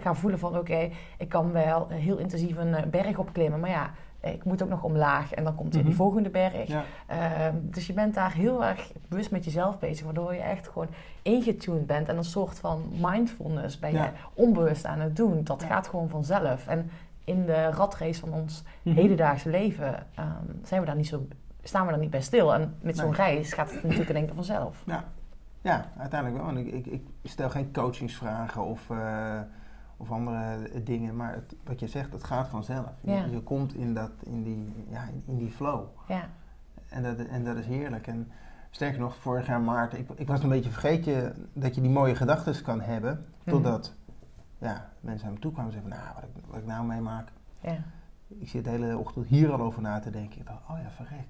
gaan 0.00 0.16
voelen 0.16 0.38
van 0.38 0.58
oké, 0.58 0.90
ik 1.18 1.28
kan 1.28 1.52
wel 1.52 1.88
heel 1.88 2.16
intensief 2.16 2.56
een 2.56 2.90
berg 2.90 3.18
opklimmen. 3.18 3.60
Maar 3.60 3.70
ja, 3.70 3.90
ik 4.22 4.44
moet 4.44 4.62
ook 4.62 4.68
nog 4.68 4.82
omlaag 4.82 5.32
en 5.32 5.44
dan 5.44 5.54
komt 5.54 5.74
weer 5.74 5.82
die 5.82 5.92
mhm. 5.92 6.02
volgende 6.02 6.30
berg. 6.30 6.68
Ehm, 7.06 7.54
dus 7.60 7.86
je 7.86 7.92
bent 7.92 8.14
daar 8.14 8.32
heel 8.32 8.64
erg 8.64 8.92
bewust 9.08 9.30
met 9.30 9.44
jezelf 9.44 9.78
bezig, 9.78 10.04
waardoor 10.04 10.34
je 10.34 10.40
echt 10.40 10.68
gewoon 10.68 10.88
ingetuned 11.22 11.86
bent 11.86 12.08
en 12.08 12.16
een 12.16 12.24
soort 12.24 12.58
van 12.58 12.82
mindfulness 13.00 13.78
ben 13.78 13.92
je 13.92 14.08
onbewust 14.34 14.84
aan 14.84 15.00
het 15.00 15.16
doen. 15.16 15.44
Dat 15.44 15.62
gaat 15.62 15.88
gewoon 15.88 16.08
vanzelf. 16.08 16.66
En 16.66 16.90
in 17.24 17.46
de 17.46 17.70
ratrace 17.70 18.20
van 18.20 18.32
ons 18.32 18.62
mm 18.82 18.94
hedendaagse 18.94 19.48
leven 19.48 20.06
ehm, 20.14 20.46
zijn 20.64 20.80
we 20.80 20.86
daar 20.86 20.96
niet 20.96 21.06
zo, 21.06 21.26
staan 21.62 21.84
we 21.84 21.90
daar 21.90 22.00
niet 22.00 22.10
bij 22.10 22.22
stil. 22.22 22.54
En 22.54 22.74
met 22.80 22.96
zo'n 22.96 23.14
reis 23.14 23.52
gaat 23.52 23.70
het 23.70 23.82
natuurlijk 23.82 24.10
in 24.10 24.16
één 24.16 24.26
keer 24.26 24.34
vanzelf. 24.34 24.82
Ja. 24.86 25.04
ja, 25.60 25.90
uiteindelijk 25.98 26.42
wel. 26.42 26.50
En 26.50 26.66
ik, 26.66 26.72
ik, 26.72 26.86
ik 26.86 27.02
stel 27.22 27.50
geen 27.50 27.72
coachingsvragen 27.72 28.62
of... 28.62 28.88
Uh, 28.90 29.40
of 30.02 30.10
andere 30.10 30.82
dingen. 30.84 31.16
Maar 31.16 31.34
het, 31.34 31.54
wat 31.64 31.80
je 31.80 31.88
zegt, 31.88 32.12
het 32.12 32.24
gaat 32.24 32.48
vanzelf. 32.48 32.86
Je, 33.00 33.28
je, 33.30 33.40
komt 33.40 33.74
in, 33.74 33.94
dat, 33.94 34.10
in, 34.22 34.42
die, 34.42 34.86
ja, 34.88 35.08
in, 35.26 35.38
die 35.38 35.50
flow. 35.50 35.84
Ja. 36.08 36.28
En, 36.88 37.02
dat, 37.02 37.16
en 37.16 37.44
dat 37.44 37.56
is 37.56 37.66
heerlijk. 37.66 38.06
En 38.06 38.30
sterker 38.70 39.00
nog, 39.00 39.16
vorig 39.16 39.46
jaar 39.46 39.60
maart, 39.60 39.98
ik, 39.98 40.08
ik 40.14 40.26
was 40.26 40.42
een 40.42 40.48
beetje 40.48 40.70
vergeten 40.70 41.48
dat 41.52 41.74
je 41.74 41.80
die 41.80 41.90
mooie 41.90 42.14
gedachten 42.14 42.62
kan 42.62 42.80
hebben. 42.80 43.26
Mhm. 43.44 43.50
Totdat 43.50 43.94
ja, 44.58 44.88
mensen 45.00 45.26
aan 45.26 45.32
me 45.32 45.38
toe 45.38 45.52
kwamen 45.52 45.72
en 45.72 45.80
zeggen, 45.80 46.00
nou, 46.00 46.14
wat 46.14 46.24
ik, 46.24 46.44
wat 46.46 46.58
ik 46.58 46.66
nou 46.66 46.86
meemaak. 46.86 47.28
Ja. 47.60 47.78
Ik 48.38 48.48
zit 48.48 48.64
de 48.64 48.70
hele 48.70 48.98
ochtend 48.98 49.26
hier 49.26 49.52
al 49.52 49.60
over 49.60 49.82
na 49.82 49.98
te 49.98 50.10
denken. 50.10 50.40
Ik 50.40 50.46
dacht, 50.46 50.62
oh 50.70 50.78
ja, 50.82 50.90
verrek. 50.90 51.26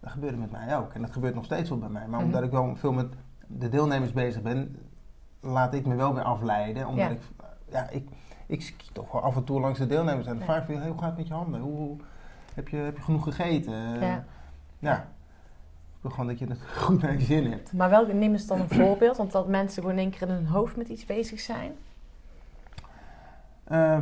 Dat 0.00 0.10
gebeurde 0.10 0.36
met 0.36 0.50
mij 0.50 0.76
ook. 0.76 0.92
En 0.92 1.00
dat 1.00 1.12
gebeurt 1.12 1.34
nog 1.34 1.44
steeds 1.44 1.68
wel 1.68 1.78
bij 1.78 1.88
mij. 1.88 2.06
Maar 2.08 2.18
mhm. 2.18 2.28
omdat 2.28 2.42
ik 2.42 2.50
wel 2.50 2.76
veel 2.76 2.92
met 2.92 3.06
de 3.46 3.68
deelnemers 3.68 4.12
bezig 4.12 4.42
ben, 4.42 4.76
laat 5.40 5.74
ik 5.74 5.86
me 5.86 5.94
wel 5.94 6.14
weer 6.14 6.24
afleiden. 6.24 6.86
Omdat 6.86 7.10
ik 7.10 7.20
ja, 7.70 7.88
ik, 7.90 8.08
ik 8.46 8.62
ski 8.62 8.86
toch 8.92 9.12
wel 9.12 9.22
af 9.22 9.36
en 9.36 9.44
toe 9.44 9.60
langs 9.60 9.78
de 9.78 9.86
deelnemers 9.86 10.26
en 10.26 10.40
vraag 10.40 10.68
ik 10.68 10.78
hoe 10.78 10.98
gaat 10.98 11.08
het 11.08 11.16
met 11.16 11.26
je 11.26 11.34
handen? 11.34 11.60
Hoe, 11.60 11.96
heb, 12.54 12.68
je, 12.68 12.76
heb 12.76 12.96
je 12.96 13.02
genoeg 13.02 13.24
gegeten? 13.24 14.00
Ja. 14.00 14.24
ja. 14.78 15.08
Ik 15.98 16.04
wil 16.04 16.10
gewoon 16.10 16.26
dat 16.26 16.38
je 16.38 16.46
het 16.46 16.62
goed 16.84 17.02
naar 17.02 17.12
je 17.12 17.20
zin 17.20 17.50
hebt. 17.50 17.72
Maar 17.72 17.90
wel, 17.90 18.06
neem 18.06 18.32
eens 18.32 18.46
dan 18.46 18.60
een 18.60 18.68
voorbeeld, 18.68 19.16
want 19.16 19.32
dat 19.32 19.48
mensen 19.48 19.82
gewoon 19.82 19.98
in 19.98 20.02
één 20.02 20.10
keer 20.10 20.28
in 20.28 20.34
hun 20.34 20.46
hoofd 20.46 20.76
met 20.76 20.88
iets 20.88 21.04
bezig 21.04 21.40
zijn. 21.40 21.72
Uh, 23.70 23.98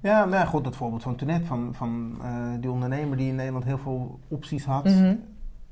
ja, 0.00 0.24
nou 0.24 0.46
goed, 0.46 0.64
dat 0.64 0.76
voorbeeld 0.76 1.02
van 1.02 1.16
toen 1.16 1.44
van, 1.44 1.74
van 1.74 2.18
uh, 2.22 2.52
die 2.60 2.70
ondernemer 2.70 3.16
die 3.16 3.28
in 3.28 3.34
Nederland 3.34 3.64
heel 3.64 3.78
veel 3.78 4.18
opties 4.28 4.64
had. 4.64 4.84
Mhm. 4.84 5.14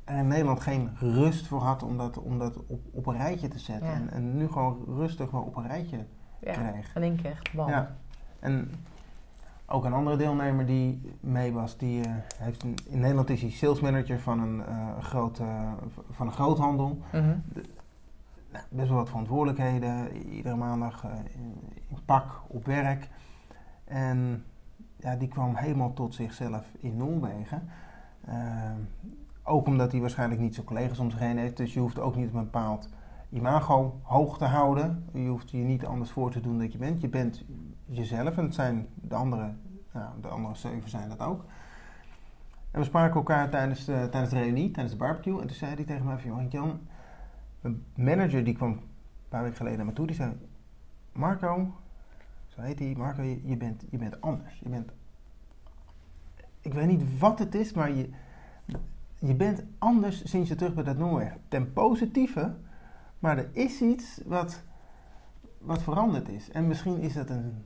En 0.08 0.16
in 0.16 0.26
Nederland 0.26 0.60
geen 0.60 0.90
rust 0.98 1.46
voor 1.46 1.60
had 1.60 1.82
om 1.82 1.98
dat, 1.98 2.18
om 2.18 2.38
dat 2.38 2.66
op, 2.66 2.80
op 2.92 3.06
een 3.06 3.16
rijtje 3.16 3.48
te 3.48 3.58
zetten. 3.58 3.88
En, 3.88 4.10
en, 4.10 4.36
nu 4.36 4.48
gewoon 4.48 4.84
rustig 4.86 5.30
wel 5.30 5.42
op 5.42 5.56
een 5.56 5.66
rijtje 5.66 6.06
ja, 6.40 6.52
krijgt. 6.52 6.96
in 6.96 7.02
één 7.02 7.16
keer. 7.16 7.42
Ja. 7.52 7.96
En 8.40 8.70
ook 9.66 9.84
een 9.84 9.92
andere 9.92 10.16
deelnemer 10.16 10.66
die 10.66 11.12
mee 11.20 11.52
was, 11.52 11.76
die 11.76 12.06
uh, 12.06 12.12
heeft 12.38 12.64
in 12.64 13.00
Nederland 13.00 13.30
is 13.30 13.40
hij 13.40 13.50
sales 13.50 13.80
manager 13.80 14.20
van 14.20 14.40
een, 14.40 14.62
uh, 14.68 14.98
groot, 14.98 15.38
uh, 15.38 15.72
van 16.10 16.26
een 16.26 16.32
groothandel. 16.32 16.98
Mm 17.12 17.42
nou, 18.52 18.64
best 18.70 18.88
wel 18.88 18.96
wat 18.96 19.08
verantwoordelijkheden, 19.08 20.16
iedere 20.16 20.56
maandag 20.56 21.04
in, 21.04 21.60
in, 21.88 21.98
pak 22.04 22.40
op 22.46 22.64
werk. 22.64 23.08
En 23.84 24.44
ja, 24.96 25.16
die 25.16 25.28
kwam 25.28 25.54
helemaal 25.54 25.92
tot 25.92 26.14
zichzelf 26.14 26.66
in 26.80 26.96
Noorwegen. 26.96 27.68
Ook 29.48 29.66
omdat 29.66 29.92
hij 29.92 30.00
waarschijnlijk 30.00 30.40
niet 30.40 30.54
zo 30.54 30.62
collega's 30.62 30.98
om 30.98 31.10
zich 31.10 31.18
heen 31.18 31.38
heeft. 31.38 31.56
Dus 31.56 31.74
je 31.74 31.80
hoeft 31.80 31.98
ook 31.98 32.16
niet 32.16 32.26
een 32.26 32.40
bepaald 32.40 32.88
imago 33.30 34.00
hoog 34.02 34.38
te 34.38 34.44
houden. 34.44 35.04
Je 35.12 35.28
hoeft 35.28 35.50
je 35.50 35.56
niet 35.56 35.84
anders 35.84 36.10
voor 36.10 36.30
te 36.30 36.40
doen 36.40 36.58
dat 36.58 36.72
je 36.72 36.78
bent. 36.78 37.00
Je 37.00 37.08
bent 37.08 37.44
jezelf 37.84 38.36
en 38.36 38.44
het 38.44 38.54
zijn 38.54 38.86
de 38.94 39.14
andere, 39.14 39.52
nou, 39.92 40.08
de 40.20 40.28
andere 40.28 40.54
zeven 40.54 40.90
zijn 40.90 41.08
dat 41.08 41.20
ook. 41.20 41.44
En 42.70 42.80
we 42.80 42.84
spraken 42.84 43.16
elkaar 43.16 43.50
tijdens 43.50 43.84
de, 43.84 44.08
tijdens 44.10 44.32
de 44.32 44.38
reunie, 44.38 44.70
tijdens 44.70 44.94
de 44.94 45.00
barbecue. 45.04 45.40
En 45.40 45.46
toen 45.46 45.56
zei 45.56 45.74
hij 45.74 45.84
tegen 45.84 46.04
mij 46.04 46.18
van, 46.18 46.48
Jan, 46.48 46.80
een 47.60 47.84
manager 47.94 48.44
die 48.44 48.54
kwam 48.54 48.70
een 48.70 48.80
paar 49.28 49.42
weken 49.42 49.56
geleden 49.56 49.78
naar 49.78 49.86
me 49.86 49.92
toe. 49.92 50.06
Die 50.06 50.16
zei, 50.16 50.32
Marco, 51.12 51.74
zo 52.48 52.60
heet 52.60 52.78
hij, 52.78 52.94
Marco, 52.96 53.22
je, 53.22 53.40
je, 53.44 53.56
bent, 53.56 53.84
je 53.90 53.98
bent 53.98 54.20
anders. 54.20 54.58
Je 54.58 54.68
bent, 54.68 54.90
ik 56.60 56.74
weet 56.74 56.86
niet 56.86 57.18
wat 57.18 57.38
het 57.38 57.54
is, 57.54 57.72
maar 57.72 57.92
je, 57.92 58.10
je 59.18 59.34
bent 59.34 59.62
anders 59.78 60.30
sinds 60.30 60.48
je 60.48 60.54
terug 60.54 60.74
bent 60.74 60.86
uit 60.86 60.98
Noorwegen. 60.98 61.40
Ten 61.48 61.72
positieve, 61.72 62.54
maar 63.18 63.38
er 63.38 63.48
is 63.52 63.80
iets 63.80 64.20
wat, 64.26 64.62
wat 65.58 65.82
veranderd 65.82 66.28
is. 66.28 66.50
En 66.50 66.66
misschien 66.66 66.98
is 66.98 67.14
dat 67.14 67.30
een, 67.30 67.64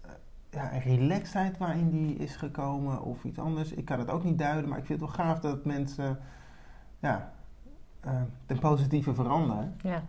eh, 0.00 0.10
ja, 0.50 0.72
een 0.72 0.80
relaxedheid 0.80 1.58
waarin 1.58 1.90
die 1.90 2.16
is 2.16 2.36
gekomen 2.36 3.02
of 3.02 3.24
iets 3.24 3.38
anders. 3.38 3.72
Ik 3.72 3.84
kan 3.84 3.98
het 3.98 4.10
ook 4.10 4.24
niet 4.24 4.38
duiden, 4.38 4.68
maar 4.68 4.78
ik 4.78 4.86
vind 4.86 5.00
het 5.00 5.08
wel 5.08 5.26
gaaf 5.26 5.40
dat 5.40 5.64
mensen 5.64 6.18
ja, 6.98 7.32
uh, 8.06 8.12
ten 8.46 8.58
positieve 8.58 9.14
veranderen. 9.14 9.76
Ja. 9.82 10.02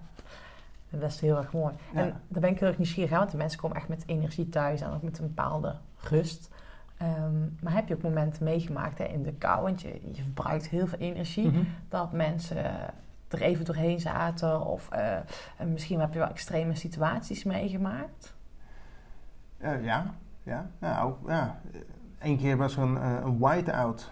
Dat 0.89 1.09
is 1.09 1.19
heel 1.19 1.37
erg 1.37 1.53
mooi. 1.53 1.73
En 1.93 2.21
daar 2.27 2.41
ben 2.41 2.49
ik 2.49 2.59
heel 2.59 2.67
erg 2.67 2.77
nieuwsgierig 2.77 3.11
aan, 3.11 3.19
want 3.19 3.31
de 3.31 3.37
mensen 3.37 3.59
komen 3.59 3.77
echt 3.77 3.87
met 3.87 4.03
energie 4.05 4.49
thuis 4.49 4.81
en 4.81 4.91
ook 4.91 5.01
met 5.01 5.19
een 5.19 5.27
bepaalde 5.27 5.75
rust. 5.97 6.49
Ehm, 6.97 7.39
maar 7.61 7.73
heb 7.73 7.87
je 7.87 7.95
ook 7.95 8.01
momenten 8.01 8.43
meegemaakt 8.43 8.97
hè, 8.97 9.03
in 9.03 9.23
de 9.23 9.33
kou, 9.33 9.61
want 9.61 9.81
je, 9.81 9.99
je 10.11 10.21
verbruikt 10.21 10.67
heel 10.67 10.87
veel 10.87 10.99
energie, 10.99 11.47
mhm. 11.47 11.63
dat 11.89 12.11
mensen 12.11 12.93
er 13.27 13.41
even 13.41 13.65
doorheen 13.65 13.99
zaten 13.99 14.65
of 14.65 14.89
uh, 14.93 15.67
misschien 15.67 15.99
heb 15.99 16.13
je 16.13 16.19
wel 16.19 16.27
extreme 16.27 16.75
situaties 16.75 17.43
meegemaakt? 17.43 18.35
Uh, 19.57 19.83
ja, 19.83 20.13
ja. 20.43 20.69
Nou, 20.79 21.13
ja. 21.27 21.59
Eén 22.19 22.37
keer 22.37 22.57
was 22.57 22.77
er 22.77 22.83
een, 22.83 22.95
uh, 22.95 23.17
een 23.23 23.37
whiteout. 23.37 24.11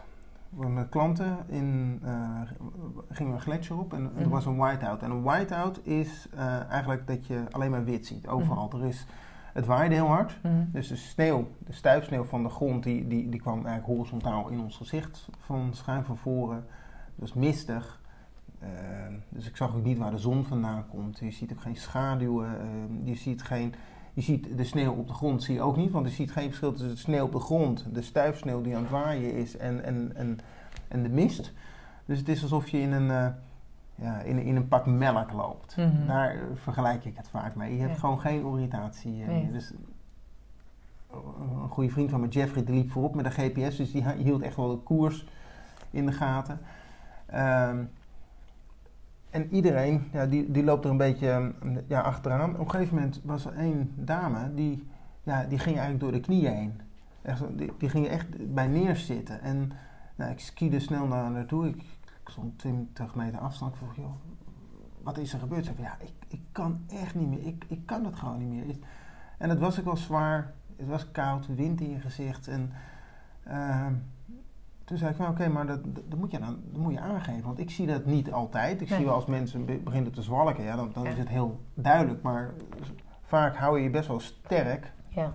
Met 0.49 0.89
klanten 0.89 1.37
in, 1.47 2.01
gingen 3.09 3.31
we 3.31 3.37
een 3.37 3.41
gletsjer 3.41 3.77
op 3.77 3.93
en, 3.93 4.03
er 4.03 4.21
mhm. 4.21 4.29
was 4.29 4.45
een 4.45 4.57
whiteout. 4.57 5.01
En 5.01 5.11
een 5.11 5.23
whiteout 5.23 5.79
is 5.83 6.27
eigenlijk 6.69 7.07
dat 7.07 7.27
je 7.27 7.43
alleen 7.51 7.71
maar 7.71 7.83
wit 7.83 8.05
ziet, 8.05 8.27
overal. 8.27 8.67
Mhm. 8.67 8.81
Er 8.81 8.87
is 8.87 9.05
het 9.53 9.65
waaide 9.65 9.95
heel 9.95 10.07
hard. 10.07 10.39
Mhm. 10.41 10.53
Dus 10.71 10.87
de 10.87 10.95
sneeuw, 10.95 11.47
de 11.57 11.73
stuifsneeuw 11.73 12.23
van 12.23 12.43
de 12.43 12.49
grond, 12.49 12.83
die, 12.83 13.07
die, 13.07 13.29
die 13.29 13.39
kwam 13.39 13.65
eigenlijk 13.65 13.85
horizontaal 13.85 14.49
in 14.49 14.59
ons 14.59 14.77
gezicht 14.77 15.27
van 15.39 15.69
schuin 15.73 16.03
van 16.03 16.17
voren. 16.17 16.55
Het 16.55 17.15
was 17.15 17.33
mistig. 17.33 18.01
Ehm, 18.59 19.13
dus 19.29 19.47
ik 19.47 19.55
zag 19.55 19.75
ook 19.75 19.83
niet 19.83 19.97
waar 19.97 20.11
de 20.11 20.17
zon 20.17 20.43
vandaan 20.45 20.87
komt. 20.87 21.19
Je 21.19 21.31
ziet 21.31 21.51
ook 21.51 21.61
geen 21.61 21.75
schaduwen. 21.75 22.59
Ehm, 22.59 23.07
je 23.07 23.15
ziet 23.15 23.43
geen... 23.43 23.73
Je 24.15 24.21
ziet 24.21 24.57
de 24.57 24.63
sneeuw 24.63 24.91
op 24.91 25.07
de 25.07 25.13
grond 25.13 25.43
zie 25.43 25.53
je 25.53 25.61
ook 25.61 25.77
niet, 25.77 25.91
want 25.91 26.07
je 26.07 26.13
ziet 26.13 26.31
geen 26.31 26.47
verschil 26.47 26.71
tussen 26.71 26.89
de 26.89 26.95
sneeuw 26.95 27.25
op 27.25 27.31
de 27.31 27.39
grond, 27.39 27.85
de 27.93 28.01
stuifsneeuw 28.01 28.61
die 28.61 28.75
aan 28.75 28.81
het 28.81 28.91
waaien 28.91 29.33
is 29.33 29.57
en, 29.57 29.83
en, 29.83 30.11
en, 30.15 30.39
en 30.87 31.03
de 31.03 31.09
mist. 31.09 31.53
Dus 32.05 32.19
het 32.19 32.29
is 32.29 32.41
alsof 32.41 32.69
je 32.69 32.79
in 32.79 32.91
een, 32.91 33.07
uh, 33.07 33.27
ja, 34.03 34.19
in, 34.19 34.39
in 34.39 34.55
een 34.55 34.67
pak 34.67 34.85
melk 34.85 35.31
loopt. 35.31 35.77
Mhm. 35.77 36.07
Daar 36.07 36.37
vergelijk 36.55 37.05
ik 37.05 37.17
het 37.17 37.29
vaak 37.29 37.55
mee. 37.55 37.75
Je 37.75 37.81
hebt 37.81 37.99
gewoon 37.99 38.19
geen 38.19 38.45
oriëntatie. 38.45 39.19
Uh, 39.19 39.51
dus, 39.51 39.73
een 41.11 41.69
goede 41.69 41.89
vriend 41.89 42.09
van 42.09 42.19
me, 42.19 42.27
Jeffrey, 42.27 42.63
die 42.63 42.75
liep 42.75 42.91
voorop 42.91 43.15
met 43.15 43.25
een 43.25 43.31
GPS, 43.31 43.77
dus 43.77 43.91
die 43.91 44.03
hield 44.17 44.41
echt 44.41 44.55
wel 44.55 44.69
de 44.69 44.83
koers 44.83 45.25
in 45.89 46.05
de 46.05 46.11
gaten. 46.11 46.59
Um, 47.33 47.89
en 49.29 49.53
iedereen, 49.53 50.07
ja, 50.11 50.25
die, 50.25 50.51
die 50.51 50.63
loopt 50.63 50.85
er 50.85 50.91
een 50.91 50.97
beetje 50.97 51.53
ja, 51.87 52.01
achteraan. 52.01 52.53
Op 52.53 52.59
een 52.59 52.69
gegeven 52.69 52.95
moment 52.95 53.21
was 53.23 53.45
er 53.45 53.53
één 53.53 53.93
dame, 53.95 54.53
die, 54.53 54.87
ja, 55.23 55.43
die 55.43 55.59
ging 55.59 55.77
eigenlijk 55.77 55.99
door 55.99 56.11
de 56.11 56.19
knieën 56.19 56.53
heen. 56.53 56.81
Echt, 57.21 57.57
die, 57.57 57.71
die 57.77 57.89
ging 57.89 58.07
echt 58.07 58.53
bij 58.53 58.67
neerzitten. 58.67 59.41
En 59.41 59.71
nou, 60.15 60.31
ik 60.31 60.39
skiede 60.39 60.79
snel 60.79 61.07
naar 61.07 61.31
naartoe. 61.31 61.67
Ik, 61.67 61.83
ik 62.23 62.29
stond 62.29 62.59
20 62.59 63.15
meter 63.15 63.39
afstand. 63.39 63.73
Ik 63.73 63.77
vroeg, 63.77 63.95
joh, 63.95 64.13
wat 65.03 65.17
is 65.17 65.33
er 65.33 65.39
gebeurd? 65.39 65.65
Ze 65.65 65.71
zei, 65.75 65.87
ja, 65.87 65.97
ik, 65.99 66.13
ik 66.27 66.41
kan 66.51 66.83
echt 66.87 67.15
niet 67.15 67.29
meer. 67.29 67.45
Ik, 67.45 67.65
ik 67.67 67.85
kan 67.85 68.05
het 68.05 68.15
gewoon 68.15 68.37
niet 68.37 68.65
meer. 68.65 68.75
En 69.37 69.49
het 69.49 69.59
was 69.59 69.79
ook 69.79 69.85
wel 69.85 69.97
zwaar. 69.97 70.53
Het 70.75 70.87
was 70.87 71.11
koud, 71.11 71.55
wind 71.55 71.81
in 71.81 71.89
je 71.89 71.99
gezicht. 71.99 72.47
En 72.47 72.71
uh, 73.47 73.87
toen 74.83 74.97
zei 74.97 75.11
ik 75.11 75.15
van 75.15 75.27
oké, 75.27 75.47
maar 75.47 75.67
dat, 75.67 75.79
dat, 75.83 76.19
moet 76.19 76.31
je 76.31 76.39
dan, 76.39 76.59
dat 76.71 76.81
moet 76.81 76.93
je 76.93 76.99
aangeven. 76.99 77.43
Want 77.43 77.59
ik 77.59 77.69
zie 77.69 77.87
dat 77.87 78.05
niet 78.05 78.31
altijd. 78.31 78.81
Ik 78.81 78.87
zie 78.87 79.05
wel 79.05 79.13
als 79.13 79.25
mensen 79.25 79.65
beginnen 79.83 80.11
te 80.11 80.21
zwalken, 80.21 80.63
ja, 80.63 80.75
dan, 80.75 80.91
dan 80.93 81.05
is 81.05 81.17
het 81.17 81.29
heel 81.29 81.61
duidelijk. 81.73 82.21
Maar 82.21 82.53
vaak 83.21 83.55
hou 83.55 83.77
je 83.77 83.83
je 83.83 83.89
best 83.89 84.07
wel 84.07 84.19
sterk. 84.19 84.91
Ja. 85.09 85.33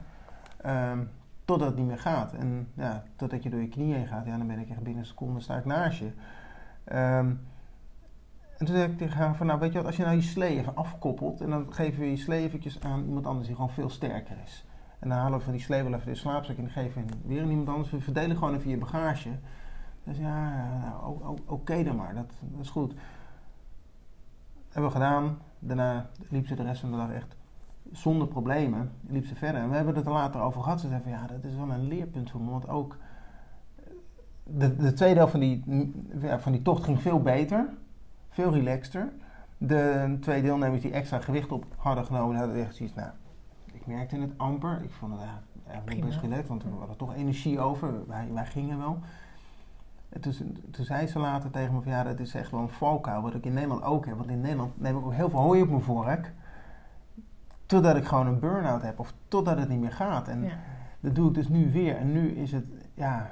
Um, 0.93 1.11
totdat 1.45 1.69
het 1.69 1.77
niet 1.77 1.87
meer 1.87 1.99
gaat. 1.99 2.33
En 2.33 2.69
ja, 2.75 3.03
totdat 3.17 3.43
je 3.43 3.51
door 3.51 3.61
je 3.61 3.69
knieën 3.69 3.97
heen 3.97 4.07
gaat, 4.07 4.27
ja, 4.27 4.37
dan 4.37 4.47
ben 4.47 4.59
ik 4.59 4.69
echt 4.69 4.83
binnen 4.83 5.03
een 5.03 5.09
seconde 5.09 5.41
sta 5.41 5.57
ik 5.57 5.65
naast 5.65 5.99
je. 5.99 6.11
Ehm, 6.89 7.35
en 8.59 8.67
toen 8.67 8.77
zei 8.77 8.93
ik 8.93 8.99
tegen 8.99 9.17
haar 9.17 9.37
van, 9.37 9.47
nou 9.47 9.61
weet 9.61 9.73
je 9.73 9.79
wat, 9.79 9.87
als 9.87 9.97
je 9.97 10.03
nou 10.03 10.15
je 10.15 10.23
slee 10.23 10.59
even 10.59 10.77
afkoppelt 10.77 11.41
en 11.41 11.51
dan 11.51 11.73
geven 11.73 12.01
we 12.01 12.11
je 12.11 12.17
slee 12.17 12.45
eventjes 12.45 12.81
aan 12.81 13.05
iemand 13.05 13.27
anders 13.27 13.47
die 13.47 13.57
gewoon 13.57 13.71
veel 13.71 13.91
sterker 13.91 14.37
is. 14.45 14.67
En 14.99 15.09
dan 15.09 15.19
halen 15.19 15.39
we 15.39 15.45
van 15.45 15.53
die 15.53 15.63
slee 15.63 15.83
wel 15.83 15.95
even 15.95 16.07
de 16.07 16.15
slaapzak 16.15 16.57
en 16.57 16.71
geven 16.71 17.07
we 17.07 17.13
weer 17.25 17.43
aan 17.43 17.51
iemand 17.51 17.69
anders. 17.69 17.91
We 17.91 18.01
verdelen 18.01 18.37
gewoon 18.37 18.55
even 18.55 18.71
je 18.71 18.79
bagage. 18.79 19.31
Dus 20.05 20.19
ja, 20.19 20.69
nou, 20.81 21.39
oké 21.47 21.83
dan 21.83 21.97
maar, 21.97 22.15
dat, 22.15 22.33
dat, 22.41 22.61
is 22.61 22.71
goed. 22.71 22.95
Hebben 24.69 24.91
we 24.91 24.97
gedaan. 24.97 25.39
Daarna 25.59 26.11
liep 26.29 26.47
ze 26.47 26.55
de 26.55 26.63
rest 26.63 26.81
van 26.81 26.91
de 26.91 26.97
dag 26.97 27.11
echt 27.13 27.37
zonder 27.93 28.29
problemen. 28.29 28.93
Liep 29.07 29.27
ze 29.27 29.35
verder. 29.35 29.61
En 29.61 29.69
we 29.69 29.77
hebben 29.77 29.95
het 29.95 30.07
er 30.07 30.13
later 30.13 30.41
over 30.41 30.63
gehad. 30.63 30.81
Ze 30.81 30.89
zei 30.89 31.03
van 31.03 31.11
ja, 31.11 31.27
dat 31.27 31.45
is 31.45 31.55
wel 31.55 31.71
een 31.71 31.89
leerpunt 31.89 32.31
voor 32.31 32.41
me. 32.41 32.51
Want 32.51 32.69
ook 32.69 32.97
de, 34.57 34.77
de 34.77 34.93
tweede 34.93 35.17
helft 35.17 35.33
van 35.33 35.41
die, 35.41 35.63
van 36.39 36.53
die 36.53 36.63
tocht 36.63 36.85
ging 36.85 37.01
veel 37.01 37.21
beter 37.21 37.69
veel 38.39 38.53
relaxter. 38.53 39.13
De 39.59 40.17
twee 40.21 40.43
deelnemers 40.43 40.83
die 40.83 40.93
extra 40.93 41.21
gewicht 41.21 41.53
op 41.53 41.65
hadden 41.77 42.05
genomen, 42.05 42.37
hadden 42.37 42.65
echt 42.65 42.77
zoiets, 42.77 42.95
nou, 42.95 43.11
ik 43.73 43.87
merkte 43.87 44.17
het 44.17 44.33
amper. 44.37 44.81
Ik 44.83 44.91
vond 44.91 45.13
het 45.13 45.21
eigenlijk 45.67 46.05
best 46.05 46.21
relaxed, 46.21 46.49
want 46.49 46.63
we 46.63 46.69
hadden 46.79 46.97
toch 46.97 47.15
energie 47.15 47.61
over. 47.61 48.07
Wij, 48.09 48.29
wij 48.33 48.47
gingen 48.47 48.79
wel. 48.79 48.99
En 50.09 50.21
toen, 50.21 50.59
toen 50.71 50.85
zei 50.85 51.07
ze 51.07 51.19
later 51.19 51.51
tegen 51.51 51.75
me 51.75 51.81
van, 51.81 51.93
ja, 51.93 52.03
dat 52.03 52.21
is 52.21 52.35
echt 52.35 52.51
wel 52.51 52.61
een 52.61 52.69
valkuil, 52.69 53.23
wat 53.23 53.35
ik 53.35 53.45
in 53.45 53.53
Nederland 53.53 53.83
ook 53.83 54.07
heb. 54.07 54.17
Want 54.17 54.31
in 54.31 54.41
Nederland 54.41 54.81
neem 54.81 54.99
ik 54.99 55.05
ook 55.05 55.13
heel 55.13 55.31
veel 55.31 55.41
hooi 55.41 55.63
op 55.63 55.69
mijn 55.69 55.83
vork. 55.83 56.33
Totdat 57.67 57.97
ik 57.97 58.05
gewoon 58.05 58.27
een 58.27 58.39
burn-out 58.39 58.83
heb, 58.83 58.99
of 58.99 59.15
totdat 59.29 59.59
het 59.59 59.69
niet 59.69 59.81
meer 59.81 59.93
gaat. 59.93 60.29
En 60.29 60.51
dat 61.01 61.15
doe 61.15 61.29
ik 61.29 61.35
dus 61.35 61.49
nu 61.49 61.73
weer. 61.73 61.97
En 61.97 62.13
nu 62.13 62.31
is 62.31 62.53
het, 62.53 62.65
ja, 62.95 63.31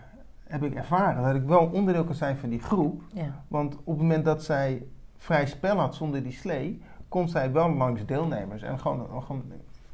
heb 0.48 0.62
ik 0.62 0.74
ervaren 0.74 1.22
dat 1.22 1.34
ik 1.34 1.48
wel 1.48 1.66
onderdeel 1.66 2.04
kan 2.04 2.14
zijn 2.14 2.36
van 2.36 2.48
die 2.48 2.60
groep. 2.60 3.02
Ja. 3.12 3.42
Want 3.48 3.74
op 3.74 3.86
het 3.86 3.96
moment 3.96 4.24
dat 4.24 4.44
zij 4.44 4.86
vrij 5.16 5.46
spel 5.46 5.78
had 5.78 5.94
zonder 5.94 6.22
die 6.22 6.32
slee, 6.32 6.82
kon 7.08 7.28
zij 7.28 7.52
wel 7.52 7.70
langs 7.70 8.06
deelnemers 8.06 8.62
en 8.62 8.78
gewoon, 8.78 9.22
gewoon 9.22 9.44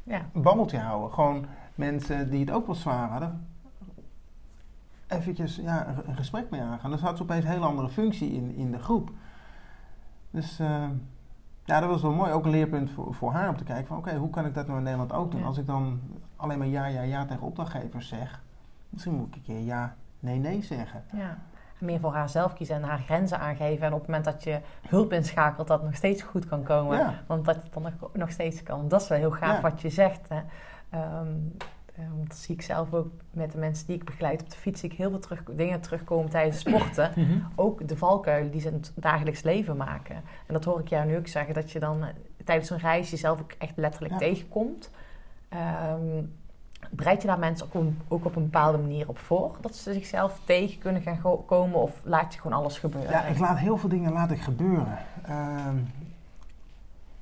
ja. 0.03 0.27
een 0.33 0.43
babbeltje 0.43 0.79
houden. 0.79 1.13
Gewoon 1.13 1.47
mensen 1.75 2.31
die 2.31 2.41
het 2.41 2.51
ook 2.51 2.67
wel 2.67 2.75
zwaar 2.75 3.09
hadden, 3.09 3.47
eventjes 5.07 5.57
ja, 5.57 5.95
een, 6.07 6.17
gesprek 6.17 6.51
mee 6.51 6.61
aangaan. 6.61 6.91
Dan 6.91 6.99
had 6.99 7.17
ze 7.17 7.23
opeens 7.23 7.45
een 7.45 7.51
hele 7.51 7.65
andere 7.65 7.89
functie 7.89 8.33
in, 8.33 8.55
in 8.55 8.71
de 8.71 8.79
groep. 8.79 9.11
Dus 10.31 10.61
uh, 10.61 10.85
ja, 11.65 11.81
dat 11.81 11.89
was 11.89 12.03
wel 12.03 12.13
mooi. 12.13 12.33
Ook 12.33 12.45
een 12.45 12.51
leerpunt 12.51 12.91
voor, 12.91 13.15
voor 13.15 13.33
haar 13.33 13.49
om 13.49 13.57
te 13.57 13.65
kijken 13.65 13.87
van 13.87 13.97
oké, 13.97 14.17
hoe 14.17 14.31
kan 14.31 14.47
ik 14.47 14.55
dat 14.55 14.67
nou 14.67 14.79
in 14.79 14.85
Nederland 14.85 15.13
ook 15.13 15.31
doen? 15.31 15.45
Als 15.45 15.59
ik 15.59 15.67
dan 15.67 16.01
alleen 16.37 16.59
maar 16.59 16.67
ja, 16.67 16.87
ja, 16.87 17.03
ja 17.03 17.25
tegen 17.25 17.43
opdrachtgevers 17.43 18.09
zeg, 18.09 18.43
misschien 18.89 19.15
moet 19.15 19.29
ik 19.29 19.35
een 19.35 19.43
keer 19.43 19.61
ja, 19.61 19.97
nee, 20.23 20.39
nee 20.39 20.63
zeggen. 20.63 21.05
Ja 21.13 21.39
meer 21.83 22.01
voor 22.01 22.13
haarzelf 22.13 22.53
kiezen 22.53 22.77
en 22.77 22.83
haar 22.83 22.99
grenzen 22.99 23.39
aangeven. 23.39 23.87
En 23.87 23.93
op 23.93 23.99
het 23.99 24.07
moment 24.07 24.25
dat 24.25 24.45
je 24.45 24.61
hulp 24.89 25.13
inschakelt, 25.13 25.69
dat 25.69 25.79
het 25.79 25.87
nog 25.87 25.97
steeds 25.97 26.23
goed 26.23 26.47
kan 26.47 26.63
komen. 26.63 27.15
Want 27.27 27.45
dat 27.45 27.57
het 27.57 27.73
dan 27.73 27.83
nog, 27.83 27.93
nog 28.13 28.31
steeds 28.31 28.63
kan. 28.63 28.89
Dat 28.89 29.03
is 29.03 29.09
wel 29.09 29.19
heel 29.19 29.31
gaaf 29.31 29.61
wat 29.61 29.81
je 29.81 29.91
zegt. 29.91 30.29
Hè. 30.29 30.41
Um, 31.21 31.57
dat 32.29 32.37
zie 32.37 32.55
ik 32.55 32.63
zelf 32.63 32.95
ook 32.95 33.11
met 33.31 33.53
de 33.53 33.59
mensen 33.59 33.87
die 33.87 33.97
ik 33.97 34.05
begeleid 34.05 34.43
op 34.43 34.51
de 34.51 34.57
fiets. 34.57 34.81
Zie 34.81 34.91
ik 34.91 34.97
heel 34.97 35.11
veel 35.11 35.19
terug, 35.19 35.43
dingen 35.45 35.81
terugkomen 35.81 36.31
tijdens 36.31 36.59
sporten. 36.59 37.13
Mhm. 37.17 37.39
Ook 37.55 37.89
de 37.89 37.97
valkuilen 37.97 38.51
die 38.51 38.61
ze 38.61 38.69
in 38.69 38.75
het 38.75 38.93
dagelijks 38.95 39.43
leven 39.43 39.77
maken. 39.77 40.17
En 40.17 40.55
dat 40.55 40.65
hoor 40.65 40.81
ik 40.81 40.89
jou 40.89 41.07
nu 41.07 41.17
ook 41.17 41.27
zeggen. 41.27 41.55
Dat 41.55 41.71
je 41.71 41.79
dan 41.79 42.03
eh, 42.03 42.09
tijdens 42.45 42.71
een 42.71 42.79
reis 42.79 43.11
jezelf 43.11 43.41
ook 43.41 43.53
echt 43.59 43.77
letterlijk 43.77 44.19
tegenkomt. 44.19 44.91
Um, 45.91 46.41
Bereid 46.95 47.23
je 47.23 47.29
daar 47.29 47.39
mensen 47.39 47.67
ook, 47.73 47.85
ook, 48.09 48.25
op 48.25 48.37
een 48.37 48.43
bepaalde 48.43 48.79
manier 48.79 49.09
op 49.09 49.19
voor? 49.19 49.57
Dat 49.61 49.77
ze 49.77 49.93
zichzelf 49.93 50.41
tegen 50.45 50.79
kunnen 50.79 51.03
gaan 51.03 51.21
komen 51.47 51.83
of 51.83 52.01
laat 52.05 52.35
je 52.35 52.41
gewoon 52.41 52.59
alles 52.59 52.79
gebeuren? 52.79 53.11
Ja, 53.11 53.25
ik 53.25 53.39
laat 53.39 53.59
heel 53.59 53.77
veel 53.77 53.89
dingen 53.89 54.13
laat 54.13 54.31
ik 54.31 54.41
gebeuren. 54.41 54.99
Uh, 55.29 55.69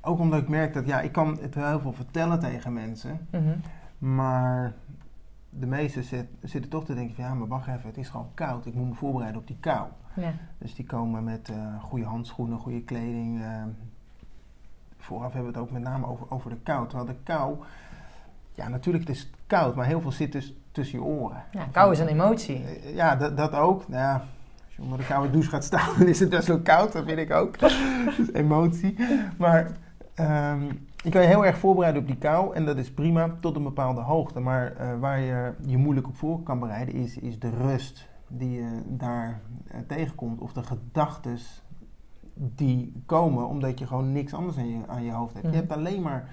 ook 0.01 0.19
omdat 0.19 0.41
ik 0.41 0.47
merk 0.47 0.73
dat, 0.73 0.85
ja, 0.85 1.01
ik 1.01 1.11
kan 1.11 1.37
het 1.41 1.55
heel 1.55 1.79
veel 1.79 1.93
vertellen 1.93 2.39
tegen 2.39 2.73
mensen. 2.73 3.27
Mhm. 3.29 3.57
Maar 3.97 4.73
de 5.49 5.65
meesten 5.65 6.03
zit, 6.03 6.27
zitten 6.41 6.69
toch 6.69 6.85
te 6.85 6.93
denken 6.93 7.15
van, 7.15 7.23
ja, 7.23 7.33
maar 7.33 7.47
wacht 7.47 7.67
even, 7.67 7.87
het 7.87 7.97
is 7.97 8.09
gewoon 8.09 8.29
koud. 8.33 8.65
Ik 8.65 8.73
moet 8.73 8.89
me 8.89 8.95
voorbereiden 8.95 9.41
op 9.41 9.47
die 9.47 9.57
kou. 9.59 9.87
Ja. 10.13 10.33
Dus 10.57 10.75
die 10.75 10.85
komen 10.85 11.23
met 11.23 11.49
uh, 11.49 11.83
goede 11.83 12.05
handschoenen, 12.05 12.59
goede 12.59 12.81
kleding. 12.81 13.39
Uh, 13.39 13.63
vooraf 14.97 15.33
hebben 15.33 15.51
we 15.51 15.57
het 15.57 15.67
ook 15.67 15.73
met 15.73 15.81
name 15.81 16.07
over, 16.07 16.31
over 16.31 16.49
de 16.49 16.57
kou. 16.63 16.87
Terwijl 16.87 17.09
de 17.09 17.23
kou 17.23 17.57
ja, 18.53 18.67
natuurlijk, 18.67 19.07
het 19.07 19.15
is 19.15 19.29
koud, 19.47 19.75
maar 19.75 19.85
heel 19.85 20.01
veel 20.01 20.11
zit 20.11 20.31
dus 20.31 20.55
tussen 20.71 20.99
je 20.99 21.05
oren. 21.05 21.43
Ja, 21.51 21.67
kou 21.71 21.91
is 21.91 21.99
een 21.99 22.07
emotie. 22.07 22.63
Eh, 22.63 22.95
ja, 22.95 23.15
dat, 23.15 23.37
dat 23.37 23.53
ook. 23.53 23.87
Nou 23.87 24.01
ja, 24.01 24.13
als 24.65 24.75
je 24.75 24.81
onder 24.81 24.97
de 24.97 25.05
koude 25.05 25.31
douche 25.31 25.49
gaat 25.49 25.63
staan, 25.63 25.89
dan 25.97 26.07
is 26.07 26.19
het 26.19 26.29
best 26.29 26.47
wel 26.47 26.61
koud, 26.61 26.91
dat 26.91 27.05
vind 27.05 27.17
ik 27.17 27.31
ook. 27.31 27.57
is 28.21 28.31
emotie. 28.33 28.95
Maar 29.37 29.71
um, 30.19 30.87
je 30.95 31.09
kan 31.09 31.21
je 31.21 31.27
heel 31.27 31.45
erg 31.45 31.57
voorbereiden 31.57 32.01
op 32.01 32.07
die 32.07 32.17
kou 32.17 32.55
en 32.55 32.65
dat 32.65 32.77
is 32.77 32.91
prima 32.91 33.35
tot 33.39 33.55
een 33.55 33.63
bepaalde 33.63 34.01
hoogte. 34.01 34.39
Maar 34.39 34.73
uh, 34.81 34.99
waar 34.99 35.19
je 35.19 35.53
je 35.65 35.77
moeilijk 35.77 36.07
op 36.07 36.15
voor 36.15 36.43
kan 36.43 36.59
bereiden, 36.59 36.93
is, 36.93 37.17
is 37.17 37.39
de 37.39 37.49
rust 37.49 38.09
die 38.27 38.51
je 38.51 38.81
daar 38.85 39.41
uh, 39.67 39.79
tegenkomt. 39.87 40.41
Of 40.41 40.53
de 40.53 40.63
gedachten 40.63 41.37
die 42.33 43.03
komen 43.05 43.47
omdat 43.47 43.79
je 43.79 43.87
gewoon 43.87 44.11
niks 44.11 44.33
anders 44.33 44.57
aan 44.57 44.69
je, 44.69 44.79
aan 44.87 45.03
je 45.03 45.11
hoofd 45.11 45.33
hebt. 45.33 45.45
Je 45.45 45.51
mhm. 45.51 45.59
hebt 45.59 45.71
alleen 45.71 46.01
maar 46.01 46.29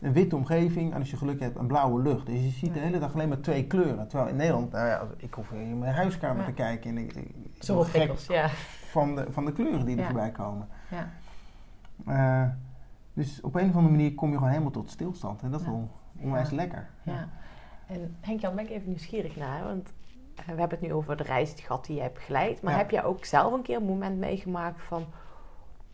een 0.00 0.12
witte 0.12 0.36
omgeving 0.36 0.92
en 0.92 0.98
als 0.98 1.10
je 1.10 1.16
geluk 1.16 1.40
hebt 1.40 1.56
een 1.56 1.66
blauwe 1.66 2.02
lucht. 2.02 2.26
Dus 2.26 2.40
je 2.40 2.50
ziet 2.50 2.74
de 2.74 2.80
hele 2.80 2.98
dag 2.98 3.14
alleen 3.14 3.28
maar 3.28 3.40
twee 3.40 3.66
kleuren. 3.66 4.08
Terwijl 4.08 4.30
in 4.30 4.36
Nederland, 4.36 4.72
nou 4.72 4.86
ja, 4.86 5.06
ik 5.16 5.34
hoef 5.34 5.50
in 5.50 5.78
mijn 5.78 5.94
huiskamer 5.94 6.44
te 6.44 6.52
kijken 6.52 6.90
en 6.90 6.98
ik, 6.98 7.14
ik 7.14 7.32
Zo 7.58 7.82
gek 7.82 8.18
ja. 8.18 8.48
van, 8.90 9.14
de, 9.14 9.26
van 9.30 9.44
de 9.44 9.52
kleuren 9.52 9.86
die 9.86 9.96
er 9.96 10.04
voorbij 10.04 10.30
komen. 10.30 10.68
Ja. 10.90 11.10
Uh, 12.08 12.48
dus 13.12 13.40
op 13.40 13.54
een 13.54 13.68
of 13.68 13.74
andere 13.74 13.94
manier 13.94 14.14
kom 14.14 14.28
je 14.28 14.34
gewoon 14.34 14.50
helemaal 14.50 14.70
tot 14.70 14.90
stilstand 14.90 15.42
en 15.42 15.50
dat 15.50 15.60
is 15.60 15.66
wel 15.66 15.90
onwijs 16.20 16.50
lekker. 16.50 16.88
Ja. 17.02 17.28
En 17.86 18.16
Henk-Jan, 18.20 18.54
ben 18.54 18.64
ik 18.64 18.70
even 18.70 18.88
nieuwsgierig 18.88 19.36
naar, 19.36 19.64
want 19.64 19.92
eh, 20.34 20.44
we 20.44 20.60
hebben 20.60 20.78
het 20.78 20.80
nu 20.80 20.92
over 20.92 21.16
de 21.16 21.22
reis 21.22 21.54
die 21.54 21.94
je 21.94 22.00
hebt 22.00 22.14
begeleid. 22.14 22.62
Maar 22.62 22.76
heb 22.76 22.90
jij 22.90 23.04
ook 23.04 23.24
zelf 23.24 23.52
een 23.52 23.62
keer 23.62 23.76
een 23.76 23.84
moment 23.84 24.18
meegemaakt 24.18 24.82
van 24.82 25.04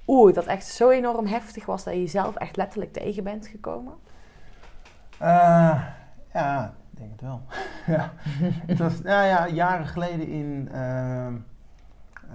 oeh, 0.07 0.35
dat 0.35 0.47
echt 0.47 0.67
zo 0.67 0.90
enorm 0.90 1.27
heftig 1.27 1.67
was 1.67 1.85
dat 1.85 1.95
je 1.95 2.01
jezelf 2.01 2.37
echt 2.37 2.57
letterlijk 2.57 2.93
tegen 2.93 3.25
bent 3.25 3.47
gekomen? 3.47 3.95
Uh, 5.23 5.85
ja, 6.33 6.75
ik 6.90 6.99
denk 6.99 7.11
het 7.11 7.21
wel. 7.21 7.43
ja. 7.97 8.12
het 8.67 8.79
was 8.79 9.03
nou 9.03 9.27
ja, 9.27 9.49
jaren 9.49 9.87
geleden 9.87 10.29
in, 10.29 10.69
uh, 10.73 11.27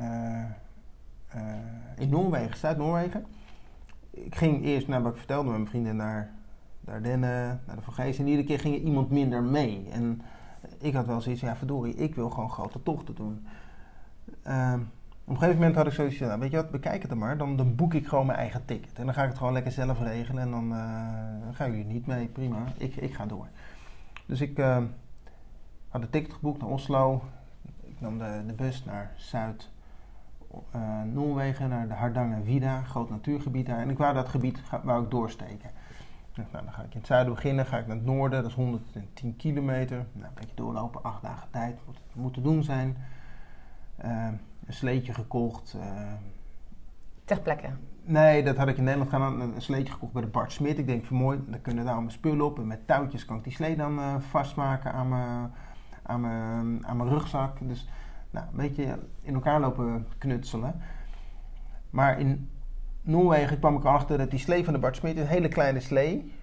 uh, 0.01 0.45
in 1.97 2.09
Noorwegen, 2.09 2.57
Zuid-Noorwegen. 2.57 3.25
Ik 4.11 4.35
ging 4.35 4.63
eerst, 4.63 4.87
naar 4.87 5.01
wat 5.01 5.11
ik 5.11 5.17
vertelde 5.17 5.49
met 5.49 5.57
mijn 5.57 5.69
vrienden, 5.69 5.95
naar 5.95 6.31
de 7.01 7.15
naar 7.17 7.75
de 7.75 7.81
Vogees. 7.81 8.19
En 8.19 8.27
iedere 8.27 8.47
keer 8.47 8.59
ging 8.59 8.75
er 8.75 8.81
iemand 8.81 9.09
minder 9.09 9.43
mee. 9.43 9.87
En 9.91 10.21
ik 10.77 10.93
had 10.93 11.05
wel 11.05 11.21
zoiets 11.21 11.41
ja 11.41 11.55
verdorie, 11.55 11.95
ik 11.95 12.15
wil 12.15 12.29
gewoon 12.29 12.49
grote 12.49 12.83
tochten 12.83 13.15
doen. 13.15 13.47
Ehm, 14.43 14.79
op 15.29 15.35
een 15.35 15.41
gegeven 15.41 15.59
moment 15.59 15.75
had 15.75 15.87
ik 15.87 15.93
zoiets 15.93 16.19
nou, 16.19 16.39
weet 16.39 16.51
je 16.51 16.55
wat, 16.55 16.71
bekijk 16.71 17.01
het 17.01 17.11
er 17.11 17.17
maar. 17.17 17.37
Dan, 17.37 17.55
dan 17.55 17.75
boek 17.75 17.93
ik 17.93 18.07
gewoon 18.07 18.25
mijn 18.25 18.37
eigen 18.37 18.65
ticket. 18.65 18.99
En 18.99 19.05
dan 19.05 19.13
ga 19.13 19.23
ik 19.23 19.29
het 19.29 19.37
gewoon 19.37 19.53
lekker 19.53 19.71
zelf 19.71 20.01
regelen. 20.01 20.41
En 20.41 20.51
dan, 20.51 20.71
uh, 20.71 20.77
gaan 21.51 21.71
jullie 21.71 21.85
niet 21.85 22.07
mee, 22.07 22.27
prima. 22.27 22.63
Ik, 22.77 22.95
ik 22.95 23.13
ga 23.13 23.25
door. 23.25 23.47
Dus 24.25 24.41
ik 24.41 24.59
uh, 24.59 24.77
had 25.89 26.01
de 26.01 26.09
ticket 26.09 26.33
geboekt 26.33 26.61
naar 26.61 26.69
Oslo. 26.69 27.23
Ik 27.81 28.01
nam 28.01 28.17
de, 28.17 28.43
de 28.47 28.53
bus 28.53 28.85
naar 28.85 29.11
Zuid-Noorwegen, 29.15 31.65
uh, 31.65 31.71
naar 31.71 31.87
de 31.87 31.93
Hardangervidda, 31.93 32.81
groot 32.81 33.09
natuurgebied 33.09 33.65
daar. 33.65 33.79
En 33.79 33.89
ik 33.89 33.97
wou 33.97 34.13
dat 34.13 34.29
gebied 34.29 34.61
wou 34.83 35.03
ik 35.03 35.11
doorsteken. 35.11 35.69
Nou, 36.35 36.47
dan 36.51 36.73
ga 36.73 36.81
ik 36.81 36.93
in 36.93 36.97
het 36.97 37.07
zuiden 37.07 37.33
beginnen, 37.33 37.65
ga 37.65 37.77
ik 37.77 37.87
naar 37.87 37.95
het 37.95 38.05
noorden, 38.05 38.41
dat 38.41 38.49
is 38.49 38.55
110 38.55 39.35
kilometer. 39.35 40.05
Nou, 40.13 40.27
een 40.27 40.33
beetje 40.33 40.55
doorlopen, 40.55 41.03
acht 41.03 41.21
dagen 41.21 41.47
tijd, 41.51 41.77
moet, 41.85 41.99
moet 42.13 42.33
te 42.33 42.41
doen 42.41 42.63
zijn 42.63 42.97
een 44.69 44.75
sleetje 44.75 45.13
gekocht. 45.13 45.75
Uh, 45.77 46.11
Ter 47.25 47.41
plekke? 47.41 47.67
Nee, 48.03 48.43
dat 48.43 48.57
had 48.57 48.67
ik 48.67 48.77
in 48.77 48.83
Nederland 48.83 49.09
gedaan. 49.09 49.41
Een 49.41 49.61
sleetje 49.61 49.93
gekocht 49.93 50.13
bij 50.13 50.21
de 50.21 50.27
Bart 50.27 50.51
Smit. 50.51 50.77
Ik 50.77 50.87
denk 50.87 51.05
van 51.05 51.17
mooi, 51.17 51.39
dan 51.47 51.61
kunnen 51.61 51.85
daar 51.85 51.95
mijn 51.95 52.11
spullen 52.11 52.45
op. 52.45 52.57
En 52.59 52.67
met 52.67 52.87
touwtjes 52.87 53.25
kan 53.25 53.37
ik 53.37 53.43
die 53.43 53.53
slee 53.53 53.75
dan 53.75 53.99
uh, 53.99 54.15
vastmaken 54.19 54.93
aan 54.93 55.09
mijn, 55.09 55.51
aan, 56.03 56.21
mijn, 56.21 56.87
aan 56.87 56.97
mijn 56.97 57.09
rugzak. 57.09 57.57
Dus 57.61 57.89
nou, 58.31 58.45
een 58.45 58.57
beetje 58.57 58.99
in 59.21 59.33
elkaar 59.33 59.59
lopen 59.59 60.07
knutselen. 60.17 60.81
Maar 61.89 62.19
in 62.19 62.49
Noorwegen 63.01 63.59
kwam 63.59 63.75
ik 63.75 63.83
erachter 63.83 64.17
dat 64.17 64.29
die 64.29 64.39
slee 64.39 64.63
van 64.63 64.73
de 64.73 64.79
Bart 64.79 64.95
Smit, 64.95 65.17
een 65.17 65.27
hele 65.27 65.47
kleine 65.47 65.79
slee, 65.79 66.33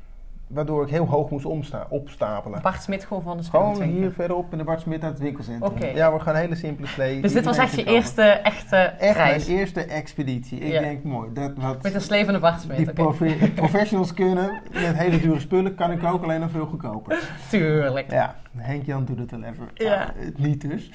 waardoor 0.47 0.83
ik 0.85 0.91
heel 0.91 1.07
hoog 1.07 1.31
moest 1.31 1.45
omsta- 1.45 1.87
opstapelen. 1.89 2.63
Bart 2.63 2.83
Smit 2.83 3.05
gewoon 3.05 3.23
van 3.23 3.37
de 3.37 3.43
Gewoon 3.45 3.83
hier 3.83 4.11
verderop 4.13 4.53
in 4.53 4.59
de 4.59 4.65
Bart 4.65 4.81
Smit 4.81 5.03
uit 5.03 5.13
het 5.13 5.23
winkelcentrum. 5.23 5.73
Oké. 5.73 5.87
Ja, 5.87 6.13
we 6.13 6.21
gaan 6.21 6.35
een 6.35 6.41
hele 6.41 6.55
simpele 6.55 6.87
slee. 6.89 7.21
Dus 7.21 7.33
dit 7.33 7.45
was 7.45 7.57
echt 7.59 7.75
je 7.77 7.85
eerste 7.85 8.23
echte 8.23 8.77
Echt 8.77 9.17
reis? 9.17 9.47
mijn 9.47 9.59
eerste 9.59 9.81
expeditie. 9.85 10.59
Ik 10.59 10.73
Ja. 10.73 10.81
denk, 10.81 11.05
mooi. 11.05 11.33
Dat, 11.33 11.53
wat 11.57 11.83
Met 11.83 11.95
een 11.95 12.01
slee 12.01 12.25
van 12.25 12.35
de 12.35 12.41
Bart 12.41 12.61
Smit, 12.61 12.77
die 12.77 13.51
professionals 13.55 14.15
kunnen, 14.15 14.63
met 14.73 14.97
hele 14.97 15.21
dure 15.21 15.41
spullen, 15.41 15.75
kan 15.75 15.91
ik 15.91 16.05
ook 16.05 16.23
alleen 16.23 16.41
nog 16.41 16.51
veel 16.51 16.67
goedkoper. 16.67 17.31
Tuurlijk. 17.51 18.11
Ja, 18.11 18.35
Henk-Jan 18.57 19.05
doet 19.05 19.19
het 19.19 19.31
wel 19.31 19.43
even. 19.43 19.69
Ja. 19.75 20.03
Ah, 20.03 20.09
niet 20.37 20.71
dus. 20.71 20.91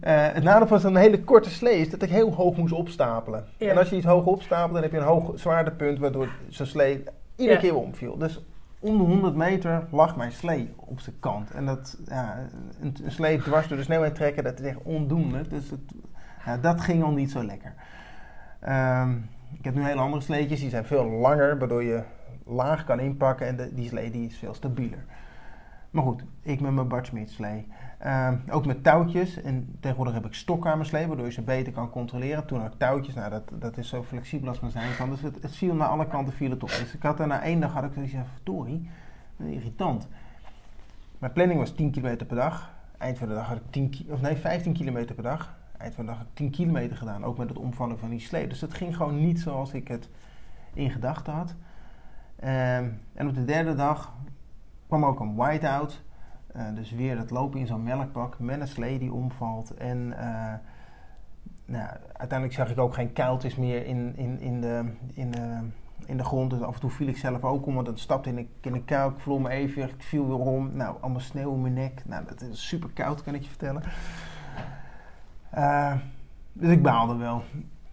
Eh, 0.00 0.12
het 0.32 0.42
nadeel 0.42 0.66
van 0.66 0.80
zo'n 0.80 0.96
hele 0.96 1.20
korte 1.24 1.50
slee 1.50 1.78
is 1.80 1.90
dat 1.90 2.02
ik 2.02 2.10
heel 2.10 2.32
hoog 2.34 2.56
moest 2.56 2.72
opstapelen. 2.72 3.44
Ja. 3.56 3.70
En 3.70 3.78
als 3.78 3.88
je 3.90 3.96
iets 3.96 4.06
hoog 4.06 4.24
opstapelt, 4.24 4.72
dan 4.72 4.82
heb 4.82 4.92
je 4.92 4.98
een 4.98 5.04
hoog 5.04 5.32
zwaartepunt 5.34 5.98
waardoor 5.98 6.28
zo'n 6.48 6.66
slee 6.66 7.02
iedere 7.36 7.58
keer 7.58 7.76
omviel. 7.76 8.18
Dus 8.18 8.40
om 8.84 8.98
de 8.98 9.04
100 9.04 9.34
meter 9.34 9.86
lag 9.90 10.16
mijn 10.16 10.32
slee 10.32 10.74
op 10.76 11.00
zijn 11.00 11.18
kant. 11.20 11.50
En 11.50 11.66
dat, 11.66 11.98
ja, 12.06 12.38
een, 12.80 12.96
een 13.04 13.10
slee 13.10 13.38
dwars 13.38 13.68
door 13.68 13.76
de 13.76 13.82
sneeuw 13.82 14.02
heen 14.02 14.12
trekken, 14.12 14.44
dat 14.44 14.60
is 14.60 14.66
echt 14.66 14.82
ondoenlijk. 14.82 15.50
Dus 15.50 15.72
ja, 16.44 16.58
dat 16.58 16.80
ging 16.80 17.02
al 17.02 17.12
niet 17.12 17.30
zo 17.30 17.44
lekker. 17.44 17.74
Ehm, 18.60 19.16
ik 19.58 19.64
heb 19.64 19.74
nu 19.74 19.84
hele 19.84 20.00
andere 20.00 20.22
sleetjes, 20.22 20.60
die 20.60 20.70
zijn 20.70 20.84
veel 20.84 21.04
langer, 21.04 21.58
waardoor 21.58 21.84
je 21.84 22.02
laag 22.46 22.84
kan 22.84 23.00
inpakken. 23.00 23.46
En 23.46 23.74
die 23.74 23.88
slee 23.88 24.10
die 24.10 24.26
is 24.26 24.38
veel 24.38 24.54
stabieler. 24.54 25.04
Maar 25.90 26.02
goed, 26.02 26.24
ik 26.42 26.60
met 26.60 26.72
mijn 26.72 26.88
Bart 26.88 27.06
Smit 27.06 27.30
slee. 27.30 27.66
Ehm, 28.04 28.36
ook 28.50 28.66
met 28.66 28.82
touwtjes. 28.82 29.42
En 29.42 29.76
tegenwoordig 29.80 30.14
heb 30.14 30.26
ik 30.26 30.34
stokken 30.34 30.70
aan 30.70 30.76
mijn 30.76 30.88
slee, 30.88 31.06
waardoor 31.06 31.26
je 31.26 31.32
ze 31.32 31.42
beter 31.42 31.72
kan 31.72 31.90
controleren. 31.90 32.46
Toen 32.46 32.60
had 32.60 32.72
ik 32.72 32.78
touwtjes. 32.78 33.14
Nou, 33.14 33.30
dat, 33.30 33.50
dat 33.54 33.76
is 33.76 33.88
zo 33.88 34.02
flexibel 34.02 34.48
als 34.48 34.60
maar 34.60 34.70
zijn 34.70 34.96
kan. 34.96 35.10
Dus 35.10 35.20
het, 35.20 35.56
viel 35.56 35.74
naar 35.74 35.88
alle 35.88 36.06
kanten 36.06 36.34
viel 36.34 36.50
het 36.50 36.62
op. 36.62 36.68
Dus 36.68 36.94
ik 36.94 37.02
had 37.02 37.20
er 37.20 37.26
na 37.26 37.42
één 37.42 37.60
dag 37.60 37.72
had 37.72 37.84
ik 37.84 37.92
zoiets 37.94 38.12
van, 38.12 38.88
wat 39.36 39.48
irritant. 39.48 40.08
Mijn 41.18 41.32
planning 41.32 41.58
was 41.60 41.74
10 41.74 41.90
kilometer 41.90 42.26
per 42.26 42.36
dag. 42.36 42.72
Eind 42.98 43.18
van 43.18 43.28
de 43.28 43.34
dag 43.34 43.46
had 43.46 43.56
ik 43.56 43.62
10, 43.70 43.90
ki- 43.90 44.06
of 44.10 44.20
nee, 44.20 44.36
15 44.36 44.72
kilometer 44.72 45.14
per 45.14 45.24
dag. 45.24 45.56
Eind 45.78 45.94
van 45.94 46.04
de 46.04 46.10
dag 46.10 46.20
had 46.20 46.28
ik 46.28 46.34
10 46.34 46.50
kilometer 46.50 46.96
gedaan, 46.96 47.24
ook 47.24 47.38
met 47.38 47.48
het 47.48 47.58
omvallen 47.58 47.98
van 47.98 48.10
die 48.10 48.20
slee. 48.20 48.46
Dus 48.46 48.60
het 48.60 48.74
ging 48.74 48.96
gewoon 48.96 49.20
niet 49.20 49.40
zoals 49.40 49.72
ik 49.72 49.88
het 49.88 50.08
in 50.74 50.90
gedachten 50.90 51.32
had. 51.32 51.54
Ehm, 52.36 52.88
en 53.14 53.28
op 53.28 53.34
de 53.34 53.44
derde 53.44 53.74
dag 53.74 54.12
kwam 54.86 55.04
ook 55.04 55.20
een 55.20 55.34
whiteout. 55.34 56.02
Eh, 56.54 56.64
dus 56.74 56.90
weer 56.90 57.16
dat 57.16 57.30
lopen 57.30 57.60
in 57.60 57.66
zo'n 57.66 57.82
melkbak 57.82 58.38
met 58.38 58.60
een 58.60 58.68
slee 58.68 58.98
die 58.98 59.12
omvalt. 59.12 59.74
En 59.74 60.18
eh, 60.18 60.54
nou, 61.64 61.88
uiteindelijk 62.12 62.58
zag 62.58 62.70
ik 62.70 62.78
ook 62.78 62.94
geen 62.94 63.12
kuiltjes 63.12 63.56
meer 63.56 63.86
in, 63.86 64.16
in, 64.16 64.40
in, 64.40 64.60
de, 64.60 64.84
in, 65.12 65.30
de, 65.30 65.58
in 66.06 66.16
de 66.16 66.24
grond. 66.24 66.50
Dus 66.50 66.60
af 66.60 66.74
en 66.74 66.80
toe 66.80 66.90
viel 66.90 67.08
ik 67.08 67.16
zelf 67.16 67.44
ook 67.44 67.66
om, 67.66 67.74
want 67.74 67.86
het 67.86 67.98
stapte 67.98 68.28
in 68.28 68.48
in 68.60 68.74
een 68.74 68.84
kuil. 68.84 69.08
Ik 69.08 69.18
vloer 69.18 69.40
me 69.40 69.48
even 69.48 69.82
ik 69.82 69.94
viel 69.98 70.26
weer 70.26 70.38
om. 70.38 70.76
Nou, 70.76 70.96
allemaal 71.00 71.20
sneeuw 71.20 71.54
in 71.54 71.62
mijn 71.62 71.74
nek. 71.74 72.02
Nou, 72.06 72.24
dat 72.26 72.40
is 72.40 72.68
super 72.68 72.88
koud, 72.88 73.22
kan 73.22 73.34
ik 73.34 73.42
je 73.42 73.48
vertellen. 73.48 73.82
Eh, 75.50 75.94
dus 76.52 76.70
ik 76.70 76.82
baalde 76.82 77.16
wel. 77.16 77.42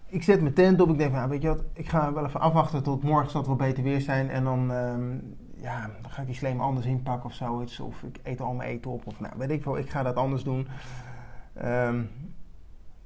Ik 0.06 0.22
zet 0.22 0.40
mijn 0.40 0.54
tent 0.54 0.80
op. 0.80 0.90
Ik 0.90 0.98
denk, 0.98 1.12
nou, 1.12 1.28
weet 1.28 1.42
je 1.42 1.48
wat, 1.48 1.62
ik 1.72 1.88
ga 1.88 2.12
wel 2.12 2.26
even 2.26 2.40
afwachten 2.40 2.82
tot 2.82 3.02
morgen 3.02 3.30
zal 3.30 3.40
het 3.40 3.48
wel 3.48 3.68
beter 3.68 3.82
weer 3.82 4.00
zijn. 4.00 4.30
En 4.30 4.44
dan, 4.44 4.72
ehm, 4.72 5.18
ja, 5.62 5.90
dan 6.00 6.10
ga 6.10 6.20
ik 6.20 6.26
die 6.26 6.36
sleem 6.36 6.60
anders 6.60 6.86
inpakken 6.86 7.30
of 7.30 7.34
zoiets. 7.34 7.80
Of 7.80 8.02
ik 8.02 8.20
eet 8.22 8.40
al 8.40 8.52
mijn 8.52 8.70
eten 8.70 8.90
op. 8.90 9.06
Of 9.06 9.20
nou, 9.20 9.32
weet 9.36 9.50
ik 9.50 9.62
veel. 9.62 9.78
Ik 9.78 9.90
ga 9.90 10.02
dat 10.02 10.16
anders 10.16 10.44
doen. 10.44 10.68
Ehm, 11.52 12.02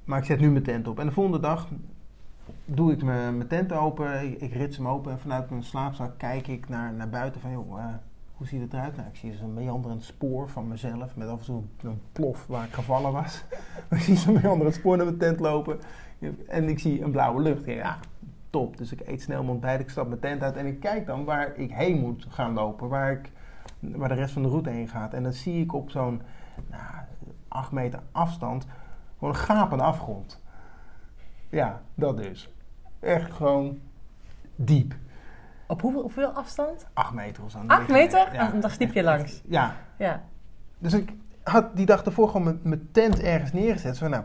maar 0.05 0.19
ik 0.19 0.25
zet 0.25 0.41
nu 0.41 0.51
mijn 0.51 0.65
tent 0.65 0.89
op. 0.89 0.99
En 0.99 1.07
de 1.07 1.13
volgende 1.13 1.41
dag 1.41 1.69
doe 2.65 2.93
ik 2.93 3.03
mijn, 3.03 3.37
mijn 3.37 3.49
tent 3.49 3.73
open. 3.73 4.41
Ik, 4.43 4.53
rits 4.53 4.77
hem 4.77 4.89
open. 4.89 5.13
En 5.13 5.19
vanuit 5.19 5.51
mijn 5.51 5.63
slaapzak 5.63 6.19
kijk 6.19 6.47
ik 6.47 6.69
naar, 6.69 6.93
naar 6.93 7.09
buiten 7.09 7.41
van, 7.41 7.51
joh, 7.51 7.79
eh, 7.79 7.85
hoe 8.37 8.47
ziet 8.47 8.61
het 8.61 8.73
eruit? 8.73 8.97
Nou, 8.97 9.09
ik 9.09 9.17
zie 9.17 9.37
zo'n 9.37 9.55
meanderend 9.55 10.03
spoor 10.03 10.49
van 10.49 10.69
mezelf. 10.69 11.17
Met 11.17 11.29
af 11.29 11.39
en 11.39 11.45
toe 11.45 11.63
een 11.83 12.01
plof 12.13 12.47
waar 12.47 12.65
ik 12.65 12.73
gevallen 12.73 13.13
was. 13.13 13.45
ik 13.91 13.99
zie 13.99 14.17
zo'n 14.17 14.39
meanderend 14.43 14.75
spoor 14.75 14.97
naar 14.97 15.07
mijn 15.07 15.19
tent 15.19 15.41
lopen. 15.41 15.81
En 16.49 16.69
ik 16.69 16.79
zie 16.79 17.03
een 17.03 17.11
blauwe 17.11 17.43
lucht. 17.43 17.65
Ja, 17.65 17.99
top. 18.57 18.77
Dus 18.77 18.93
ik 18.93 19.01
eet 19.07 19.23
snel 19.23 19.39
mijn 19.39 19.51
ontbijt. 19.51 19.81
Ik 19.81 19.91
stap 19.91 20.09
mijn 20.09 20.21
tent 20.21 20.43
uit. 20.43 20.57
En 20.57 20.67
ik 20.67 20.81
kijk 20.81 21.07
dan 21.07 21.25
waar 21.25 21.57
ik 21.57 21.73
heen 21.73 22.01
moet 22.01 22.27
gaan 22.29 22.53
lopen. 22.53 22.89
Waar, 22.89 23.13
ik, 23.13 23.31
waar 23.79 24.09
de 24.09 24.15
rest 24.15 24.33
van 24.33 24.43
de 24.43 24.49
route 24.49 24.71
heen 24.71 24.89
gaat. 24.89 25.15
En 25.15 25.23
dan 25.23 25.33
zie 25.33 25.63
ik 25.63 25.75
op 25.75 25.91
zo'n 25.91 26.23
nou, 26.71 26.83
acht 27.49 27.73
meter 27.73 28.01
afstand 28.13 28.67
gewoon 29.19 29.35
een 29.35 29.41
gapende 29.41 29.85
afgrond. 29.85 30.43
Ja, 31.51 31.83
dat 31.95 32.17
dus. 32.17 32.51
Echt 33.01 33.33
gewoon 33.33 33.79
diep. 34.57 34.95
Op 35.67 35.81
hoeveel, 35.81 36.01
hoeveel 36.01 36.29
afstand? 36.29 36.87
Acht 36.93 37.13
meter 37.13 37.45
of 37.45 37.51
zo. 37.51 37.59
Acht 37.67 37.89
negen 37.89 37.93
meter? 37.93 38.35
Ja. 38.35 38.51
Daar 38.51 38.71
sliep 38.71 38.93
je 38.93 39.03
langs. 39.03 39.43
Ja. 39.49 39.77
Ja. 39.99 40.23
Dus 40.79 40.93
ik 40.93 41.13
had 41.43 41.77
die 41.77 41.87
dag 41.87 42.05
ervoor 42.05 42.27
gewoon 42.27 42.45
mijn, 42.45 42.61
mijn 42.63 42.89
tent 42.93 43.21
ergens 43.21 43.53
neergezet. 43.53 43.97
Zo, 43.97 44.09
nou, 44.09 44.25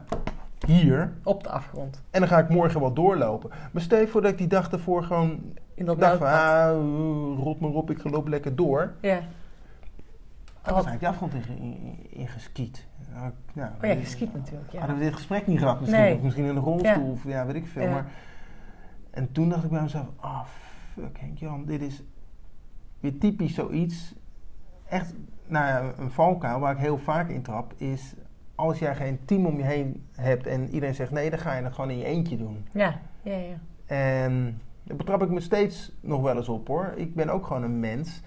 hier. 0.66 1.14
Op 1.24 1.43
de 1.43 1.49
afgrond. 1.49 2.01
En 2.09 2.20
dan 2.20 2.30
ga 2.30 2.39
ik 2.39 2.49
morgen 2.49 2.80
wel 2.80 2.93
doorlopen. 2.93 3.49
Maar 3.72 3.82
stel 3.82 3.99
je 3.99 4.07
voor 4.07 4.22
dat 4.22 4.32
ik 4.32 4.38
die 4.38 4.47
dag 4.47 4.72
ervoor 4.72 5.03
gewoon 5.03 5.57
In 5.74 5.86
dat 5.86 5.99
dacht 5.99 6.18
van, 6.18 6.28
ah, 6.28 6.76
uh, 6.76 7.43
rot 7.43 7.59
maar 7.59 7.70
op, 7.70 7.89
ik 7.89 8.09
loop 8.09 8.28
lekker 8.28 8.55
door. 8.55 8.93
Ja. 9.01 9.20
Dan 10.62 10.74
was 10.74 10.86
eigenlijk 10.86 10.99
de 10.99 11.07
afgrond 11.07 11.34
ingeskiet. 11.34 11.59
In, 11.59 12.20
in 12.20 12.28
geskiet. 12.28 12.88
Nou, 13.14 13.32
nou, 13.53 13.70
Oh 13.82 13.89
ja, 13.89 13.95
geskiet 13.95 14.34
natuurlijk. 14.34 14.72
Ja. 14.72 14.80
Hadden 14.80 14.97
we 14.97 15.03
dit 15.03 15.14
gesprek 15.14 15.47
niet 15.47 15.59
gehad 15.59 15.80
misschien. 15.80 16.01
Nee. 16.01 16.16
Of 16.16 16.22
misschien 16.22 16.45
in 16.45 16.55
een 16.55 16.64
rolstoel. 16.64 17.05
Ja. 17.05 17.12
Of 17.12 17.24
ja, 17.24 17.45
weet 17.45 17.55
ik 17.55 17.68
veel. 17.68 17.84
Ja. 17.84 17.91
Maar, 17.91 18.05
en 19.12 19.32
toen 19.32 19.49
dacht 19.49 19.64
ik 19.64 19.70
bij 19.70 19.82
mezelf, 19.82 20.07
ah 20.20 20.45
fuck 20.93 21.20
Henk 21.20 21.38
Jan, 21.38 21.66
dit 21.66 21.82
is 21.82 22.03
weer 22.99 23.18
typisch 23.18 23.53
zoiets. 23.53 24.16
Echt, 24.86 25.14
nou 25.47 25.66
ja, 25.66 25.93
een 25.97 26.12
valkuil 26.12 26.59
waar 26.59 26.72
ik 26.72 26.78
heel 26.78 26.97
vaak 26.97 27.30
in 27.30 27.41
trap 27.41 27.74
is... 27.78 28.14
Als 28.62 28.80
jij 28.80 28.95
geen 28.95 29.20
team 29.26 29.45
om 29.45 29.57
je 29.57 29.64
heen 29.64 30.05
hebt 30.16 30.47
en 30.47 30.70
iedereen 30.70 30.95
zegt 30.95 31.12
nee, 31.12 31.30
dan 31.30 31.39
ga 31.39 31.53
je 31.55 31.64
het 31.64 31.74
gewoon 31.74 31.89
in 31.89 31.97
je 31.97 32.05
eentje 32.05 32.38
doen. 32.38 32.68
Ja. 32.72 32.99
Ja, 33.22 33.36
ja. 33.36 33.55
En 33.86 34.62
daar 34.84 34.97
betrap 34.97 35.22
ik 35.22 35.30
me 35.30 35.39
steeds 35.39 35.91
nog 36.01 36.22
wel 36.22 36.36
eens 36.36 36.49
op 36.49 36.68
hoor. 36.68 36.93
Ik 36.95 37.16
ben 37.16 37.30
ook 37.30 37.45
gewoon 37.45 37.64
een 37.64 37.80
mens. 37.80 38.22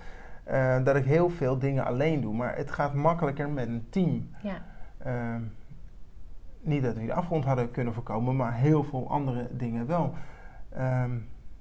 eh, 0.44 0.84
dat 0.84 0.96
ik 0.96 1.04
heel 1.04 1.30
veel 1.30 1.58
dingen 1.58 1.84
alleen 1.84 2.20
doe. 2.20 2.34
Maar 2.34 2.56
het 2.56 2.70
gaat 2.70 2.94
makkelijker 2.94 3.48
met 3.50 3.68
een 3.68 3.86
team. 3.90 4.28
Ja. 4.42 4.62
Ehm, 4.98 5.40
niet 6.60 6.82
dat 6.82 6.94
we 6.94 7.00
die 7.00 7.12
afgrond 7.14 7.44
hadden 7.44 7.70
kunnen 7.70 7.94
voorkomen, 7.94 8.36
maar 8.36 8.54
heel 8.54 8.84
veel 8.84 9.10
andere 9.10 9.48
dingen 9.52 9.86
wel. 9.86 10.12
Ehm, 10.72 11.14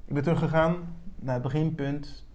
ik 0.05 0.13
ben 0.13 0.23
teruggegaan 0.23 0.75
naar 1.15 1.33
het 1.33 1.43
beginpunt. 1.43 2.25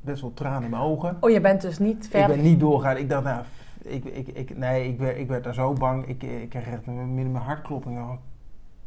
Best 0.00 0.20
wel 0.20 0.34
tranen 0.34 0.62
in 0.64 0.70
mijn 0.70 0.82
ogen. 0.82 1.16
Oh, 1.20 1.30
je 1.30 1.40
bent 1.40 1.60
dus 1.60 1.78
niet 1.78 2.04
Ik 2.04 2.10
verder... 2.10 2.36
ben 2.36 2.44
niet 2.44 2.60
doorgegaan. 2.60 2.96
Ik 2.96 3.08
dacht, 3.08 3.24
nou, 3.24 3.44
ik, 3.84 4.04
ik, 4.04 4.28
ik, 4.28 4.56
nee, 4.56 4.88
ik 4.88 4.98
werd, 4.98 5.16
ik 5.18 5.28
werd 5.28 5.44
daar 5.44 5.54
zo 5.54 5.72
bang. 5.72 6.06
Ik, 6.06 6.22
ik 6.22 6.48
kreeg 6.48 6.66
echt 6.66 6.86
midden 6.86 7.32
mijn 7.32 7.44
hartklopping. 7.44 7.98
Oh, 7.98 8.10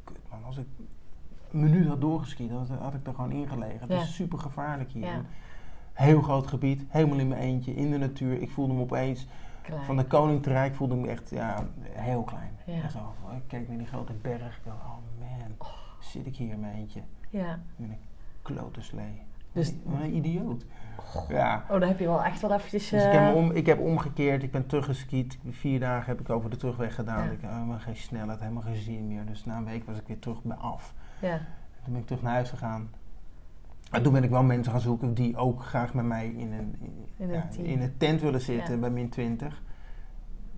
kut 0.04 0.20
man, 0.30 0.44
als 0.44 0.58
ik 0.58 0.66
een 1.52 1.60
minuut 1.60 1.88
had 1.88 2.02
doorgeschiet, 2.02 2.52
had, 2.52 2.70
had 2.70 2.94
ik 2.94 3.08
er 3.08 3.14
gewoon 3.14 3.32
ingelegen. 3.32 3.80
Het 3.80 3.90
Ja. 3.90 4.02
is 4.02 4.16
super 4.16 4.40
gevaarlijk 4.40 4.92
hier. 4.92 5.06
Ja. 5.06 5.22
Heel 5.94 6.22
groot 6.22 6.48
gebied, 6.48 6.84
helemaal 6.88 7.18
in 7.20 7.28
mijn 7.28 7.42
eentje, 7.42 7.76
in 7.76 7.92
de 7.92 7.98
natuur. 7.98 8.42
Ik 8.42 8.52
voelde 8.52 8.74
me 8.74 8.82
opeens 8.82 9.28
Klein. 9.62 9.84
van 9.86 9.98
de 9.98 10.06
koning 10.06 10.44
te 10.44 10.50
rijk 10.50 10.76
voelde 10.76 10.96
ik 10.96 11.02
me 11.02 11.08
echt 11.08 11.30
ja, 11.30 11.68
heel 11.82 12.24
klein. 12.24 12.52
Ja. 12.66 12.90
Zo, 12.90 13.14
ik 13.36 13.42
keek 13.48 13.68
naar 13.68 13.78
die 13.78 13.88
grote 13.88 14.14
berg. 14.14 14.58
Ik 14.58 14.64
dacht, 14.66 14.78
oh 14.78 14.98
man, 15.20 15.68
zit 16.00 16.26
ik 16.26 16.36
hier 16.36 16.54
in 16.54 16.60
mijn 16.60 16.74
eentje. 16.76 17.02
Ja. 17.30 17.60
In 17.78 17.84
een 17.84 17.98
klote 18.42 18.82
slee. 18.82 19.22
Dus- 19.58 19.74
een 20.02 20.16
idioot. 20.16 20.66
Ja. 21.30 21.64
Oh, 21.70 21.80
dan 21.80 21.88
heb 21.88 22.00
je 22.00 22.06
wel 22.06 22.24
echt 22.24 22.42
wel 22.42 22.52
eventjes... 22.54 22.90
Dus 22.90 23.04
ik 23.04 23.12
eh, 23.12 23.26
heb, 23.26 23.36
om, 23.36 23.52
ik 23.52 23.66
heb 23.66 23.80
omgekeerd, 23.80 24.44
ik 24.44 24.52
ben 24.52 24.68
teruggeskiet. 24.68 25.38
Vier 25.50 25.80
dagen 25.80 26.06
heb 26.06 26.20
ik 26.20 26.30
over 26.30 26.50
de 26.50 26.58
terugweg 26.58 26.96
gedaan. 26.96 27.26
Ja. 27.26 27.32
Ik 27.32 27.42
had 27.42 27.52
helemaal 27.52 27.80
geen 27.80 27.96
snelheid, 27.96 28.40
helemaal 28.40 28.62
geen 28.62 28.76
zin 28.76 29.08
meer. 29.08 29.26
Dus 29.26 29.46
na 29.46 29.58
een 29.58 29.66
week 29.66 29.86
was 29.86 29.98
ik 29.98 30.08
weer 30.08 30.20
terug 30.20 30.44
bij 30.44 30.58
af. 30.58 30.94
Ja. 31.22 31.38
Toen 31.84 31.94
ben 31.94 32.02
ik 32.02 32.08
terug 32.08 32.22
naar 32.22 32.34
huis 32.34 32.50
gegaan. 32.50 32.90
En 33.92 34.04
toen 34.04 34.14
ben 34.14 34.24
ik 34.24 34.30
wel 34.30 34.44
mensen 34.44 34.72
gaan 34.72 34.82
zoeken 34.82 35.14
die 35.14 35.38
ook 35.38 35.64
graag 35.64 35.94
met 35.94 36.06
mij 36.06 36.28
in 36.28 36.52
een, 36.52 36.76
in, 36.80 37.08
In 37.18 37.30
een 37.30 37.36
ja, 37.36 37.48
team. 37.52 37.66
in 37.66 37.82
een 37.82 37.98
tent 37.98 38.22
willen 38.22 38.42
zitten 38.42 38.80
bij 38.80 38.90
min 38.90 39.10
20. 39.10 39.62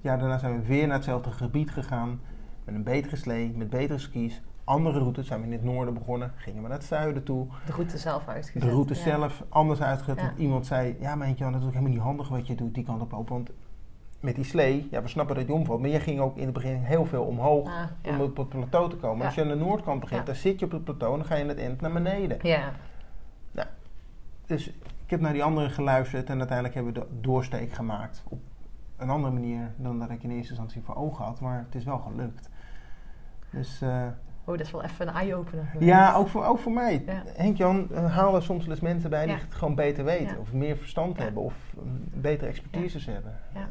Ja, 0.01 0.17
daarna 0.17 0.37
zijn 0.37 0.61
we 0.61 0.67
weer 0.67 0.87
naar 0.87 0.95
hetzelfde 0.95 1.31
gebied 1.31 1.71
gegaan. 1.71 2.19
Met 2.65 2.75
een 2.75 2.83
betere 2.83 3.15
slee, 3.15 3.53
met 3.55 3.69
betere 3.69 3.99
skis. 3.99 4.41
Andere 4.69 4.99
routes 4.99 5.27
zijn 5.27 5.39
we 5.39 5.45
in 5.45 5.51
het 5.51 5.63
noorden 5.63 5.93
begonnen. 5.93 6.33
Gingen 6.35 6.61
we 6.61 6.67
naar 6.67 6.77
het 6.77 6.87
zuiden 6.87 7.23
toe. 7.23 7.47
De 7.65 7.71
route 7.71 7.97
zelf 7.97 8.27
uitgezet. 8.27 8.61
De 8.61 8.69
route 8.69 8.93
ja. 8.93 8.99
zelf 8.99 9.43
anders 9.49 9.81
uitgezet. 9.81 10.19
Ja. 10.19 10.33
Iemand 10.37 10.65
zei, 10.65 10.95
ja 10.99 11.17
Jan, 11.35 11.51
dat 11.51 11.61
is 11.61 11.67
ook 11.67 11.73
helemaal 11.73 11.93
niet 11.93 12.01
handig 12.01 12.29
wat 12.29 12.47
je 12.47 12.55
doet 12.55 12.73
die 12.73 12.83
kant 12.83 13.01
op 13.01 13.11
lopen. 13.11 13.33
Want 13.33 13.49
met 14.19 14.35
die 14.35 14.43
slee, 14.43 14.87
ja 14.91 15.01
we 15.01 15.07
snappen 15.07 15.35
dat 15.35 15.47
je 15.47 15.53
omvalt. 15.53 15.79
Maar 15.79 15.89
je 15.89 15.99
ging 15.99 16.19
ook 16.19 16.37
in 16.37 16.43
het 16.43 16.53
begin 16.53 16.75
heel 16.75 17.05
veel 17.05 17.23
omhoog 17.23 17.67
Ah, 17.67 18.13
om 18.13 18.21
op 18.21 18.37
het 18.37 18.49
plateau 18.49 18.89
te 18.89 18.95
komen. 18.95 19.25
Als 19.25 19.35
je 19.35 19.41
aan 19.41 19.47
de 19.47 19.55
noordkant 19.55 19.99
begint, 19.99 20.25
dan 20.25 20.35
zit 20.35 20.59
je 20.59 20.65
op 20.65 20.71
het 20.71 20.83
plateau 20.83 21.13
en 21.13 21.19
dan 21.19 21.27
ga 21.27 21.35
je 21.35 21.41
in 21.41 21.49
het 21.49 21.59
eind 21.59 21.81
naar 21.81 21.93
beneden. 21.93 22.37
Ja. 22.41 22.73
Dus 24.45 24.67
ik 25.03 25.09
heb 25.09 25.19
naar 25.19 25.33
die 25.33 25.43
anderen 25.43 25.71
geluisterd 25.71 26.29
en 26.29 26.37
uiteindelijk 26.37 26.75
hebben 26.75 26.93
we 26.93 26.99
de 26.99 27.07
doorsteek 27.21 27.73
gemaakt. 27.73 28.23
Op 28.27 28.39
een 28.97 29.09
andere 29.09 29.33
manier 29.33 29.71
dan 29.77 29.99
dat 29.99 30.09
ik 30.09 30.23
in 30.23 30.31
eerste 30.31 30.49
instantie 30.49 30.81
voor 30.81 30.95
ogen 30.95 31.25
had, 31.25 31.39
maar 31.39 31.63
het 31.65 31.75
is 31.75 31.83
wel 31.83 31.97
gelukt. 31.97 32.49
Dus 33.51 33.81
eh, 33.81 34.07
Oh, 34.49 34.57
dat 34.57 34.65
is 34.65 34.71
wel 34.71 34.83
even 34.83 35.07
een 35.07 35.13
eye-opener. 35.13 35.69
Ja, 35.79 36.13
ook 36.13 36.27
voor, 36.27 36.45
ook 36.45 36.59
voor 36.59 36.71
mij. 36.71 37.03
Henk-Jan 37.35 37.89
haal 37.93 38.35
er 38.35 38.43
soms 38.43 38.63
wel 38.63 38.73
eens 38.73 38.83
mensen 38.83 39.09
bij 39.09 39.25
die 39.25 39.35
het 39.35 39.53
gewoon 39.53 39.75
beter 39.75 40.03
weten. 40.03 40.39
Of 40.39 40.53
meer 40.53 40.77
verstand 40.77 41.17
hebben. 41.17 41.43
Of 41.43 41.53
betere 42.13 42.49
expertises 42.49 43.05
hebben. 43.05 43.39
Uh, 43.55 43.61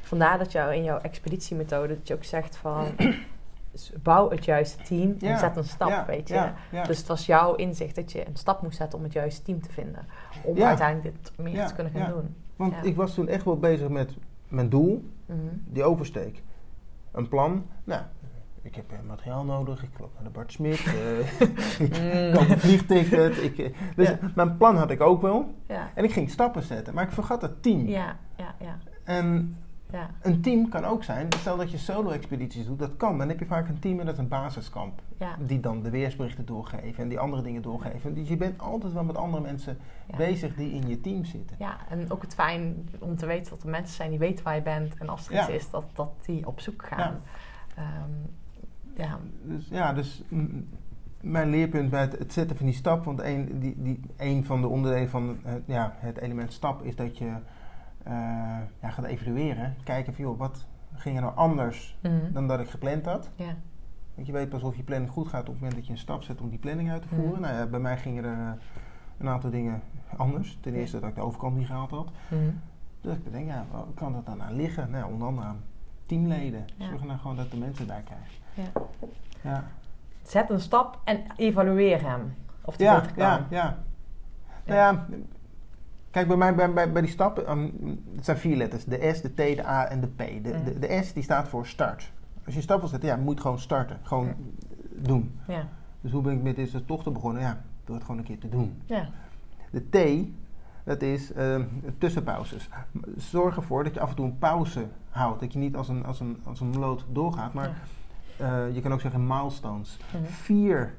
Vandaar 0.00 0.38
dat 0.38 0.52
jou 0.52 0.74
in 0.74 0.84
jouw 0.84 0.98
expeditiemethode, 0.98 1.94
dat 1.94 2.08
je 2.08 2.14
ook 2.14 2.24
zegt 2.24 2.56
van... 2.56 2.86
bouw 4.02 4.30
het 4.30 4.44
juiste 4.44 4.82
team 4.82 5.16
en 5.20 5.38
zet 5.38 5.56
een 5.56 5.64
stap, 5.64 6.06
weet 6.06 6.28
je. 6.28 6.50
Dus 6.86 6.98
het 6.98 7.06
was 7.06 7.26
jouw 7.26 7.54
inzicht 7.54 7.94
dat 7.94 8.12
je 8.12 8.26
een 8.26 8.36
stap 8.36 8.62
moest 8.62 8.76
zetten 8.76 8.98
om 8.98 9.04
het 9.04 9.12
juiste 9.12 9.42
team 9.42 9.60
te 9.60 9.72
vinden. 9.72 10.06
Om 10.42 10.62
uiteindelijk 10.62 11.14
dit 11.14 11.32
meer 11.38 11.66
te 11.66 11.74
kunnen 11.74 11.92
gaan 11.92 12.10
doen. 12.10 12.34
Want 12.56 12.74
ik 12.82 12.96
was 12.96 13.14
toen 13.14 13.28
echt 13.28 13.44
wel 13.44 13.58
bezig 13.58 13.88
met 13.88 14.16
mijn 14.48 14.68
doel, 14.68 15.10
mhm. 15.26 15.38
die 15.64 15.84
oversteek. 15.84 16.42
Een 17.12 17.28
plan. 17.28 17.66
Nou, 17.84 18.02
ik 18.64 18.74
heb 18.74 18.92
materiaal 19.06 19.44
nodig, 19.44 19.82
ik 19.82 19.98
loop 19.98 20.12
naar 20.14 20.24
de 20.24 20.30
Bart 20.30 20.52
Smit, 20.52 20.84
uh, 20.86 21.18
ik 21.86 22.00
mm. 22.00 22.32
koop 22.32 22.48
een 22.48 22.58
vliegticket. 22.58 23.42
Ik, 23.42 23.58
eh, 23.58 23.72
dus 23.96 24.10
mijn 24.34 24.56
plan 24.56 24.76
had 24.76 24.90
ik 24.90 25.00
ook 25.00 25.22
wel. 25.22 25.54
Ja. 25.68 25.90
En 25.94 26.04
ik 26.04 26.12
ging 26.12 26.30
stappen 26.30 26.62
zetten, 26.62 26.94
maar 26.94 27.04
ik 27.04 27.12
vergat 27.12 27.42
het 27.42 27.62
team. 27.62 27.86
Ja, 27.86 28.16
ja, 28.36 28.54
ja. 28.60 28.78
En 29.04 29.56
ja. 29.90 30.10
een 30.22 30.40
team 30.40 30.68
kan 30.68 30.84
ook 30.84 31.04
zijn, 31.04 31.28
stel 31.38 31.56
dat 31.56 31.70
je 31.70 31.78
solo-expedities 31.78 32.66
doet, 32.66 32.78
dat 32.78 32.96
kan. 32.96 33.18
Dan 33.18 33.28
heb 33.28 33.38
je 33.38 33.46
vaak 33.46 33.68
een 33.68 33.78
team 33.78 34.00
en 34.00 34.06
dat 34.06 34.14
is 34.14 34.20
een 34.20 34.28
basiskamp. 34.28 35.02
Die 35.38 35.60
dan 35.60 35.82
de 35.82 35.90
weersberichten 35.90 36.46
doorgeven 36.46 37.02
en 37.02 37.08
die 37.08 37.18
andere 37.18 37.42
dingen 37.42 37.62
doorgeven. 37.62 38.14
Dus 38.14 38.28
je 38.28 38.36
bent 38.36 38.60
altijd 38.60 38.92
wel 38.92 39.04
met 39.04 39.16
andere 39.16 39.42
mensen 39.42 39.78
bezig 40.16 40.54
die 40.54 40.72
in 40.72 40.88
je 40.88 41.00
team 41.00 41.24
zitten. 41.24 41.56
Ja, 41.58 41.76
en 41.88 42.10
ook 42.10 42.22
het 42.22 42.34
fijn 42.34 42.88
om 42.98 43.16
te 43.16 43.26
weten 43.26 43.50
dat 43.50 43.62
er 43.62 43.68
mensen 43.68 43.96
zijn 43.96 44.10
die 44.10 44.18
weten 44.18 44.44
waar 44.44 44.54
je 44.54 44.62
bent. 44.62 44.94
En 44.98 45.08
als 45.08 45.28
er 45.28 45.38
iets 45.38 45.48
is, 45.48 45.70
dat, 45.70 45.84
dat 45.92 46.10
die 46.24 46.46
op 46.46 46.60
zoek 46.60 46.84
gaan. 46.84 47.20
Um, 47.78 48.42
ja. 48.96 49.18
Dus, 49.42 49.68
ja, 49.68 49.92
dus 49.92 50.24
mijn 51.20 51.50
leerpunt 51.50 51.90
bij 51.90 52.00
het, 52.00 52.32
zetten 52.32 52.56
van 52.56 52.66
die 52.66 52.74
stap, 52.74 53.04
want 53.04 53.20
een, 53.20 53.58
die, 53.58 53.74
die, 53.82 54.00
een 54.16 54.44
van 54.44 54.60
de 54.60 54.68
onderdelen 54.68 55.08
van 55.08 55.36
het, 55.42 55.62
ja, 55.66 55.94
het 55.96 56.18
element 56.18 56.52
stap 56.52 56.82
is 56.82 56.96
dat 56.96 57.18
je 57.18 57.24
uh, 57.24 57.32
ja, 58.80 58.90
gaat 58.90 59.04
evalueren. 59.04 59.74
Kijken 59.84 60.14
van, 60.14 60.24
joh, 60.24 60.38
wat 60.38 60.66
ging 60.94 61.16
er 61.16 61.22
nou 61.22 61.36
anders 61.36 61.98
mhm. 62.02 62.32
dan 62.32 62.48
dat 62.48 62.60
ik 62.60 62.68
gepland 62.68 63.04
had? 63.04 63.30
Ja. 63.36 63.56
Want 64.14 64.26
je 64.26 64.32
weet 64.32 64.48
pas 64.48 64.62
of 64.62 64.76
je 64.76 64.82
planning 64.82 65.12
goed 65.12 65.28
gaat 65.28 65.40
op 65.40 65.46
het 65.46 65.54
moment 65.54 65.74
dat 65.74 65.86
je 65.86 65.92
een 65.92 65.98
stap 65.98 66.22
zet 66.22 66.40
om 66.40 66.48
die 66.48 66.58
planning 66.58 66.90
uit 66.90 67.02
te 67.02 67.08
voeren. 67.08 67.30
Mhm. 67.30 67.40
Nou 67.40 67.54
ja, 67.54 67.66
bij 67.66 67.80
mij 67.80 67.98
gingen 67.98 68.24
er 68.24 68.38
uh, 68.38 68.52
een 69.18 69.28
aantal 69.28 69.50
dingen 69.50 69.82
anders. 70.16 70.58
Ten 70.60 70.74
eerste 70.74 71.00
dat 71.00 71.08
ik 71.08 71.14
de 71.14 71.20
overkant 71.20 71.56
niet 71.56 71.66
gehaald 71.66 71.90
had. 71.90 72.10
Mm. 72.30 72.60
Dus 73.00 73.16
ik 73.16 73.24
bedenk, 73.24 73.46
ja, 73.46 73.66
waar 73.70 73.84
kan 73.94 74.12
dat 74.12 74.26
dan 74.26 74.42
aan 74.42 74.56
liggen? 74.56 74.90
Nou, 74.90 75.12
onder 75.12 75.28
andere 75.28 75.46
aan 75.46 75.60
teamleden. 76.06 76.64
Zorg 76.78 77.04
nou 77.04 77.18
gewoon 77.18 77.36
dat 77.36 77.50
de 77.50 77.56
mensen 77.56 77.86
daar 77.86 78.02
krijgen. 78.02 78.43
Ja. 78.54 78.82
ja. 79.40 79.64
Zet 80.22 80.50
een 80.50 80.60
stap 80.60 81.00
en 81.04 81.20
evalueer 81.36 82.02
hem. 82.02 82.34
Of 82.64 82.76
die 82.76 82.86
ja, 82.86 83.00
beter 83.00 83.12
kan. 83.12 83.24
Ja, 83.24 83.46
ja. 83.50 83.78
Nou 84.64 84.78
ja, 84.78 85.06
kijk 86.10 86.28
bij 86.28 86.36
mij 86.36 86.54
bij, 86.54 86.72
bij, 86.72 86.92
bij 86.92 87.02
die 87.02 87.10
stappen, 87.10 87.50
um, 87.50 88.02
het 88.16 88.24
zijn 88.24 88.36
vier 88.36 88.56
letters. 88.56 88.84
De 88.84 89.10
S, 89.14 89.20
de 89.20 89.32
T, 89.32 89.36
de 89.36 89.66
A 89.66 89.86
en 89.88 90.00
de 90.00 90.06
P. 90.06 90.18
De, 90.18 90.40
de, 90.40 90.72
mm. 90.74 90.80
de, 90.80 91.02
S 91.02 91.12
die 91.12 91.22
staat 91.22 91.48
voor 91.48 91.66
start. 91.66 92.12
Als 92.44 92.54
je 92.54 92.56
een 92.56 92.62
stap 92.62 92.80
wil 92.80 92.88
zetten, 92.88 93.08
ja, 93.08 93.16
moet 93.16 93.40
gewoon 93.40 93.58
starten. 93.58 93.98
Gewoon 94.02 94.34
doen. 94.96 95.40
Ja. 95.46 95.68
Dus 96.00 96.12
hoe 96.12 96.22
ben 96.22 96.32
ik 96.32 96.42
met 96.42 96.56
deze 96.56 96.84
tochten 96.84 97.12
begonnen? 97.12 97.42
Ja, 97.42 97.62
door 97.84 97.94
het 97.94 98.04
gewoon 98.04 98.20
een 98.20 98.26
keer 98.26 98.38
te 98.38 98.48
doen. 98.48 98.82
Ja. 98.84 99.08
De 99.70 99.88
T, 99.88 100.28
dat 100.84 101.02
is 101.02 101.32
uh, 101.32 101.60
tussenpauzes. 101.98 102.68
Zorg 103.16 103.56
ervoor 103.56 103.84
dat 103.84 103.94
je 103.94 104.00
af 104.00 104.10
en 104.10 104.16
toe 104.16 104.24
een 104.24 104.38
pauze 104.38 104.86
houdt. 105.08 105.40
Dat 105.40 105.52
je 105.52 105.58
niet 105.58 105.76
als 105.76 105.88
een, 105.88 106.04
als 106.04 106.20
een, 106.20 106.40
als 106.44 106.60
een 106.60 106.78
lood 106.78 107.04
doorgaat, 107.12 107.52
maar 107.52 107.76
je 108.72 108.80
kan 108.82 108.92
ook 108.92 109.00
zeggen 109.00 109.26
milestones. 109.26 109.98
Mhm. 110.10 110.24
Vier 110.24 110.94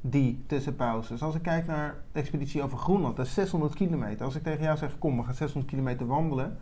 die 0.00 0.44
tussenpauzes. 0.46 1.22
Als 1.22 1.34
ik 1.34 1.42
kijk 1.42 1.66
naar 1.66 1.94
de 2.12 2.20
expeditie 2.20 2.62
over 2.62 2.78
Groenland, 2.78 3.16
dat 3.16 3.26
is 3.26 3.34
600 3.34 3.74
kilometer. 3.74 4.24
Als 4.24 4.34
ik 4.34 4.42
tegen 4.42 4.62
jou 4.62 4.76
zeg, 4.76 4.98
kom, 4.98 5.16
we 5.16 5.22
gaan 5.22 5.34
600 5.34 5.72
kilometer 5.72 6.06
wandelen. 6.06 6.58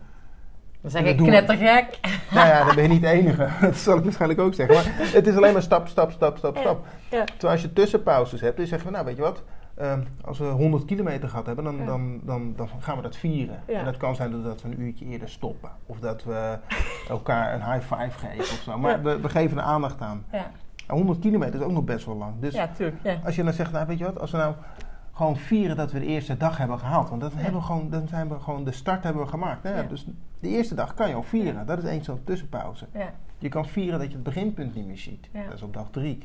Dan 0.81 0.91
zeg 0.91 1.03
ik 1.03 1.17
knettergek. 1.17 1.99
Nou 2.31 2.47
ja, 2.47 2.65
dan 2.65 2.75
ben 2.75 2.83
je 2.83 2.89
niet 2.89 3.01
de 3.01 3.07
enige. 3.19 3.49
dat 3.61 3.75
zal 3.75 3.97
ik 3.97 4.03
waarschijnlijk 4.03 4.39
ook 4.39 4.53
zeggen. 4.53 4.75
Maar 4.75 5.11
het 5.13 5.27
is 5.27 5.35
alleen 5.35 5.53
maar 5.53 5.61
stap, 5.61 5.87
stap, 5.87 6.11
stap, 6.11 6.37
stap, 6.37 6.57
stap. 6.57 6.85
Ja. 7.09 7.23
Terwijl 7.23 7.51
als 7.53 7.61
je 7.61 7.73
tussenpauzes 7.73 8.41
hebt, 8.41 8.57
dan 8.57 8.67
zeggen 8.67 8.87
we, 8.87 8.93
nou 8.93 9.05
weet 9.05 9.15
je 9.15 9.21
wat, 9.21 9.43
Ehm, 9.75 10.01
als 10.21 10.39
we 10.39 10.45
100 10.45 10.85
kilometer 10.85 11.29
gehad 11.29 11.45
hebben, 11.45 11.63
dan, 11.63 11.85
dan, 11.85 12.19
dan, 12.23 12.53
dan, 12.55 12.69
gaan 12.79 12.95
we 12.95 13.01
dat 13.01 13.15
vieren. 13.15 13.59
En 13.67 13.85
dat 13.85 13.97
kan 13.97 14.15
zijn 14.15 14.43
dat 14.43 14.61
we 14.61 14.67
een 14.67 14.81
uurtje 14.81 15.05
eerder 15.05 15.29
stoppen. 15.29 15.69
Of 15.85 15.99
dat 15.99 16.23
we 16.23 16.57
elkaar 17.09 17.53
een 17.53 17.71
high 17.71 17.93
five 17.93 18.27
geven 18.27 18.39
of 18.39 18.61
zo. 18.63 18.77
Maar 18.77 19.01
we, 19.01 19.19
we, 19.19 19.29
geven 19.29 19.57
er 19.57 19.63
aandacht 19.63 20.01
aan. 20.01 20.25
100 20.87 21.19
kilometer 21.19 21.55
is 21.55 21.65
ook 21.65 21.71
nog 21.71 21.83
best 21.83 22.05
wel 22.05 22.15
lang. 22.15 22.33
Dus 22.39 22.57
tuurlijk, 22.75 23.19
als 23.25 23.35
je 23.35 23.43
dan 23.43 23.53
zegt, 23.53 23.71
nou 23.71 23.87
weet 23.87 23.97
je 23.97 24.03
wat, 24.03 24.19
als 24.19 24.31
we 24.31 24.37
nou 24.37 24.53
gewoon 25.13 25.37
vieren 25.37 25.75
dat 25.75 25.91
we 25.91 25.99
de 25.99 26.05
eerste 26.05 26.37
dag 26.37 26.57
hebben 26.57 26.79
gehaald. 26.79 27.09
Want 27.09 27.21
dat 27.21 27.33
hebben 27.35 27.59
we 27.59 27.65
gewoon, 27.65 27.89
dan 27.89 28.07
zijn 28.07 28.29
we 28.29 28.39
gewoon, 28.39 28.63
de 28.63 28.71
start 28.71 29.03
hebben 29.03 29.23
we 29.23 29.27
gemaakt. 29.27 29.89
Dus 29.89 30.05
de 30.39 30.49
eerste 30.49 30.75
dag 30.75 30.93
kan 30.93 31.09
je 31.09 31.15
al 31.15 31.23
vieren. 31.23 31.65
Dat 31.65 31.77
is 31.77 31.83
één 31.83 32.03
zo'n 32.03 32.23
tussenpauze. 32.23 32.87
Je 33.37 33.49
kan 33.49 33.65
vieren 33.65 33.99
dat 33.99 34.07
je 34.07 34.13
het 34.13 34.23
beginpunt 34.23 34.75
niet 34.75 34.85
meer 34.85 34.97
ziet. 34.97 35.29
Dat 35.31 35.53
is 35.53 35.61
op 35.61 35.73
dag 35.73 35.87
drie. 35.91 36.19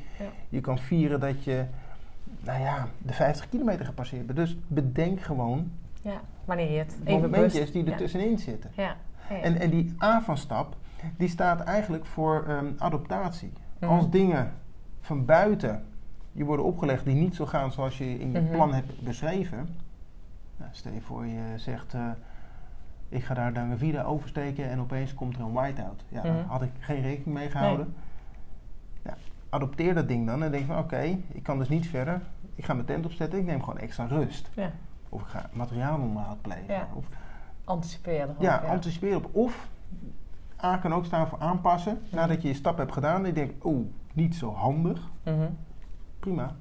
Je 0.49 0.61
kan 0.61 0.77
vieren 0.77 1.19
dat 1.19 1.43
je 1.43 1.65
nou 2.39 2.61
ja, 2.61 2.87
de 2.97 3.13
50 3.13 3.49
kilometer 3.49 3.85
gepasseerd. 3.85 4.35
Dus 4.35 4.57
bedenk 4.67 5.21
gewoon 5.21 5.71
ja, 6.01 6.21
wanneer 6.45 6.71
je 6.71 6.77
het 6.77 6.97
even 7.03 7.29
momentjes 7.29 7.71
die 7.71 7.91
er 7.91 7.97
tussenin 7.97 8.37
zitten. 8.37 8.71
Ja. 8.75 8.95
En, 9.41 9.59
en 9.59 9.69
die 9.69 9.95
A 10.03 10.21
van 10.21 10.37
stap, 10.37 10.75
die 11.17 11.27
staat 11.27 11.59
eigenlijk 11.61 12.05
voor 12.05 12.45
um, 12.49 12.75
adaptatie. 12.77 13.53
Mhm. 13.79 13.91
Als 13.91 14.09
dingen 14.09 14.53
van 14.99 15.25
buiten 15.25 15.85
je 16.31 16.43
worden 16.43 16.65
opgelegd 16.65 17.05
die 17.05 17.15
niet 17.15 17.35
zo 17.35 17.45
gaan 17.45 17.71
zoals 17.71 17.97
je 17.97 18.19
in 18.19 18.31
je 18.31 18.39
mhm. 18.39 18.51
plan 18.51 18.73
hebt 18.73 19.01
beschreven. 19.01 19.75
Nou, 20.57 20.69
stel 20.73 20.93
je 20.93 21.01
voor 21.01 21.25
je 21.25 21.53
zegt, 21.55 21.93
uh, 21.93 22.11
ik 23.09 23.23
ga 23.23 23.33
daar 23.33 23.53
dan 23.53 23.77
weer 23.77 24.05
oversteken 24.05 24.69
en 24.69 24.79
opeens 24.79 25.13
komt 25.13 25.35
er 25.35 25.41
een 25.41 25.51
whiteout. 25.51 26.03
Ja, 26.07 26.21
daar 26.21 26.33
mhm. 26.33 26.47
had 26.47 26.61
ik 26.61 26.71
geen 26.79 27.01
rekening 27.01 27.37
mee 27.37 27.49
gehouden 27.49 27.93
adopteer 29.51 29.93
dat 29.93 30.07
ding 30.07 30.27
dan 30.27 30.43
en 30.43 30.51
denk 30.51 30.65
van 30.65 30.77
oké, 30.77 31.17
ik 31.27 31.43
kan 31.43 31.57
dus 31.57 31.69
niet 31.69 31.87
verder. 31.87 32.21
Ik 32.55 32.65
ga 32.65 32.73
mijn 32.73 32.85
tent 32.85 33.05
opzetten, 33.05 33.39
ik 33.39 33.45
neem 33.45 33.59
gewoon 33.59 33.77
extra 33.77 34.05
rust. 34.05 34.49
Ja. 34.53 34.71
Of 35.09 35.21
ik 35.21 35.27
ga 35.27 35.49
materiaalonderhoud 35.53 36.41
plegen. 36.41 36.73
Ja. 36.73 36.87
Of, 36.93 37.05
anticiperen. 37.63 38.35
Ja, 38.39 38.61
ja, 38.63 38.69
anticiperen 38.69 39.17
op. 39.17 39.35
Of 39.35 39.69
A 40.63 40.77
kan 40.77 40.93
ook 40.93 41.05
staan 41.05 41.27
voor 41.27 41.39
aanpassen. 41.39 42.01
Mhm. 42.05 42.15
Nadat 42.15 42.41
je 42.41 42.47
je 42.47 42.53
stap 42.53 42.77
hebt 42.77 42.91
gedaan 42.91 43.19
en 43.19 43.25
je 43.25 43.33
denkt, 43.33 43.65
oeh, 43.65 43.87
niet 44.13 44.35
zo 44.35 44.53
handig. 44.53 45.09
Mhm. 45.23 45.49
Prima. 46.19 46.55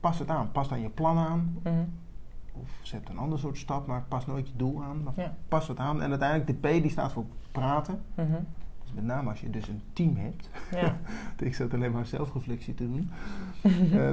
Pas 0.00 0.18
het 0.18 0.28
aan. 0.28 0.52
Pas 0.52 0.68
dan 0.68 0.80
je 0.80 0.88
plan 0.88 1.18
aan. 1.18 1.58
Mhm. 1.62 1.84
Of 2.52 2.78
zet 2.82 3.08
een 3.08 3.18
ander 3.18 3.38
soort 3.38 3.58
stap, 3.58 3.86
maar 3.86 4.02
pas 4.08 4.26
nooit 4.26 4.48
je 4.48 4.56
doel 4.56 4.82
aan. 4.82 5.02
Maar 5.02 5.32
pas 5.48 5.68
het 5.68 5.78
aan. 5.78 6.02
En 6.02 6.10
uiteindelijk 6.10 6.62
de 6.62 6.68
P 6.68 6.82
die 6.82 6.90
staat 6.90 7.12
voor 7.12 7.24
praten 7.52 8.02
met 8.94 9.04
name 9.04 9.30
als 9.30 9.40
je 9.40 9.50
dus 9.50 9.68
een 9.68 9.82
team 9.92 10.16
hebt. 10.16 10.48
Ja. 10.70 10.96
ik 11.46 11.54
zat 11.54 11.74
alleen 11.74 11.92
maar 11.92 12.06
zelfreflectie 12.06 12.74
te 12.74 12.88
doen. 12.90 13.10
uh, 13.92 14.10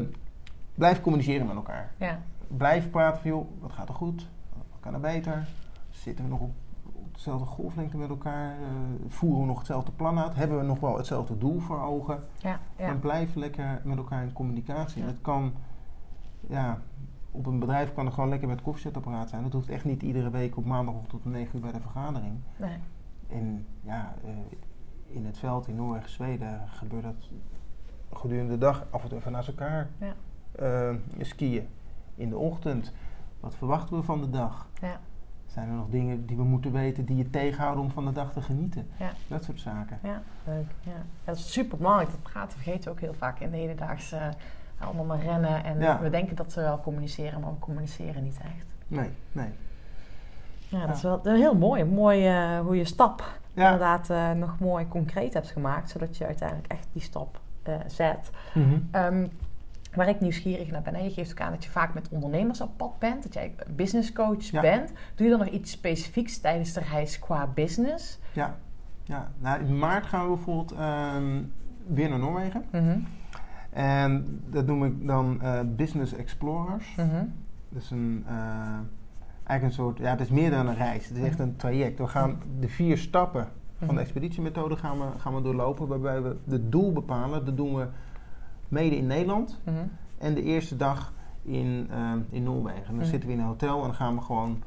blijf 0.76 1.02
communiceren 1.02 1.48
met 1.48 1.56
elkaar. 1.56 1.92
Ja. 1.98 2.20
Blijf 2.48 2.90
praten 2.90 3.22
van, 3.22 3.32
joh, 3.32 3.48
wat 3.60 3.72
gaat 3.72 3.90
er 3.90 3.96
goed? 3.96 4.30
Wat 4.54 4.80
kan 4.80 4.94
er 4.94 5.00
beter? 5.00 5.48
Zitten 5.90 6.26
we 6.26 6.32
nog 6.32 6.40
op, 6.40 6.52
dezelfde 7.12 7.46
golflengte 7.46 7.98
met 7.98 8.10
elkaar? 8.10 8.60
Uh, 8.60 8.66
voeren 9.08 9.42
we 9.42 9.46
nog 9.48 9.58
hetzelfde 9.58 9.92
plan 9.92 10.20
uit? 10.20 10.36
Hebben 10.36 10.58
we 10.58 10.64
nog 10.64 10.80
wel 10.80 10.98
hetzelfde 10.98 11.38
doel 11.38 11.60
voor 11.60 11.82
ogen? 11.82 12.20
Ja, 12.38 12.60
En 12.76 13.00
blijf 13.00 13.36
lekker 13.36 13.82
met 13.84 13.98
elkaar 13.98 14.24
in 14.24 14.34
communicatie. 14.34 15.04
Het 15.04 15.22
kan, 15.22 15.54
ja, 16.48 16.80
op 17.32 17.46
een 17.46 17.60
bedrijf 17.60 17.94
kan 17.94 18.06
er 18.06 18.12
gewoon 18.12 18.30
lekker 18.30 18.48
met 18.48 18.58
het 18.58 18.66
koffiezetapparaat 18.66 19.30
zijn. 19.30 19.44
Dat 19.44 19.54
hoeft 19.54 19.70
echt 19.70 19.86
niet 19.86 20.02
iedere 20.02 20.30
week 20.30 20.58
op 20.58 20.66
maandag 20.66 20.96
tot 21.08 21.26
9 21.26 21.56
uur 21.56 21.62
bij 21.62 21.72
de 21.72 21.80
vergadering. 21.80 22.34
Nee. 22.58 22.78
En 23.30 23.66
ja, 23.82 24.14
uh, 24.26 24.32
in 25.08 25.26
het 25.26 25.38
veld 25.38 25.68
in 25.68 25.76
Noorwegen, 25.76 26.10
Zweden 26.10 26.62
gebeurt 26.68 27.04
dat 27.04 27.30
gedurende 28.14 28.52
de 28.52 28.58
dag 28.58 28.86
af 28.90 29.04
en 29.04 29.10
toe 29.10 29.18
even 29.18 29.32
naast 29.32 29.48
elkaar 29.48 29.90
ja. 29.98 30.14
Uh, 30.60 30.96
skiën. 31.20 31.68
In 32.16 32.30
de 32.30 32.38
ochtend, 32.38 32.94
wat 33.40 33.56
verwachten 33.56 33.98
we 33.98 34.04
van 34.04 34.22
de 34.22 34.30
dag? 34.30 34.68
Ja. 34.82 35.00
Zijn 35.46 35.70
er 35.70 35.76
nog 35.76 35.90
dingen 35.90 36.26
die 36.26 36.38
we 36.38 36.44
moeten 36.44 36.72
weten 36.72 37.06
die 37.06 37.16
je 37.16 37.30
tegenhouden 37.30 37.84
om 37.84 37.92
van 37.92 38.06
de 38.06 38.12
dag 38.12 38.34
te 38.34 38.42
genieten? 38.42 38.88
Ja. 39.00 39.12
Dat 39.28 39.44
soort 39.44 39.60
zaken. 39.60 40.00
Ja, 40.04 40.22
leuk. 40.46 40.72
Ja. 40.82 41.06
Dat 41.24 41.36
is 41.36 41.52
super 41.52 41.78
belangrijk. 41.78 42.10
Dat 42.10 42.22
praten 42.22 42.60
vergeten 42.60 42.84
we 42.84 42.90
ook 42.90 43.00
heel 43.00 43.14
vaak 43.14 43.40
in 43.40 43.52
de 43.52 43.58
hedendaagse 43.58 44.16
uh, 44.16 44.88
allemaal 44.88 45.06
maar 45.06 45.22
rennen. 45.22 45.64
En 45.64 46.02
we 46.02 46.10
denken 46.10 46.36
dat 46.36 46.52
ze 46.52 46.60
wel 46.60 46.80
communiceren, 46.80 47.42
maar 47.42 47.52
we 47.52 47.60
communiceren 47.60 48.24
niet 48.24 48.38
echt. 48.38 48.66
Nee, 48.88 49.10
nee. 49.32 49.50
Ja, 50.74 50.86
dat 50.86 50.96
is 50.96 51.02
wel 51.02 51.22
heel 51.24 51.56
mooi. 51.56 51.84
Mooi 51.84 52.30
uh, 52.30 52.60
hoe 52.60 52.78
je 52.78 52.86
stap 52.86 53.40
ja. 53.54 53.64
inderdaad 53.64 54.10
uh, 54.10 54.32
nog 54.32 54.60
mooi 54.60 54.88
concreet 54.88 55.34
hebt 55.34 55.52
gemaakt, 55.52 55.90
zodat 55.90 56.18
je 56.18 56.26
uiteindelijk 56.26 56.72
echt 56.72 56.88
die 56.92 57.02
stap 57.02 57.40
uh, 57.68 57.76
zet. 57.88 58.30
Mm 58.54 58.84
-hmm. 58.92 59.30
waar 59.94 60.10
ik 60.10 60.20
nieuwsgierig 60.20 60.72
naar 60.72 60.82
ben, 60.82 60.96
en 60.96 61.04
je 61.04 61.10
geeft 61.10 61.32
ook 61.32 61.42
aan 61.42 61.52
dat 61.52 61.64
je 61.64 61.70
vaak 61.70 61.94
met 61.94 62.10
ondernemers 62.10 62.62
op 62.62 62.78
pad 62.78 63.00
bent, 63.00 63.24
dat 63.24 63.34
jij 63.34 63.56
business 63.76 64.14
coach 64.14 64.52
bent. 64.52 64.92
Doe 65.16 65.26
je 65.26 65.30
dan 65.30 65.40
nog 65.40 65.54
iets 65.54 65.72
specifieks 65.72 66.40
tijdens 66.40 66.74
de 66.74 66.82
reis 66.92 67.20
qua 67.20 67.48
business? 67.48 68.20
Ja, 68.32 68.56
ja. 69.04 69.32
Nou, 69.38 69.66
in 69.66 69.78
maart 69.78 70.06
gaan 70.06 70.22
we 70.22 70.36
bijvoorbeeld 70.36 70.80
um, 70.80 71.52
weer 71.88 72.10
naar 72.10 72.20
Noorwegen. 72.20 72.66
Mm 72.72 73.08
En 73.70 74.42
dat 74.50 74.66
noem 74.66 74.86
ik 74.86 75.08
dan 75.08 75.40
uh, 75.44 75.60
Business 75.66 76.14
Explorers. 76.14 76.96
Mhm. 76.96 77.26
Dat 77.70 77.82
is 77.82 77.92
een, 77.92 78.26
uh, 78.30 78.80
eigenlijk 79.44 79.64
een 79.64 79.84
soort, 79.86 79.98
ja, 79.98 80.10
het 80.10 80.20
is 80.20 80.30
meer 80.30 80.50
dan 80.52 80.68
een 80.68 80.76
reis. 80.76 81.08
Het 81.08 81.18
is 81.18 81.24
echt 81.24 81.40
een 81.40 81.56
traject. 81.56 81.98
We 82.00 82.08
gaan 82.08 82.42
de 82.60 82.68
vier 82.70 82.98
stappen 82.98 83.48
van 83.78 83.88
de 83.88 83.94
Mhm. 83.94 84.02
expeditiemethode 84.02 84.76
gaan 84.78 84.98
we, 85.00 85.06
gaan 85.18 85.36
we 85.36 85.42
doorlopen, 85.42 85.88
waarbij 85.88 86.22
we 86.22 86.36
het 86.50 86.72
doel 86.72 86.92
bepalen. 86.94 87.46
Dat 87.46 87.58
doen 87.58 87.76
we 87.76 87.88
mede 88.68 88.98
in 88.98 89.08
Nederland. 89.08 89.60
Mhm. 89.64 89.76
En 90.18 90.34
de 90.34 90.42
eerste 90.44 90.76
dag 90.78 91.14
in, 91.42 91.90
uh, 91.92 92.12
in 92.30 92.44
Noorwegen. 92.44 92.86
Dan 92.86 92.96
Mhm. 92.96 93.06
zitten 93.06 93.30
we 93.30 93.36
in 93.36 93.42
een 93.42 93.46
hotel 93.46 93.78
en 93.78 93.84
dan 93.84 93.94
gaan 93.94 94.16
we 94.16 94.22
gewoon 94.22 94.64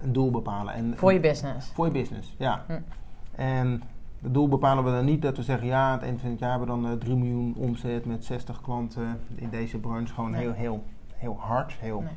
een 0.00 0.12
doel 0.12 0.30
bepalen. 0.30 0.74
En, 0.74 0.96
Voor 0.96 1.12
je 1.12 1.20
business. 1.20 1.70
Voor 1.74 1.86
je 1.86 1.92
business, 1.92 2.34
ja. 2.38 2.64
En 3.34 3.82
het 4.22 4.34
doel 4.34 4.48
bepalen 4.48 4.84
we 4.84 4.90
dan 4.90 5.04
niet 5.04 5.22
dat 5.22 5.36
we 5.36 5.42
zeggen, 5.42 5.66
ja, 5.66 5.92
het 5.92 6.02
eind 6.02 6.20
van 6.20 6.30
het 6.30 6.38
jaar 6.38 6.50
hebben 6.58 6.68
we 6.76 6.82
dan 6.82 6.92
eh, 6.92 6.98
3 6.98 7.16
miljoen 7.16 7.54
omzet 7.56 8.04
met 8.06 8.24
60 8.24 8.60
klanten 8.60 9.20
in 9.34 9.48
deze 9.50 9.78
branche. 9.78 10.14
Gewoon 10.14 10.30
Nee. 10.30 10.40
heel, 10.40 10.52
heel, 10.52 10.84
heel 11.16 11.36
hard, 11.40 11.72
heel 11.72 12.00
Nee. 12.00 12.08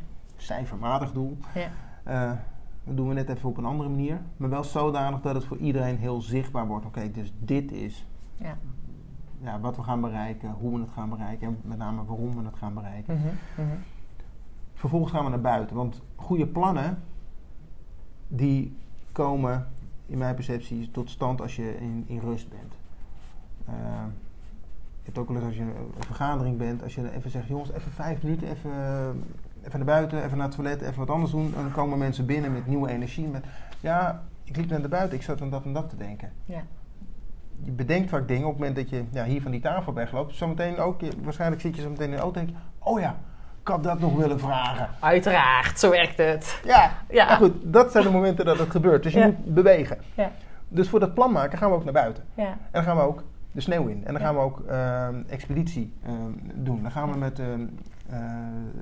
Cijfermatig 0.41 1.11
doel. 1.11 1.37
Ja. 1.53 1.69
Eh, 2.03 2.37
dat 2.83 2.97
doen 2.97 3.07
we 3.07 3.13
net 3.13 3.29
even 3.29 3.49
op 3.49 3.57
een 3.57 3.65
andere 3.65 3.89
manier. 3.89 4.21
Maar 4.37 4.49
wel 4.49 4.63
zodanig 4.63 5.21
dat 5.21 5.35
het 5.35 5.45
voor 5.45 5.57
iedereen 5.57 5.97
heel 5.97 6.21
zichtbaar 6.21 6.67
wordt. 6.67 6.85
Oké, 6.85 7.11
dus 7.11 7.33
dit 7.39 7.71
is 7.71 8.05
Ja. 8.37 8.57
ja, 9.41 9.59
wat 9.59 9.75
we 9.75 9.83
gaan 9.83 10.01
bereiken, 10.01 10.51
hoe 10.51 10.73
we 10.75 10.79
het 10.79 10.91
gaan 10.93 11.09
bereiken 11.09 11.47
en 11.47 11.57
met 11.63 11.77
name 11.77 12.05
waarom 12.05 12.35
we 12.35 12.45
het 12.45 12.55
gaan 12.55 12.73
bereiken. 12.73 13.15
Mhm. 13.15 13.27
Mhm. 13.67 13.77
Vervolgens 14.73 15.11
gaan 15.11 15.23
we 15.23 15.29
naar 15.29 15.41
buiten. 15.41 15.75
Want 15.75 16.01
goede 16.15 16.47
plannen, 16.47 16.97
die 18.27 18.77
komen 19.11 19.67
in 20.05 20.17
mijn 20.17 20.35
perceptie 20.35 20.91
tot 20.91 21.09
stand 21.09 21.41
als 21.41 21.55
je 21.55 21.77
in, 21.79 22.03
in 22.07 22.19
rust 22.19 22.49
bent. 22.49 22.73
Eh, 23.65 23.73
je 25.03 25.07
hebt 25.07 25.17
ook 25.17 25.27
wel 25.27 25.37
eens 25.37 25.45
als 25.45 25.55
je 25.55 25.61
een 25.61 26.03
vergadering 26.05 26.57
bent, 26.57 26.83
als 26.83 26.95
je 26.95 27.11
even 27.11 27.31
zegt, 27.31 27.47
jongens, 27.47 27.71
even 27.71 27.91
vijf 27.91 28.23
minuten, 28.23 28.47
even, 28.49 29.23
even 29.65 29.77
naar 29.79 29.87
buiten, 29.87 30.23
even 30.23 30.37
naar 30.37 30.47
het 30.47 30.55
toilet, 30.55 30.81
even 30.81 30.97
wat 30.97 31.09
anders 31.09 31.31
doen. 31.31 31.53
En 31.57 31.61
dan 31.61 31.71
komen 31.71 31.97
mensen 31.97 32.25
binnen 32.25 32.51
met 32.53 32.67
nieuwe 32.67 32.89
energie. 32.89 33.27
Met, 33.27 33.43
ja, 33.79 34.21
ik 34.43 34.55
liep 34.55 34.69
naar 34.69 34.81
de 34.81 34.87
buiten, 34.87 35.17
ik 35.17 35.23
zat 35.23 35.41
aan 35.41 35.49
dat 35.49 35.63
en 35.65 35.73
dat 35.73 35.89
te 35.89 35.97
denken. 35.97 36.31
Ja. 36.45 36.61
Je 37.63 37.71
bedenkt 37.71 38.09
vaak 38.09 38.27
dingen 38.27 38.43
op 38.47 38.49
het 38.51 38.59
moment 38.59 38.75
dat 38.75 38.89
je 38.89 39.03
ja, 39.11 39.23
hier 39.23 39.41
van 39.41 39.51
die 39.51 39.59
tafel 39.61 39.93
wegloopt. 39.93 40.35
Zometeen 40.35 40.77
ook, 40.77 41.01
je- 41.01 41.11
waarschijnlijk 41.23 41.61
zit 41.61 41.75
je 41.75 41.81
zo 41.81 41.89
meteen 41.89 42.09
in 42.09 42.15
de 42.15 42.21
auto 42.21 42.39
en 42.39 42.45
denk 42.45 42.57
je, 42.57 42.63
oh 42.79 42.99
ja, 42.99 43.15
ik 43.61 43.67
had 43.67 43.83
dat 43.83 43.99
nog 43.99 44.15
willen 44.15 44.39
vragen. 44.39 44.89
Uiteraard, 44.99 45.79
zo 45.79 45.89
werkt 45.89 46.17
het. 46.17 46.61
Ja, 46.65 46.91
Ja. 47.09 47.25
maar 47.25 47.37
goed, 47.37 47.53
dat 47.63 47.91
zijn 47.91 48.03
de 48.03 48.09
momenten 48.11 48.45
dat 48.45 48.59
het 48.59 48.69
gebeurt. 48.71 49.03
Dus 49.03 49.13
je 49.13 49.19
Ja. 49.19 49.25
moet 49.25 49.53
bewegen. 49.53 49.97
Ja. 50.15 50.31
Dus 50.67 50.89
voor 50.89 50.99
dat 50.99 51.13
plan 51.13 51.31
maken 51.31 51.57
gaan 51.57 51.69
we 51.69 51.75
ook 51.75 51.83
naar 51.83 51.93
buiten. 51.93 52.23
Ja. 52.35 52.47
En 52.47 52.57
dan 52.71 52.83
gaan 52.83 52.95
we 52.97 53.01
ook 53.03 53.23
de 53.51 53.61
sneeuw 53.61 53.87
in. 53.87 54.01
En 54.05 54.13
dan 54.13 54.21
gaan 54.21 54.35
we 54.35 54.41
ook 54.41 54.59
ehm, 54.67 55.15
expeditie 55.29 55.93
ehm, 56.05 56.15
doen. 56.63 56.81
Dan 56.81 56.91
gaan 56.91 57.11
we 57.11 57.17
met 57.17 57.39
ehm 57.39 57.61
eh 58.11 58.19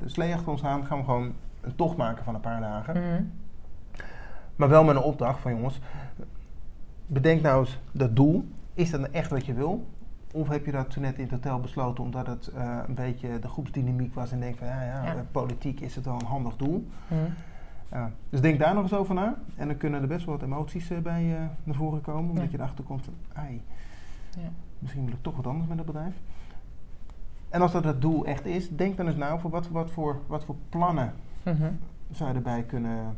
slee 0.05 0.33
achter 0.33 0.51
ons 0.51 0.63
aan. 0.63 0.85
gaan 0.85 0.97
we 0.97 1.03
gewoon 1.03 1.33
een 1.61 1.75
tocht 1.75 1.97
maken 1.97 2.23
van 2.23 2.35
een 2.35 2.41
paar 2.41 2.61
dagen. 2.61 2.93
Mhm. 3.01 3.23
Maar 4.55 4.69
wel 4.69 4.83
met 4.83 4.95
een 4.95 5.01
opdracht 5.01 5.39
van 5.39 5.51
jongens. 5.55 5.79
Bedenk 7.07 7.41
nou 7.41 7.59
eens 7.59 7.79
dat 7.91 8.15
doel. 8.15 8.47
Is 8.73 8.89
dat 8.91 8.99
nou 8.99 9.13
echt 9.13 9.29
wat 9.29 9.45
je 9.45 9.53
wil? 9.53 9.87
Of 10.33 10.47
heb 10.47 10.65
je 10.65 10.71
dat 10.71 10.89
toen 10.89 11.01
net 11.01 11.15
in 11.17 11.23
het 11.23 11.31
hotel 11.31 11.59
besloten 11.59 12.03
omdat 12.03 12.27
het 12.27 12.47
eh, 12.47 12.77
een 12.87 12.95
beetje 12.95 13.39
de 13.39 13.47
groepsdynamiek 13.47 14.13
was 14.13 14.31
en 14.31 14.39
denk 14.39 14.57
van 14.57 14.67
ja, 14.67 14.81
ja, 14.83 15.03
Ja. 15.03 15.25
politiek 15.31 15.79
is 15.79 15.95
het 15.95 16.05
wel 16.05 16.13
een 16.19 16.25
handig 16.25 16.55
doel. 16.55 16.87
Mhm. 17.07 17.19
Dus 18.29 18.41
denk 18.41 18.59
daar 18.59 18.73
nog 18.73 18.83
eens 18.83 18.93
over 18.93 19.15
na. 19.15 19.35
En 19.55 19.67
dan 19.67 19.77
kunnen 19.77 20.01
er 20.01 20.07
best 20.07 20.25
wel 20.25 20.35
wat 20.35 20.43
emoties 20.43 20.89
eh, 20.89 20.97
bij 20.97 21.49
naar 21.63 21.75
voren 21.75 22.01
komen. 22.01 22.29
Omdat 22.29 22.43
Ja. 22.43 22.49
je 22.51 22.57
erachter 22.57 22.83
komt 22.83 23.03
van, 23.05 23.13
ai, 23.33 23.61
Ja. 24.37 24.49
misschien 24.79 25.05
wil 25.05 25.13
ik 25.13 25.21
toch 25.23 25.35
wat 25.35 25.47
anders 25.47 25.67
met 25.67 25.77
het 25.77 25.85
bedrijf. 25.85 26.15
En 27.49 27.61
als 27.61 27.71
dat 27.71 27.83
het 27.83 28.01
doel 28.01 28.25
echt 28.25 28.45
is, 28.45 28.69
denk 28.69 28.97
dan 28.97 29.07
eens 29.07 29.15
na 29.15 29.31
over 29.31 29.49
wat, 29.49 29.67
wat, 29.69 29.91
voor, 29.91 30.19
wat 30.27 30.43
voor 30.43 30.55
plannen 30.69 31.13
Mhm. 31.43 31.71
zou 32.11 32.29
je 32.29 32.35
erbij 32.35 32.63
kunnen, 32.63 33.17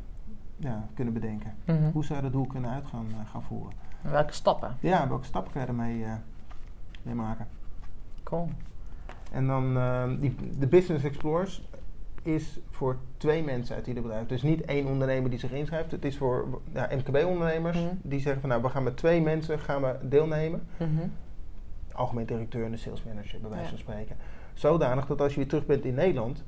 ja, 0.57 0.88
kunnen 0.93 1.13
bedenken. 1.13 1.53
Mhm. 1.65 1.89
Hoe 1.93 2.03
zou 2.05 2.17
je 2.17 2.23
dat 2.23 2.32
doel 2.34 2.45
kunnen 2.45 2.69
uit 2.71 2.86
gaan, 2.86 3.05
eh, 3.09 3.29
gaan 3.32 3.43
voeren? 3.43 3.73
Welke 4.01 4.34
stappen? 4.34 4.75
Ja, 4.79 5.07
welke 5.07 5.25
stappen 5.25 5.51
kan 5.51 5.61
je 5.61 5.67
ermee 5.67 6.03
eh, 6.03 6.11
mee 7.01 7.15
maken? 7.15 7.47
Cool. 8.23 8.49
En 9.32 9.47
dan 9.47 9.77
eh, 9.77 10.03
die, 10.19 10.36
de 10.59 10.67
Business 10.67 11.03
Explorers 11.05 11.69
is 12.23 12.59
voor 12.69 12.97
twee 13.17 13.43
mensen 13.43 13.75
uit 13.75 13.88
ieder 13.88 14.03
bedrijf. 14.03 14.27
Dus 14.27 14.41
niet 14.41 14.61
één 14.65 14.86
ondernemer 14.88 15.29
die 15.29 15.39
zich 15.39 15.51
inschrijft. 15.51 15.91
Het 15.91 16.05
is 16.05 16.17
voor 16.17 16.61
ja, 16.73 16.89
MKB-ondernemers 16.95 17.77
Mhm. 17.77 17.93
die 18.01 18.19
zeggen 18.19 18.41
van 18.41 18.49
nou, 18.49 18.61
we 18.61 18.69
gaan 18.69 18.84
met 18.84 18.97
twee 18.97 19.21
mensen 19.21 19.59
gaan 19.59 19.82
we 19.82 19.95
deelnemen. 20.01 20.61
Algemeen 21.95 22.25
directeur 22.25 22.65
en 22.65 22.71
de 22.71 22.77
sales 22.77 23.03
manager, 23.03 23.39
bij 23.39 23.49
wijze 23.49 23.69
van 23.69 23.77
spreken. 23.77 24.15
Zodanig 24.53 25.05
dat 25.05 25.21
als 25.21 25.31
je 25.33 25.39
weer 25.39 25.47
terug 25.47 25.65
bent 25.65 25.85
in 25.85 25.93
Nederland, 25.93 26.43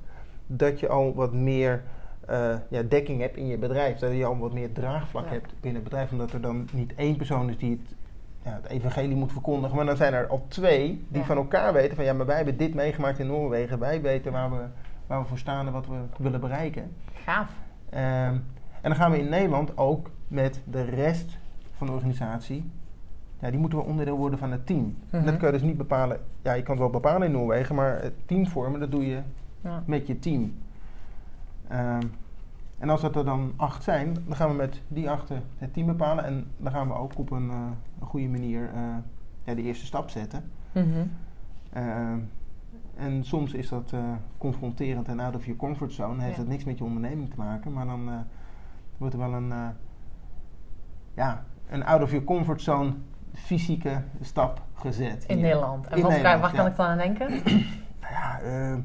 dat 0.47 0.79
je 0.79 0.87
al 0.89 1.13
wat 1.13 1.33
meer 1.33 1.83
eh, 2.27 2.55
ja, 2.69 2.81
dekking 2.81 3.21
hebt 3.21 3.37
in 3.37 3.47
je 3.47 3.57
bedrijf. 3.57 3.99
Dat 3.99 4.11
je 4.11 4.25
al 4.25 4.37
wat 4.37 4.53
meer 4.53 4.71
draagvlak 4.71 5.29
hebt 5.29 5.53
binnen 5.59 5.81
het 5.81 5.83
bedrijf. 5.89 6.11
Omdat 6.11 6.31
er 6.31 6.41
dan 6.41 6.67
niet 6.71 6.95
één 6.95 7.15
persoon 7.15 7.49
is 7.49 7.57
die 7.57 7.71
het, 7.71 7.95
ja, 8.43 8.51
het 8.61 8.67
evangelie 8.67 9.15
moet 9.15 9.31
verkondigen. 9.31 9.75
Maar 9.75 9.85
dan 9.85 9.97
zijn 9.97 10.13
er 10.13 10.27
al 10.27 10.45
twee 10.47 11.05
die 11.09 11.19
Ja. 11.19 11.25
van 11.25 11.37
elkaar 11.37 11.73
weten 11.73 11.95
van 11.95 12.05
ja, 12.05 12.13
maar 12.13 12.25
wij 12.25 12.35
hebben 12.35 12.57
dit 12.57 12.73
meegemaakt 12.73 13.19
in 13.19 13.27
Noorwegen. 13.27 13.79
Wij 13.79 14.01
weten 14.01 14.31
waar 14.31 14.51
we, 14.51 14.63
waar 15.07 15.21
we 15.21 15.27
voor 15.27 15.37
staan 15.37 15.67
en 15.67 15.73
wat 15.73 15.87
we 15.87 15.99
willen 16.17 16.39
bereiken. 16.39 16.95
Gaaf. 17.13 17.51
Ehm, 17.89 18.03
en 18.81 18.89
dan 18.89 18.95
gaan 18.95 19.11
we 19.11 19.17
in 19.19 19.29
Nederland 19.29 19.77
ook 19.77 20.09
met 20.27 20.61
de 20.65 20.83
rest 20.83 21.37
van 21.77 21.87
de 21.87 21.93
organisatie. 21.93 22.71
Ja, 23.43 23.49
die 23.51 23.59
moeten 23.59 23.77
we 23.79 23.85
onderdeel 23.85 24.17
worden 24.17 24.39
van 24.39 24.51
het 24.51 24.65
team. 24.65 24.95
En 25.09 25.17
Mhm. 25.19 25.25
dat 25.25 25.37
kan 25.37 25.47
je 25.47 25.53
dus 25.53 25.61
niet 25.67 25.77
bepalen. 25.77 26.19
Ja, 26.41 26.53
je 26.53 26.61
kan 26.63 26.71
het 26.71 26.79
wel 26.83 26.89
bepalen 27.01 27.27
in 27.27 27.33
Noorwegen, 27.33 27.75
maar 27.75 28.01
het 28.01 28.13
team 28.25 28.47
vormen, 28.47 28.79
dat 28.79 28.91
doe 28.91 29.05
je 29.07 29.21
Ja. 29.61 29.83
met 29.85 30.07
je 30.07 30.19
team. 30.19 30.53
Ehm, 31.67 32.01
en 32.77 32.89
als 32.89 33.01
dat 33.01 33.15
er 33.15 33.25
dan 33.25 33.53
acht 33.55 33.83
zijn, 33.83 34.13
dan 34.27 34.35
gaan 34.35 34.49
we 34.49 34.55
met 34.55 34.81
die 34.87 35.09
achter 35.09 35.41
het 35.57 35.73
team 35.73 35.87
bepalen. 35.87 36.23
En 36.23 36.47
dan 36.57 36.71
gaan 36.71 36.87
we 36.87 36.93
ook 36.93 37.17
op 37.17 37.31
een, 37.31 37.49
eh, 37.49 37.55
een 37.99 38.05
goede 38.07 38.27
manier 38.27 38.69
eh, 38.73 38.81
ja, 39.43 39.53
de 39.53 39.61
eerste 39.61 39.85
stap 39.85 40.09
zetten. 40.09 40.43
Mhm. 40.71 40.87
Ehm, 41.73 42.19
en 42.95 43.23
soms 43.23 43.53
is 43.53 43.69
dat 43.69 43.91
eh, 43.93 43.99
confronterend 44.37 45.07
en 45.07 45.19
out 45.19 45.35
of 45.35 45.43
your 45.45 45.59
comfort 45.59 45.93
zone. 45.93 46.21
Heeft 46.21 46.35
Ja. 46.35 46.41
dat 46.41 46.47
niks 46.51 46.63
met 46.63 46.77
je 46.77 46.83
onderneming 46.83 47.29
te 47.29 47.37
maken, 47.37 47.73
maar 47.73 47.85
dan 47.85 48.09
wordt 48.97 49.13
er 49.13 49.19
wel 49.19 49.33
een, 49.33 49.53
ja, 51.13 51.43
een 51.69 51.85
out 51.85 52.01
of 52.01 52.09
your 52.09 52.25
comfort 52.25 52.61
zone 52.61 52.93
fysieke 53.34 54.01
stap 54.21 54.61
gezet. 54.73 55.23
In 55.27 55.36
hier. 55.36 55.45
Nederland. 55.45 55.88
En 55.88 55.95
In 55.97 56.01
wat, 56.03 56.11
Nederland, 56.11 56.41
waar 56.41 56.51
kan 56.53 56.65
ik 56.67 56.75
dan 56.75 56.86
aan 56.86 56.97
denken? 56.97 57.27
Nou 58.01 58.13
ja, 58.15 58.39
eh 58.41 58.75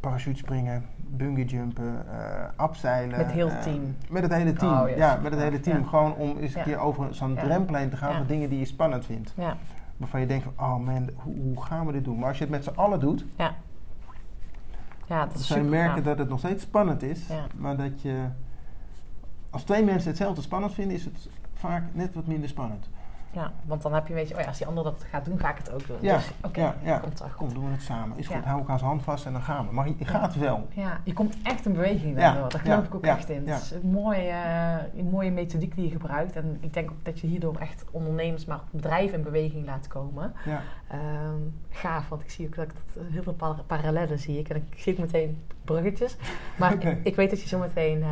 parachutespringen, 0.00 0.84
bungee 0.96 1.44
jumpen, 1.44 2.06
eh 2.10 2.44
abzeilen. 2.56 3.16
Met 3.18 3.30
heel 3.32 3.48
eh, 3.48 3.60
team. 3.60 3.96
met 4.10 4.22
het 4.22 4.32
hele 4.32 4.52
team, 4.52 4.72
Oh, 4.80 4.88
yes. 4.88 4.96
ja, 4.98 5.18
met 5.22 5.32
het 5.32 5.40
hele 5.40 5.56
Ja. 5.56 5.62
team. 5.62 5.86
Gewoon 5.86 6.14
om 6.14 6.36
eens 6.38 6.52
een 6.54 6.58
Ja. 6.58 6.64
keer 6.64 6.78
over 6.78 7.14
zo'n 7.14 7.34
drempel 7.34 7.74
heen 7.74 7.90
te 7.90 7.96
gaan 7.96 8.16
van 8.16 8.26
dingen 8.26 8.48
die 8.48 8.58
je 8.58 8.64
spannend 8.64 9.04
vindt. 9.06 9.32
Ja. 9.36 9.56
Waarvan 9.96 10.20
je 10.20 10.26
denkt 10.26 10.44
van, 10.44 10.66
oh 10.66 10.76
man, 10.76 11.08
hoe, 11.14 11.34
hoe 11.40 11.62
gaan 11.64 11.86
we 11.86 11.92
dit 11.92 12.04
doen? 12.04 12.18
Maar 12.18 12.28
als 12.28 12.38
je 12.38 12.44
het 12.44 12.52
met 12.52 12.64
z'n 12.64 12.72
allen 12.74 13.00
doet, 13.00 13.24
Ja. 13.36 13.54
Ja, 15.06 15.20
dat 15.20 15.30
dan 15.32 15.40
is 15.40 15.46
zou 15.46 15.58
je 15.60 15.64
super 15.66 15.80
merken 15.80 16.02
dat 16.02 16.18
het 16.18 16.28
nog 16.28 16.38
steeds 16.38 16.62
spannend 16.62 17.02
is. 17.02 17.26
Maar 17.56 17.76
dat 17.76 18.02
je, 18.02 18.24
als 19.50 19.62
twee 19.62 19.84
mensen 19.84 20.08
hetzelfde 20.08 20.42
spannend 20.42 20.74
vinden, 20.74 20.96
is 20.96 21.04
het 21.04 21.28
vaak 21.54 21.82
net 21.92 22.14
wat 22.14 22.26
minder 22.26 22.48
spannend. 22.48 22.88
Ja, 23.32 23.52
want 23.64 23.82
dan 23.82 23.94
heb 23.94 24.06
je 24.06 24.14
weet 24.14 24.28
je, 24.28 24.34
oh 24.34 24.40
ja, 24.40 24.46
als 24.46 24.58
die 24.58 24.66
ander 24.66 24.84
dat 24.84 25.04
gaat 25.10 25.24
doen, 25.24 25.38
ga 25.38 25.50
ik 25.50 25.56
het 25.56 25.72
ook 25.72 25.86
doen. 25.86 25.96
Ja, 26.00 26.14
Dus 26.16 26.30
oké, 26.44 26.60
ja, 26.60 26.74
ja. 26.82 26.98
komt. 26.98 27.22
Kom, 27.36 27.54
doen 27.54 27.64
we 27.64 27.70
het 27.72 27.82
samen. 27.82 28.18
Is 28.18 28.28
Ja. 28.28 28.36
goed, 28.36 28.44
hou 28.44 28.58
elkaar 28.58 28.78
zijn 28.78 28.90
hand 28.90 29.02
vast 29.02 29.26
en 29.26 29.32
dan 29.32 29.42
gaan 29.42 29.66
we. 29.68 29.72
Maar 29.74 29.88
je, 29.88 29.94
je 29.98 30.04
gaat 30.04 30.34
wel. 30.34 30.68
Ja, 30.70 31.00
je 31.04 31.12
komt 31.12 31.36
echt 31.42 31.66
in 31.66 31.72
beweging 31.72 32.14
Ja, 32.16 32.20
daardoor. 32.32 32.48
Daar 32.50 32.60
geloof 32.60 32.80
ja, 32.80 32.86
ik 32.86 32.94
ook 32.94 33.04
ja, 33.04 33.16
echt 33.16 33.28
in. 33.28 33.44
ja. 33.44 33.52
Het 33.52 33.62
is 33.62 33.70
een 33.70 33.90
mooie, 33.90 34.28
eh, 34.30 34.98
een 34.98 35.08
mooie 35.10 35.30
methodiek 35.30 35.74
die 35.74 35.84
je 35.84 35.90
gebruikt. 35.90 36.36
En 36.36 36.56
ik 36.60 36.72
denk 36.74 36.90
ook 36.90 37.04
dat 37.04 37.20
je 37.20 37.26
hierdoor 37.26 37.56
echt 37.56 37.84
ondernemers, 37.90 38.44
maar 38.44 38.56
ook 38.56 38.70
bedrijven 38.70 39.18
in 39.18 39.24
beweging 39.24 39.66
laat 39.66 39.86
komen. 39.88 40.32
Ja. 40.44 40.60
Ehm, 40.88 41.40
gaaf, 41.70 42.08
want 42.08 42.22
ik 42.22 42.30
zie 42.30 42.46
ook 42.46 42.54
dat 42.56 42.64
ik 42.64 42.72
dat 42.94 43.04
heel 43.10 43.22
veel 43.22 43.32
par- 43.34 43.62
parallellen 43.66 44.18
zie 44.18 44.38
ik. 44.38 44.48
En 44.48 44.56
ik 44.56 44.80
zie 44.80 44.92
ook 44.92 44.98
meteen 44.98 45.42
bruggetjes. 45.64 46.16
Maar 46.56 46.72
ik, 46.82 46.98
ik 47.02 47.16
weet 47.16 47.30
dat 47.30 47.40
je 47.42 47.48
zo 47.48 47.58
meteen 47.58 48.02
eh, 48.02 48.08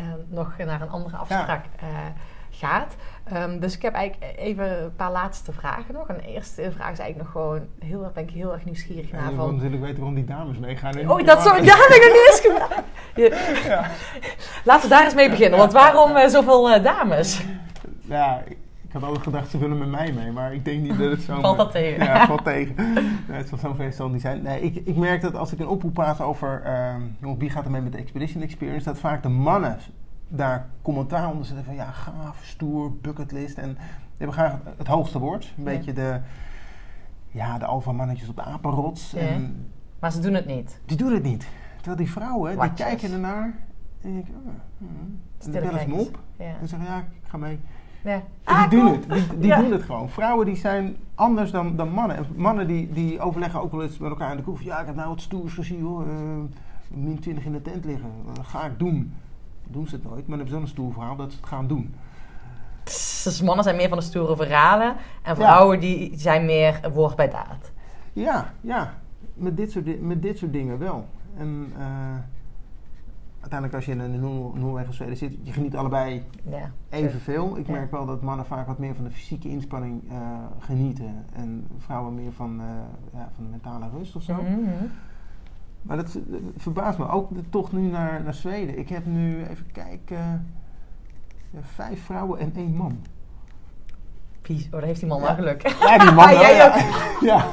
eh, 0.00 0.06
nog 0.28 0.56
naar 0.58 0.80
een 0.80 0.90
andere 0.90 1.16
afspraak 1.16 1.64
eh, 1.80 1.86
gaat. 2.58 2.94
Ehm, 3.24 3.58
dus 3.58 3.74
ik 3.76 3.82
heb 3.82 3.94
eigenlijk 3.94 4.38
even 4.38 4.82
een 4.82 4.94
paar 4.96 5.10
laatste 5.12 5.52
vragen 5.52 5.94
nog. 5.94 6.08
En 6.08 6.16
de 6.16 6.26
eerste 6.32 6.62
vraag 6.62 6.92
is 6.92 6.98
eigenlijk 6.98 7.16
nog 7.18 7.30
gewoon, 7.30 7.60
heel, 7.84 8.02
erg- 8.04 8.12
ben 8.12 8.22
ik 8.22 8.30
heel 8.30 8.52
erg 8.52 8.64
nieuwsgierig 8.64 9.12
naar. 9.12 9.30
je 9.30 9.36
wil 9.36 9.52
natuurlijk 9.52 9.82
weten 9.82 9.96
waarom 9.96 10.14
die 10.14 10.24
dames 10.24 10.58
meegaan. 10.58 11.10
Oh, 11.10 11.26
dat, 11.26 11.42
zo, 11.42 11.50
dat 11.50 11.64
heb 11.64 11.88
ik 11.90 12.02
nog 12.04 12.12
niet 12.12 12.28
eens 12.30 12.40
gevraagd. 12.40 12.86
Ja. 13.66 13.86
Laten 14.64 14.82
we 14.88 14.94
daar 14.94 15.04
eens 15.04 15.14
mee 15.14 15.30
beginnen. 15.30 15.58
Want 15.58 15.72
waarom 15.72 16.16
eh, 16.16 16.28
zoveel 16.28 16.70
eh, 16.70 16.82
dames? 16.82 17.44
Ja, 18.00 18.42
ik, 18.46 18.56
ik 18.86 18.92
had 18.92 19.02
altijd 19.02 19.22
gedacht 19.22 19.50
ze 19.50 19.58
willen 19.58 19.78
met 19.78 19.88
mij 19.88 20.12
mee, 20.12 20.32
maar 20.32 20.54
ik 20.54 20.64
denk 20.64 20.82
niet 20.82 20.98
dat 20.98 21.10
het 21.10 21.20
zo... 21.22 21.40
Valt 21.40 21.56
dat 21.56 21.70
tegen? 21.72 22.04
Ja, 22.04 22.26
valt 22.26 22.44
tegen. 22.44 22.74
Nee, 23.26 23.36
het 23.38 23.48
zal 23.48 23.58
zo'n 23.58 23.74
feest 23.76 23.96
zal 23.96 24.08
niet 24.08 24.20
zijn. 24.20 24.42
Nee, 24.42 24.60
ik, 24.60 24.86
ik 24.86 24.96
merk 24.96 25.20
dat 25.20 25.34
als 25.34 25.52
ik 25.52 25.58
een 25.58 25.68
oproep 25.68 25.94
plaats 25.94 26.20
over 26.20 26.62
jongens, 27.20 27.38
wie 27.40 27.50
gaat 27.50 27.64
er 27.64 27.70
mee 27.70 27.80
met 27.80 27.92
de 27.92 27.98
Expedition 27.98 28.42
Experience, 28.42 28.84
dat 28.84 28.98
vaak 28.98 29.22
de 29.22 29.28
mannen 29.28 29.78
daar 30.28 30.68
commentaar 30.82 31.30
onder 31.30 31.44
zetten 31.46 31.64
van 31.64 31.74
ja, 31.74 31.90
gaaf, 31.90 32.40
stoer, 32.44 32.92
bucketlist. 32.96 33.58
En 33.58 33.68
die 33.68 33.76
hebben 34.26 34.36
graag 34.36 34.52
het, 34.52 34.78
het 34.78 34.86
hoogste 34.86 35.18
woord. 35.18 35.44
Een 35.56 35.64
Ja. 35.64 35.70
beetje 35.70 35.92
de, 35.92 36.20
ja, 37.30 37.58
de 37.58 37.64
alfamannetjes 37.64 38.28
op 38.28 38.36
de 38.36 38.42
apenrots. 38.42 39.10
Ja. 39.10 39.18
En 39.20 39.70
Maar 39.98 40.12
ze 40.12 40.20
doen 40.20 40.34
het 40.34 40.46
niet. 40.46 40.80
die 40.84 40.96
doen 40.96 41.12
het 41.12 41.22
niet. 41.22 41.46
Terwijl 41.76 41.96
die 41.96 42.10
vrouwen, 42.10 42.60
die 42.60 42.72
kijken 42.72 43.12
ernaar. 43.12 43.54
En 44.02 44.16
ik, 44.16 44.26
oh, 44.28 44.34
hmm. 44.78 44.88
en 44.88 45.18
dan 45.38 45.48
Stille 45.48 45.60
bellen 45.60 45.80
ze 45.80 45.88
me 45.88 45.94
op. 45.94 46.18
Ja. 46.38 46.44
En 46.60 46.68
zeggen, 46.68 46.88
ja, 46.88 46.98
ik 46.98 47.28
ga 47.28 47.36
mee. 47.36 47.58
ja. 48.04 48.12
En 48.12 48.22
Ah, 48.44 48.70
die 48.70 48.78
doen 48.80 48.92
het. 48.92 49.08
Die, 49.10 49.38
die 49.38 49.46
Ja. 49.46 49.60
doen 49.60 49.72
het 49.72 49.82
gewoon. 49.82 50.08
Vrouwen 50.08 50.46
die 50.46 50.56
zijn 50.56 50.96
anders 51.14 51.50
dan, 51.50 51.76
dan 51.76 51.90
mannen. 51.90 52.16
En 52.16 52.26
mannen 52.36 52.66
die, 52.66 52.92
die 52.92 53.20
overleggen 53.20 53.60
ook 53.60 53.72
wel 53.72 53.82
eens 53.82 53.98
met 53.98 54.10
elkaar 54.10 54.30
in 54.30 54.36
de 54.36 54.42
kroeg. 54.42 54.62
Ja, 54.62 54.80
ik 54.80 54.86
heb 54.86 54.94
nou 54.94 55.08
wat 55.08 55.20
stoers 55.20 55.54
gezien 55.54 55.82
hoor. 55.82 56.02
Eh, 56.06 56.12
min 56.88 57.18
20 57.20 57.44
in 57.44 57.52
de 57.52 57.62
tent 57.62 57.84
liggen. 57.84 58.10
Dat 58.34 58.46
ga 58.46 58.64
ik 58.66 58.78
doen. 58.78 59.14
Doen 59.70 59.86
ze 59.88 59.94
het 59.94 60.04
nooit. 60.04 60.26
Maar 60.26 60.38
hebben 60.38 60.60
een 60.60 60.66
stoer 60.68 60.92
verhaal 60.92 61.16
dat 61.16 61.30
ze 61.32 61.36
het 61.36 61.46
gaan 61.46 61.66
doen. 61.66 61.94
Dus 62.84 63.42
mannen 63.42 63.64
zijn 63.64 63.76
meer 63.76 63.88
van 63.88 63.98
de 63.98 64.04
stoere 64.04 64.36
verhalen. 64.36 64.94
En 65.22 65.36
vrouwen 65.36 65.80
die 65.80 66.18
zijn 66.18 66.44
meer 66.44 66.80
woord 66.94 67.16
bij 67.16 67.28
daad. 67.30 67.72
Ja, 68.12 68.52
ja. 68.60 68.94
Met 69.34 69.56
dit 69.56 69.70
soort, 69.70 70.00
met 70.02 70.22
dit 70.22 70.38
soort 70.38 70.52
dingen 70.52 70.78
wel. 70.78 71.06
En 71.36 71.72
eh, 71.78 71.86
uiteindelijk 73.40 73.74
als 73.74 73.84
je 73.84 73.92
in 73.92 74.00
een 74.00 74.20
Noor- 74.20 74.58
Noorwegen 74.58 74.88
of 74.88 74.94
Zweden 74.94 75.16
zit, 75.16 75.36
je 75.42 75.52
geniet 75.52 75.76
allebei 75.76 76.24
Ja. 76.42 76.70
evenveel. 76.88 77.56
Ik 77.56 77.66
Ja. 77.66 77.72
merk 77.72 77.90
wel 77.90 78.06
dat 78.06 78.22
mannen 78.22 78.46
vaak 78.46 78.66
wat 78.66 78.78
meer 78.78 78.94
van 78.94 79.04
de 79.04 79.10
fysieke 79.10 79.48
inspanning 79.48 80.02
eh, 80.10 80.16
genieten. 80.58 81.24
En 81.32 81.66
vrouwen 81.78 82.14
meer 82.14 82.32
van, 82.32 82.60
eh, 82.60 82.66
ja, 83.20 83.28
van 83.34 83.44
de 83.44 83.50
mentale 83.50 83.88
rust 83.98 84.16
of 84.16 84.22
zo. 84.22 84.34
Mhm. 84.34 84.60
Maar 85.82 85.96
dat, 85.96 86.12
dat 86.26 86.40
verbaast 86.56 86.98
me. 86.98 87.08
Ook 87.08 87.34
de 87.34 87.48
tocht 87.50 87.72
nu 87.72 87.80
naar, 87.90 88.22
naar 88.22 88.34
Zweden. 88.34 88.78
Ik 88.78 88.88
heb 88.88 89.06
nu, 89.06 89.44
even 89.46 89.66
kijken, 89.72 90.46
ja, 91.50 91.58
vijf 91.62 92.04
vrouwen 92.04 92.38
en 92.38 92.52
één 92.56 92.74
man. 92.76 92.98
Pies. 94.42 94.64
Oh, 94.64 94.70
daar 94.72 94.82
heeft 94.82 95.00
die 95.00 95.08
man 95.08 95.20
Ja. 95.20 95.26
wel 95.26 95.34
geluk. 95.34 95.68
Ja, 95.68 95.98
die 95.98 96.12
man 96.12 96.28
wel, 96.30 96.40
Jij 96.40 96.54
ja. 96.56 96.76
ja. 97.30 97.44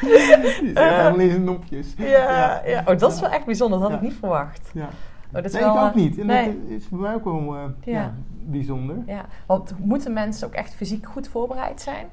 Die 0.00 0.18
zit 0.50 0.78
helemaal 0.78 1.18
in 1.18 1.30
zijn 1.30 1.44
nopjes. 1.44 1.94
Ja, 1.96 2.62
ja. 2.66 2.82
Oh, 2.86 2.98
dat 2.98 3.12
is 3.12 3.20
wel 3.20 3.30
echt 3.30 3.44
bijzonder. 3.44 3.78
Dat 3.80 3.90
had 3.90 3.98
Ja. 4.00 4.04
ik 4.04 4.10
niet 4.10 4.18
verwacht. 4.20 4.70
Ja. 4.74 4.84
Oh, 5.26 5.32
dat 5.32 5.44
is 5.44 5.52
Nee, 5.52 5.62
wel, 5.62 5.74
ik 5.76 5.80
ook 5.82 5.88
eh, 5.88 5.94
niet. 5.94 6.18
En 6.18 6.26
nee. 6.26 6.46
dat 6.46 6.70
is 6.70 6.86
voor 6.86 6.98
mij 6.98 7.14
ook 7.14 7.24
wel 7.24 7.54
eh, 7.56 7.62
ja. 7.80 7.92
Ja. 8.00 8.14
bijzonder. 8.44 8.96
Ja, 9.06 9.24
want 9.46 9.74
moeten 9.78 10.12
mensen 10.12 10.46
ook 10.46 10.54
echt 10.54 10.74
fysiek 10.74 11.06
goed 11.06 11.28
voorbereid 11.28 11.80
zijn? 11.80 12.06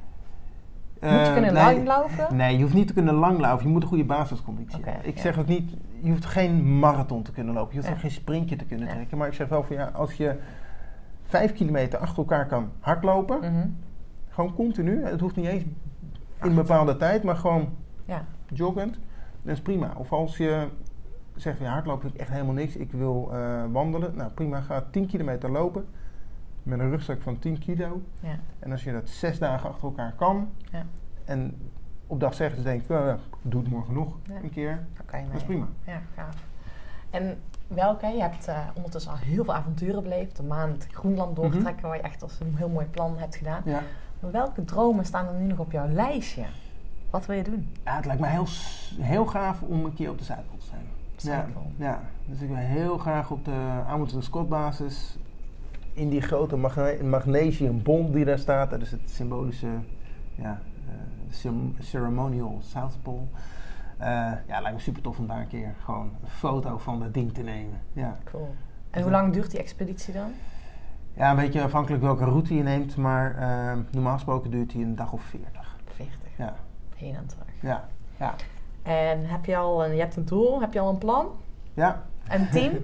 Moet 1.01 1.09
je 1.09 1.17
Eh, 1.17 1.33
kunnen 1.33 1.53
nee, 1.53 1.63
langlopen? 1.83 2.35
Nee, 2.35 2.55
je 2.57 2.61
hoeft 2.61 2.73
niet 2.73 2.87
te 2.87 2.93
kunnen 2.93 3.13
langlaufen. 3.13 3.65
Je 3.67 3.71
moet 3.73 3.81
een 3.81 3.87
goede 3.87 4.03
basisconditie 4.05 4.83
hebben. 4.83 5.07
Ik 5.07 5.15
ja. 5.15 5.21
zeg 5.21 5.39
ook 5.39 5.47
niet, 5.47 5.73
je 6.01 6.09
hoeft 6.09 6.25
geen 6.25 6.79
marathon 6.79 7.23
te 7.23 7.31
kunnen 7.31 7.53
lopen. 7.53 7.69
Je 7.69 7.75
hoeft 7.75 7.87
Ja. 7.87 7.93
ook 7.93 7.99
geen 8.01 8.11
sprintje 8.11 8.55
te 8.55 8.65
kunnen 8.65 8.87
trekken. 8.87 9.17
Maar 9.17 9.27
ik 9.27 9.33
zeg 9.33 9.47
wel 9.47 9.63
van 9.63 9.75
ja, 9.75 9.85
als 9.93 10.13
je 10.13 10.35
vijf 11.25 11.53
kilometer 11.53 11.99
achter 11.99 12.17
elkaar 12.17 12.47
kan 12.47 12.69
hardlopen, 12.79 13.39
Mhm. 13.39 13.67
gewoon 14.29 14.53
continu. 14.55 15.03
Het 15.05 15.19
hoeft 15.19 15.35
niet 15.35 15.45
eens 15.45 15.63
in 15.63 15.75
een 16.39 16.55
bepaalde 16.55 16.97
tijd, 16.97 17.23
maar 17.23 17.35
gewoon 17.35 17.69
Ja. 18.05 18.25
joggend. 18.53 18.99
Dat 19.41 19.53
is 19.53 19.61
prima. 19.61 19.91
Of 19.97 20.11
als 20.11 20.37
je 20.37 20.67
zegt 21.35 21.57
van 21.57 21.65
ja, 21.65 21.71
hardlopen 21.71 22.01
vind 22.01 22.13
ik 22.13 22.19
echt 22.19 22.29
helemaal 22.29 22.53
niks. 22.53 22.75
Ik 22.75 22.91
wil 22.91 23.29
eh, 23.33 23.63
wandelen. 23.71 24.15
Nou 24.15 24.31
prima, 24.31 24.61
ga 24.61 24.83
10 24.91 25.07
kilometer 25.07 25.51
lopen. 25.51 25.85
Met 26.63 26.79
een 26.79 26.89
rugzak 26.89 27.21
van 27.21 27.39
10 27.39 27.59
kilo. 27.59 28.01
Ja. 28.19 28.35
En 28.59 28.71
als 28.71 28.83
je 28.83 28.91
dat 28.91 29.09
zes 29.09 29.39
dagen 29.39 29.69
achter 29.69 29.83
elkaar 29.87 30.13
kan. 30.13 30.49
Ja. 30.71 30.85
En 31.25 31.57
op 32.07 32.19
dag 32.19 32.33
zeggen 32.33 32.57
ze 32.57 32.63
denk 32.63 32.81
ik, 32.81 32.89
"Oh 32.89 33.05
ja, 33.05 33.13
ik 33.13 33.19
doe 33.51 33.61
het 33.61 33.71
morgen 33.71 33.93
nog 33.93 34.17
Ja. 34.23 34.35
een 34.43 34.49
keer. 34.49 34.85
Dat 35.11 35.21
is 35.35 35.43
prima. 35.43 35.67
Ja, 35.85 36.01
gaaf. 36.15 36.35
En 37.09 37.37
welke, 37.67 38.07
je 38.07 38.21
hebt 38.21 38.47
eh, 38.47 38.57
ondertussen 38.73 39.11
al 39.11 39.17
heel 39.17 39.43
veel 39.43 39.53
avonturen 39.53 40.03
beleefd. 40.03 40.35
De 40.35 40.43
maand 40.43 40.87
Groenland 40.91 41.37
Mhm. 41.37 41.41
doortrekken, 41.51 41.87
waar 41.87 41.97
je 41.97 42.03
echt 42.03 42.21
als 42.23 42.39
een 42.39 42.55
heel 42.57 42.69
mooi 42.69 42.85
plan 42.85 43.17
hebt 43.17 43.35
gedaan. 43.35 43.61
Ja. 43.65 43.81
Maar 44.19 44.31
welke 44.31 44.63
dromen 44.65 45.05
staan 45.05 45.27
er 45.27 45.33
nu 45.33 45.45
nog 45.47 45.59
op 45.59 45.71
jouw 45.71 45.87
lijstje? 45.87 46.43
Wat 47.09 47.25
wil 47.25 47.35
je 47.35 47.43
doen? 47.43 47.69
ja, 47.83 47.95
het 47.95 48.05
lijkt 48.05 48.21
me 48.21 48.27
heel, 48.27 48.45
heel 48.99 49.25
gaaf 49.25 49.61
om 49.61 49.85
een 49.85 49.93
keer 49.93 50.09
op 50.09 50.17
de 50.17 50.23
Zuidpool 50.23 50.57
te 50.57 50.65
zijn. 50.65 50.81
Ja, 50.81 51.19
Zuidpool. 51.41 51.71
ja, 51.75 52.01
dus 52.25 52.39
ik 52.41 52.47
wil 52.47 52.57
heel 52.57 52.97
graag 52.97 53.31
op 53.31 53.45
de 53.45 53.81
Amundsen 53.87 54.23
Scott 54.23 54.49
basis 54.49 55.17
in 55.93 56.09
die 56.09 56.21
grote 56.21 56.55
magne 56.55 56.97
magnesiumbom 57.03 58.11
die 58.11 58.25
daar 58.25 58.39
staat. 58.39 58.69
Dat 58.69 58.81
is 58.81 58.91
het 58.91 59.01
symbolische 59.09 59.67
ja, 60.35 60.61
cem- 61.29 61.75
ceremonial 61.79 62.59
South 62.61 62.97
Pole. 63.01 63.23
Eh, 63.97 64.07
ja, 64.47 64.61
lijkt 64.61 64.73
me 64.73 64.79
super 64.79 65.01
tof 65.01 65.19
om 65.19 65.27
daar 65.27 65.39
een 65.39 65.47
keer 65.47 65.73
gewoon 65.83 66.11
een 66.23 66.29
foto 66.29 66.77
van 66.77 66.99
dat 66.99 67.13
ding 67.13 67.33
te 67.33 67.41
nemen. 67.41 67.81
Ja. 67.93 68.17
Cool. 68.23 68.55
En 68.89 69.01
hoe 69.01 69.11
lang 69.11 69.33
duurt 69.33 69.51
die 69.51 69.59
expeditie 69.59 70.13
dan? 70.13 70.31
ja, 71.13 71.29
een 71.29 71.35
beetje 71.35 71.61
afhankelijk 71.61 72.03
welke 72.03 72.23
route 72.23 72.55
je 72.55 72.63
neemt, 72.63 72.95
maar 72.95 73.35
eh, 73.35 73.77
normaal 73.91 74.13
gesproken 74.13 74.51
duurt 74.51 74.69
die 74.69 74.83
een 74.85 74.95
dag 74.95 75.11
of 75.13 75.21
40. 75.23 75.77
40. 75.95 76.15
Ja, 76.37 76.53
Heen 76.95 77.15
en 77.15 77.25
terug. 77.25 77.43
ja, 77.59 77.87
ja. 78.19 78.33
En 78.83 79.25
heb 79.25 79.45
je 79.45 79.57
al 79.57 79.85
een, 79.85 79.93
je 79.95 79.99
hebt 79.99 80.15
een 80.15 80.25
doel, 80.25 80.61
heb 80.61 80.73
je 80.73 80.79
al 80.79 80.89
een 80.89 80.97
plan? 80.97 81.27
ja. 81.73 82.03
Een 82.27 82.49
team? 82.49 82.73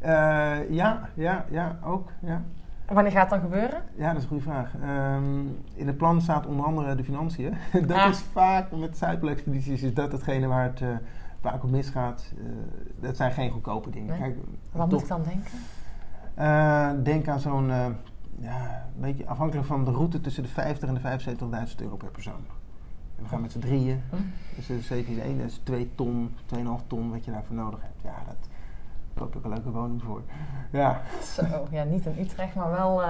Eh, 0.00 0.70
ja, 0.70 1.08
ja, 1.14 1.44
ja, 1.50 1.78
ook. 1.84 2.10
Ja. 2.20 2.42
Wanneer 2.86 3.12
gaat 3.12 3.30
het 3.30 3.30
dan 3.30 3.50
gebeuren? 3.50 3.82
ja, 3.96 4.06
dat 4.08 4.16
is 4.16 4.22
een 4.22 4.28
goede 4.28 4.42
vraag. 4.42 4.72
Ehm, 4.82 5.46
in 5.74 5.86
het 5.86 5.96
plan 5.96 6.20
staat 6.20 6.46
onder 6.46 6.64
andere 6.66 6.94
de 6.94 7.04
financiën. 7.04 7.54
dat 7.86 7.90
Ah. 7.96 8.08
is 8.08 8.18
vaak 8.18 8.70
met 8.76 8.96
Zuidpoolexpedities 8.98 9.82
is 9.82 9.94
dat 9.94 10.12
hetgene 10.12 10.46
waar 10.46 10.64
het 10.64 10.80
eh, 10.80 10.88
vaak 11.40 11.64
op 11.64 11.70
misgaat. 11.70 12.32
Eh, 12.38 12.44
dat 13.00 13.16
zijn 13.16 13.32
geen 13.32 13.50
goedkope 13.50 13.90
dingen. 13.90 14.08
Nee. 14.08 14.18
Kijk, 14.18 14.36
Wat 14.72 14.90
moet 14.90 15.00
ik 15.02 15.08
dan 15.08 15.22
denken? 15.22 15.50
Eh, 16.34 16.90
denk 17.02 17.28
aan 17.28 17.40
zo'n, 17.40 17.66
ja, 18.38 18.84
een 18.94 19.00
beetje 19.00 19.26
afhankelijk 19.26 19.66
van 19.66 19.84
de 19.84 19.90
route 19.90 20.20
tussen 20.20 20.42
de 20.42 20.48
50 20.48 20.88
en 20.88 20.94
de 20.94 21.00
75.000 21.00 21.80
euro 21.82 21.96
per 21.96 22.10
persoon. 22.10 22.44
En 23.16 23.22
we 23.22 23.28
gaan 23.28 23.40
met 23.40 23.52
z'n 23.52 23.58
drieën. 23.58 24.00
Hm. 24.10 24.16
Dus 24.56 24.66
dat 24.66 24.76
is 24.76 24.86
7 24.86 25.22
1, 25.22 25.38
dat 25.38 25.46
is 25.46 25.60
2 25.64 25.90
ton, 25.94 26.34
2,5 26.46 26.86
ton 26.86 27.10
wat 27.10 27.24
je 27.24 27.30
daarvoor 27.30 27.56
nodig 27.56 27.80
hebt. 27.82 28.00
Ja, 28.02 28.14
dat 28.26 28.48
koop 29.14 29.36
ik 29.36 29.44
een 29.44 29.50
leuke 29.50 29.70
woning 29.70 30.02
voor. 30.02 30.22
Ja, 30.72 31.00
Zo, 31.22 31.42
ja, 31.70 31.84
niet 31.84 32.06
in 32.06 32.16
Utrecht, 32.20 32.54
maar 32.54 32.70
wel. 32.70 33.02
eh, 33.02 33.08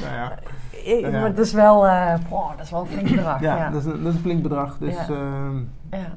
nou 0.00 0.14
ja. 0.14 0.38
eh, 0.84 1.00
Ja. 1.00 1.10
Maar 1.10 1.28
het 1.28 1.38
is 1.38 1.52
wel, 1.52 1.80
boah, 2.28 2.50
dat 2.56 2.60
is 2.64 2.70
wel 2.70 2.80
een 2.80 2.86
flink 2.86 3.10
bedrag. 3.10 3.40
Ja, 3.40 3.56
Ja, 3.56 3.70
Dat, 3.70 3.80
is 3.80 3.92
een, 3.92 4.02
dat 4.02 4.08
is 4.08 4.14
een 4.14 4.20
flink 4.22 4.42
bedrag. 4.42 4.78
Dus 4.78 4.94
ja, 5.06 6.16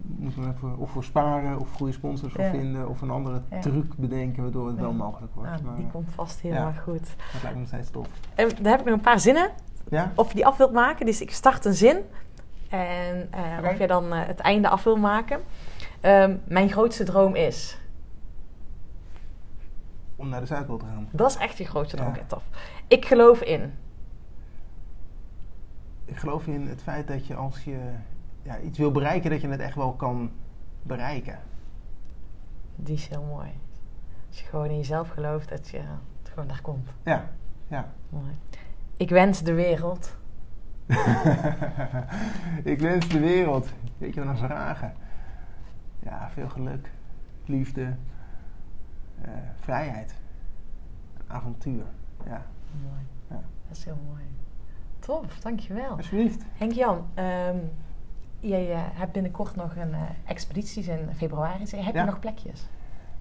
moeten 0.00 0.42
we 0.42 0.48
even 0.56 0.78
of 0.78 0.90
voor 0.90 1.04
sparen 1.04 1.58
of 1.58 1.72
goede 1.72 1.92
sponsors 1.92 2.32
voor 2.32 2.44
vinden 2.44 2.88
of 2.88 3.00
een 3.00 3.10
andere 3.10 3.40
truc 3.60 3.96
bedenken 3.96 4.42
waardoor 4.42 4.66
het 4.66 4.78
wel 4.78 4.92
mogelijk 4.92 5.34
wordt. 5.34 5.50
Nou, 5.50 5.62
maar 5.62 5.76
die 5.76 5.86
komt 5.92 6.08
vast 6.14 6.40
heel 6.40 6.52
erg 6.52 6.82
goed. 6.82 7.14
dat 7.32 7.42
lijkt 7.42 7.54
me 7.56 7.58
nog 7.58 7.68
steeds 7.68 7.90
tof. 7.90 8.06
En 8.34 8.48
daar 8.62 8.70
heb 8.70 8.80
ik 8.80 8.86
nog 8.86 8.94
een 8.94 9.00
paar 9.00 9.20
zinnen. 9.20 9.50
Ja? 9.88 10.12
Of 10.14 10.28
je 10.28 10.34
die 10.34 10.46
af 10.46 10.56
wilt 10.56 10.72
maken. 10.72 11.06
Dus 11.06 11.20
ik 11.20 11.30
start 11.30 11.64
een 11.64 11.74
zin. 11.74 11.96
En 12.68 13.28
of 13.64 13.78
je 13.78 13.86
dan 13.86 14.12
het 14.12 14.38
einde 14.40 14.68
af 14.68 14.84
wil 14.84 14.96
maken. 14.96 15.40
Ehm, 16.00 16.36
mijn 16.44 16.70
grootste 16.70 17.04
droom 17.04 17.34
is. 17.34 17.78
Om 20.18 20.28
naar 20.28 20.40
de 20.40 20.46
Zuidpool 20.46 20.76
te 20.76 20.84
gaan. 20.84 21.08
Dat 21.12 21.30
is 21.30 21.36
echt 21.36 21.58
je 21.58 21.64
grootste 21.64 21.96
droom. 21.96 22.14
Ja. 22.14 22.16
Ja. 22.16 22.26
tof. 22.26 22.42
Ik 22.86 23.04
geloof 23.04 23.40
in. 23.40 23.72
Ik 26.04 26.16
geloof 26.16 26.46
in 26.46 26.68
het 26.68 26.82
feit 26.82 27.08
dat 27.08 27.26
je 27.26 27.34
als 27.34 27.64
je 27.64 27.78
ja, 28.42 28.60
iets 28.60 28.78
wil 28.78 28.92
bereiken, 28.92 29.30
dat 29.30 29.40
je 29.40 29.48
het 29.48 29.60
echt 29.60 29.74
wel 29.74 29.92
kan 29.92 30.30
bereiken. 30.82 31.38
Die 32.76 32.94
is 32.94 33.08
heel 33.08 33.22
mooi. 33.22 33.48
Als 34.28 34.40
je 34.40 34.46
gewoon 34.46 34.68
in 34.68 34.76
jezelf 34.76 35.08
gelooft 35.08 35.48
dat 35.48 35.68
je 35.68 35.76
het 36.22 36.28
gewoon 36.30 36.48
daar 36.48 36.60
komt. 36.62 36.88
Ja, 37.04 37.30
ja. 37.66 37.92
Mooi. 38.08 38.32
Ik 38.96 39.10
wens 39.10 39.42
de 39.42 39.52
wereld. 39.52 40.16
ik 42.72 42.80
wens 42.80 43.08
de 43.08 43.20
wereld, 43.20 43.68
weet 43.98 44.14
je, 44.14 44.24
wat 44.24 44.28
een 44.28 44.46
vragen. 44.46 44.94
Ja, 46.02 46.30
veel 46.30 46.48
geluk, 46.48 46.90
liefde, 47.44 47.94
eh, 49.22 49.30
vrijheid, 49.60 50.14
avontuur. 51.26 51.84
Ja, 52.26 52.42
Mooi. 52.82 53.02
Ja. 53.30 53.40
Dat 53.68 53.76
is 53.76 53.84
heel 53.84 53.98
mooi. 54.08 54.22
Tof, 54.98 55.38
dankjewel. 55.40 55.90
alsjeblieft. 55.96 56.42
Henk-Jan, 56.56 57.06
ehm, 57.14 57.56
jij 58.40 58.72
eh, 58.72 58.78
hebt 58.92 59.12
binnenkort 59.12 59.56
nog 59.56 59.76
een 59.76 59.92
eh, 59.94 60.00
expedities 60.24 60.86
in 60.88 61.08
februari. 61.16 61.64
Heb 61.70 61.94
Ja. 61.94 62.00
je 62.00 62.06
nog 62.06 62.18
plekjes? 62.18 62.66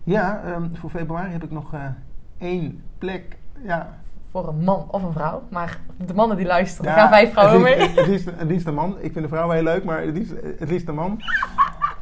Ja, 0.04 0.41
ehm, 0.43 0.76
voor 0.76 0.89
februari 0.89 1.32
heb 1.32 1.43
ik 1.43 1.52
nog 1.52 1.74
één 2.38 2.84
plek. 2.98 3.38
Ja, 3.64 3.95
Voor 4.32 4.48
een 4.48 4.64
man 4.64 4.88
of 4.91 5.04
een 5.04 5.12
vrouw. 5.12 5.43
Maar 5.50 5.80
de 6.06 6.14
mannen 6.14 6.38
die 6.38 6.45
luisteren, 6.45 6.91
ja 6.91 6.98
gaan 6.98 7.10
vijf 7.10 7.32
vrouwen 7.32 7.66
het 7.68 7.78
mee. 7.78 7.89
Het 7.89 8.08
liefst, 8.08 8.26
het 8.26 8.48
liefst 8.48 8.68
een 8.68 8.74
man. 8.74 8.95
Ik 9.00 9.12
vind 9.12 9.24
de 9.26 9.28
vrouw 9.28 9.50
heel 9.50 9.64
leuk, 9.64 9.84
maar 9.84 10.02
het 10.02 10.18
liefst, 10.18 10.32
het 10.60 10.70
liefst 10.70 10.88
een 10.88 10.95
man. 10.95 11.22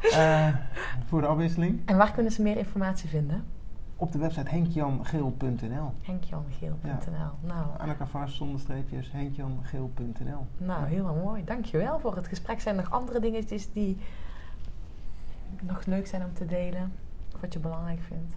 Voor 1.08 1.20
de 1.20 1.26
afwisseling. 1.26 1.80
En 1.84 1.96
waar 1.96 2.12
kunnen 2.12 2.32
ze 2.32 2.42
meer 2.42 2.56
informatie 2.56 3.08
vinden? 3.08 3.44
Op 3.98 4.12
de 4.12 4.18
website 4.18 4.50
henkjangeel.nl. 4.50 5.92
Henkjangeel.nl 6.02 7.30
Nou, 7.40 7.66
Anneke 7.78 8.06
Vars, 8.06 8.36
zonder 8.36 8.60
streepjes, 8.60 9.12
henkjangeel.nl. 9.12 10.46
nou, 10.56 10.86
helemaal 10.86 11.14
mooi. 11.14 11.44
Dankjewel 11.44 11.98
voor 12.00 12.16
het 12.16 12.28
gesprek. 12.28 12.60
Zijn 12.60 12.76
er 12.76 12.82
nog 12.82 12.92
andere 12.92 13.20
dingetjes 13.20 13.72
die 13.72 13.98
nog 15.62 15.86
leuk 15.86 16.06
zijn 16.06 16.24
om 16.24 16.32
te 16.32 16.46
delen? 16.46 16.92
Of 17.34 17.40
wat 17.40 17.52
je 17.52 17.58
belangrijk 17.58 18.00
vindt? 18.00 18.34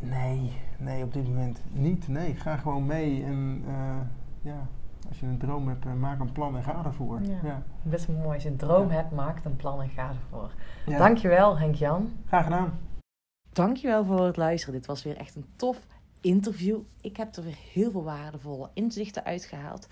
Nee, 0.00 0.52
nee, 0.78 1.02
op 1.02 1.12
dit 1.12 1.28
moment 1.28 1.60
niet. 1.72 2.08
Nee, 2.08 2.34
ga 2.34 2.56
gewoon 2.56 2.86
mee 2.86 3.24
en 3.24 3.62
eh, 3.66 3.96
ja, 4.42 4.66
als 5.08 5.20
je 5.20 5.26
een 5.26 5.38
droom 5.38 5.68
hebt, 5.68 5.84
maak 5.98 6.20
een 6.20 6.32
plan 6.32 6.56
en 6.56 6.62
ga 6.62 6.84
ervoor. 6.84 7.22
Ja. 7.22 7.38
ja. 7.42 7.62
Best 7.82 8.08
mooi. 8.08 8.34
Als 8.34 8.42
je 8.42 8.48
een 8.48 8.56
droom 8.56 8.90
hebt, 8.90 9.10
maak 9.10 9.44
een 9.44 9.56
plan 9.56 9.82
en 9.82 9.88
ga 9.88 10.08
ervoor. 10.08 10.50
Ja. 10.86 10.98
Dankjewel 10.98 11.58
Henk-Jan. 11.58 12.12
Graag 12.26 12.44
gedaan. 12.44 12.72
Dankjewel 13.52 14.04
voor 14.04 14.26
het 14.26 14.36
luisteren. 14.36 14.74
Dit 14.74 14.86
was 14.86 15.02
weer 15.02 15.16
echt 15.16 15.34
een 15.34 15.46
tof 15.56 15.86
interview. 16.20 16.80
Ik 17.00 17.16
heb 17.16 17.36
er 17.36 17.44
weer 17.44 17.58
heel 17.72 17.90
veel 17.90 18.04
waardevolle 18.04 18.70
inzichten 18.74 19.24
uitgehaald. 19.24 19.88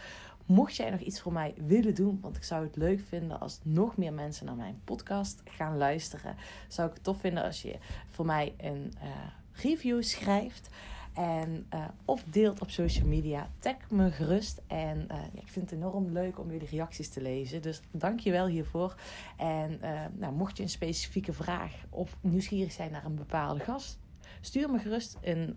Mocht 0.46 0.76
jij 0.76 0.90
nog 0.90 1.00
iets 1.00 1.20
voor 1.20 1.32
mij 1.32 1.54
willen 1.66 1.94
doen, 1.94 2.18
want 2.20 2.36
ik 2.36 2.44
zou 2.44 2.64
het 2.64 2.76
leuk 2.76 3.00
vinden 3.08 3.40
als 3.40 3.60
nog 3.62 3.96
meer 3.96 4.12
mensen 4.12 4.46
naar 4.46 4.54
mijn 4.54 4.80
podcast 4.84 5.42
gaan 5.44 5.76
luisteren, 5.76 6.36
zou 6.68 6.88
ik 6.88 6.94
het 6.94 7.04
tof 7.04 7.20
vinden 7.20 7.44
als 7.44 7.62
je 7.62 7.78
voor 8.10 8.26
mij 8.26 8.54
een 8.56 8.92
uh, 9.02 9.08
review 9.52 10.02
schrijft. 10.02 10.68
En, 11.16 11.66
uh, 11.74 11.84
of 12.04 12.24
deelt 12.24 12.60
op 12.60 12.70
social 12.70 13.06
media. 13.06 13.50
Tag 13.58 13.74
me 13.90 14.10
gerust. 14.10 14.62
En 14.66 15.08
uh, 15.10 15.16
ik 15.34 15.48
vind 15.48 15.70
het 15.70 15.78
enorm 15.78 16.12
leuk 16.12 16.38
om 16.38 16.50
jullie 16.50 16.68
reacties 16.68 17.08
te 17.08 17.22
lezen. 17.22 17.62
Dus 17.62 17.80
dank 17.90 18.20
je 18.20 18.30
wel 18.30 18.46
hiervoor. 18.46 18.94
En 19.36 19.78
uh, 19.82 20.00
nou, 20.12 20.34
mocht 20.34 20.56
je 20.56 20.62
een 20.62 20.68
specifieke 20.68 21.32
vraag 21.32 21.72
of 21.90 22.16
nieuwsgierig 22.20 22.72
zijn 22.72 22.92
naar 22.92 23.04
een 23.04 23.14
bepaalde 23.14 23.60
gast, 23.60 23.98
stuur 24.40 24.70
me 24.70 24.78
gerust 24.78 25.18
een 25.20 25.56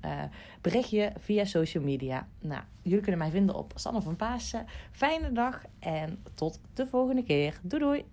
berichtje 0.62 1.14
via 1.18 1.46
social 1.46 1.84
media. 1.84 2.28
Nou, 2.40 2.64
jullie 2.82 3.02
kunnen 3.02 3.20
mij 3.20 3.32
vinden 3.32 3.56
op 3.56 3.72
Sanne 3.76 4.02
van 4.02 4.16
Pasen. 4.16 4.66
Fijne 4.92 5.32
dag 5.32 5.64
en 5.80 6.24
tot 6.34 6.60
de 6.74 6.88
volgende 6.88 7.24
keer. 7.24 7.60
Doei 7.64 7.84
doei! 7.84 8.06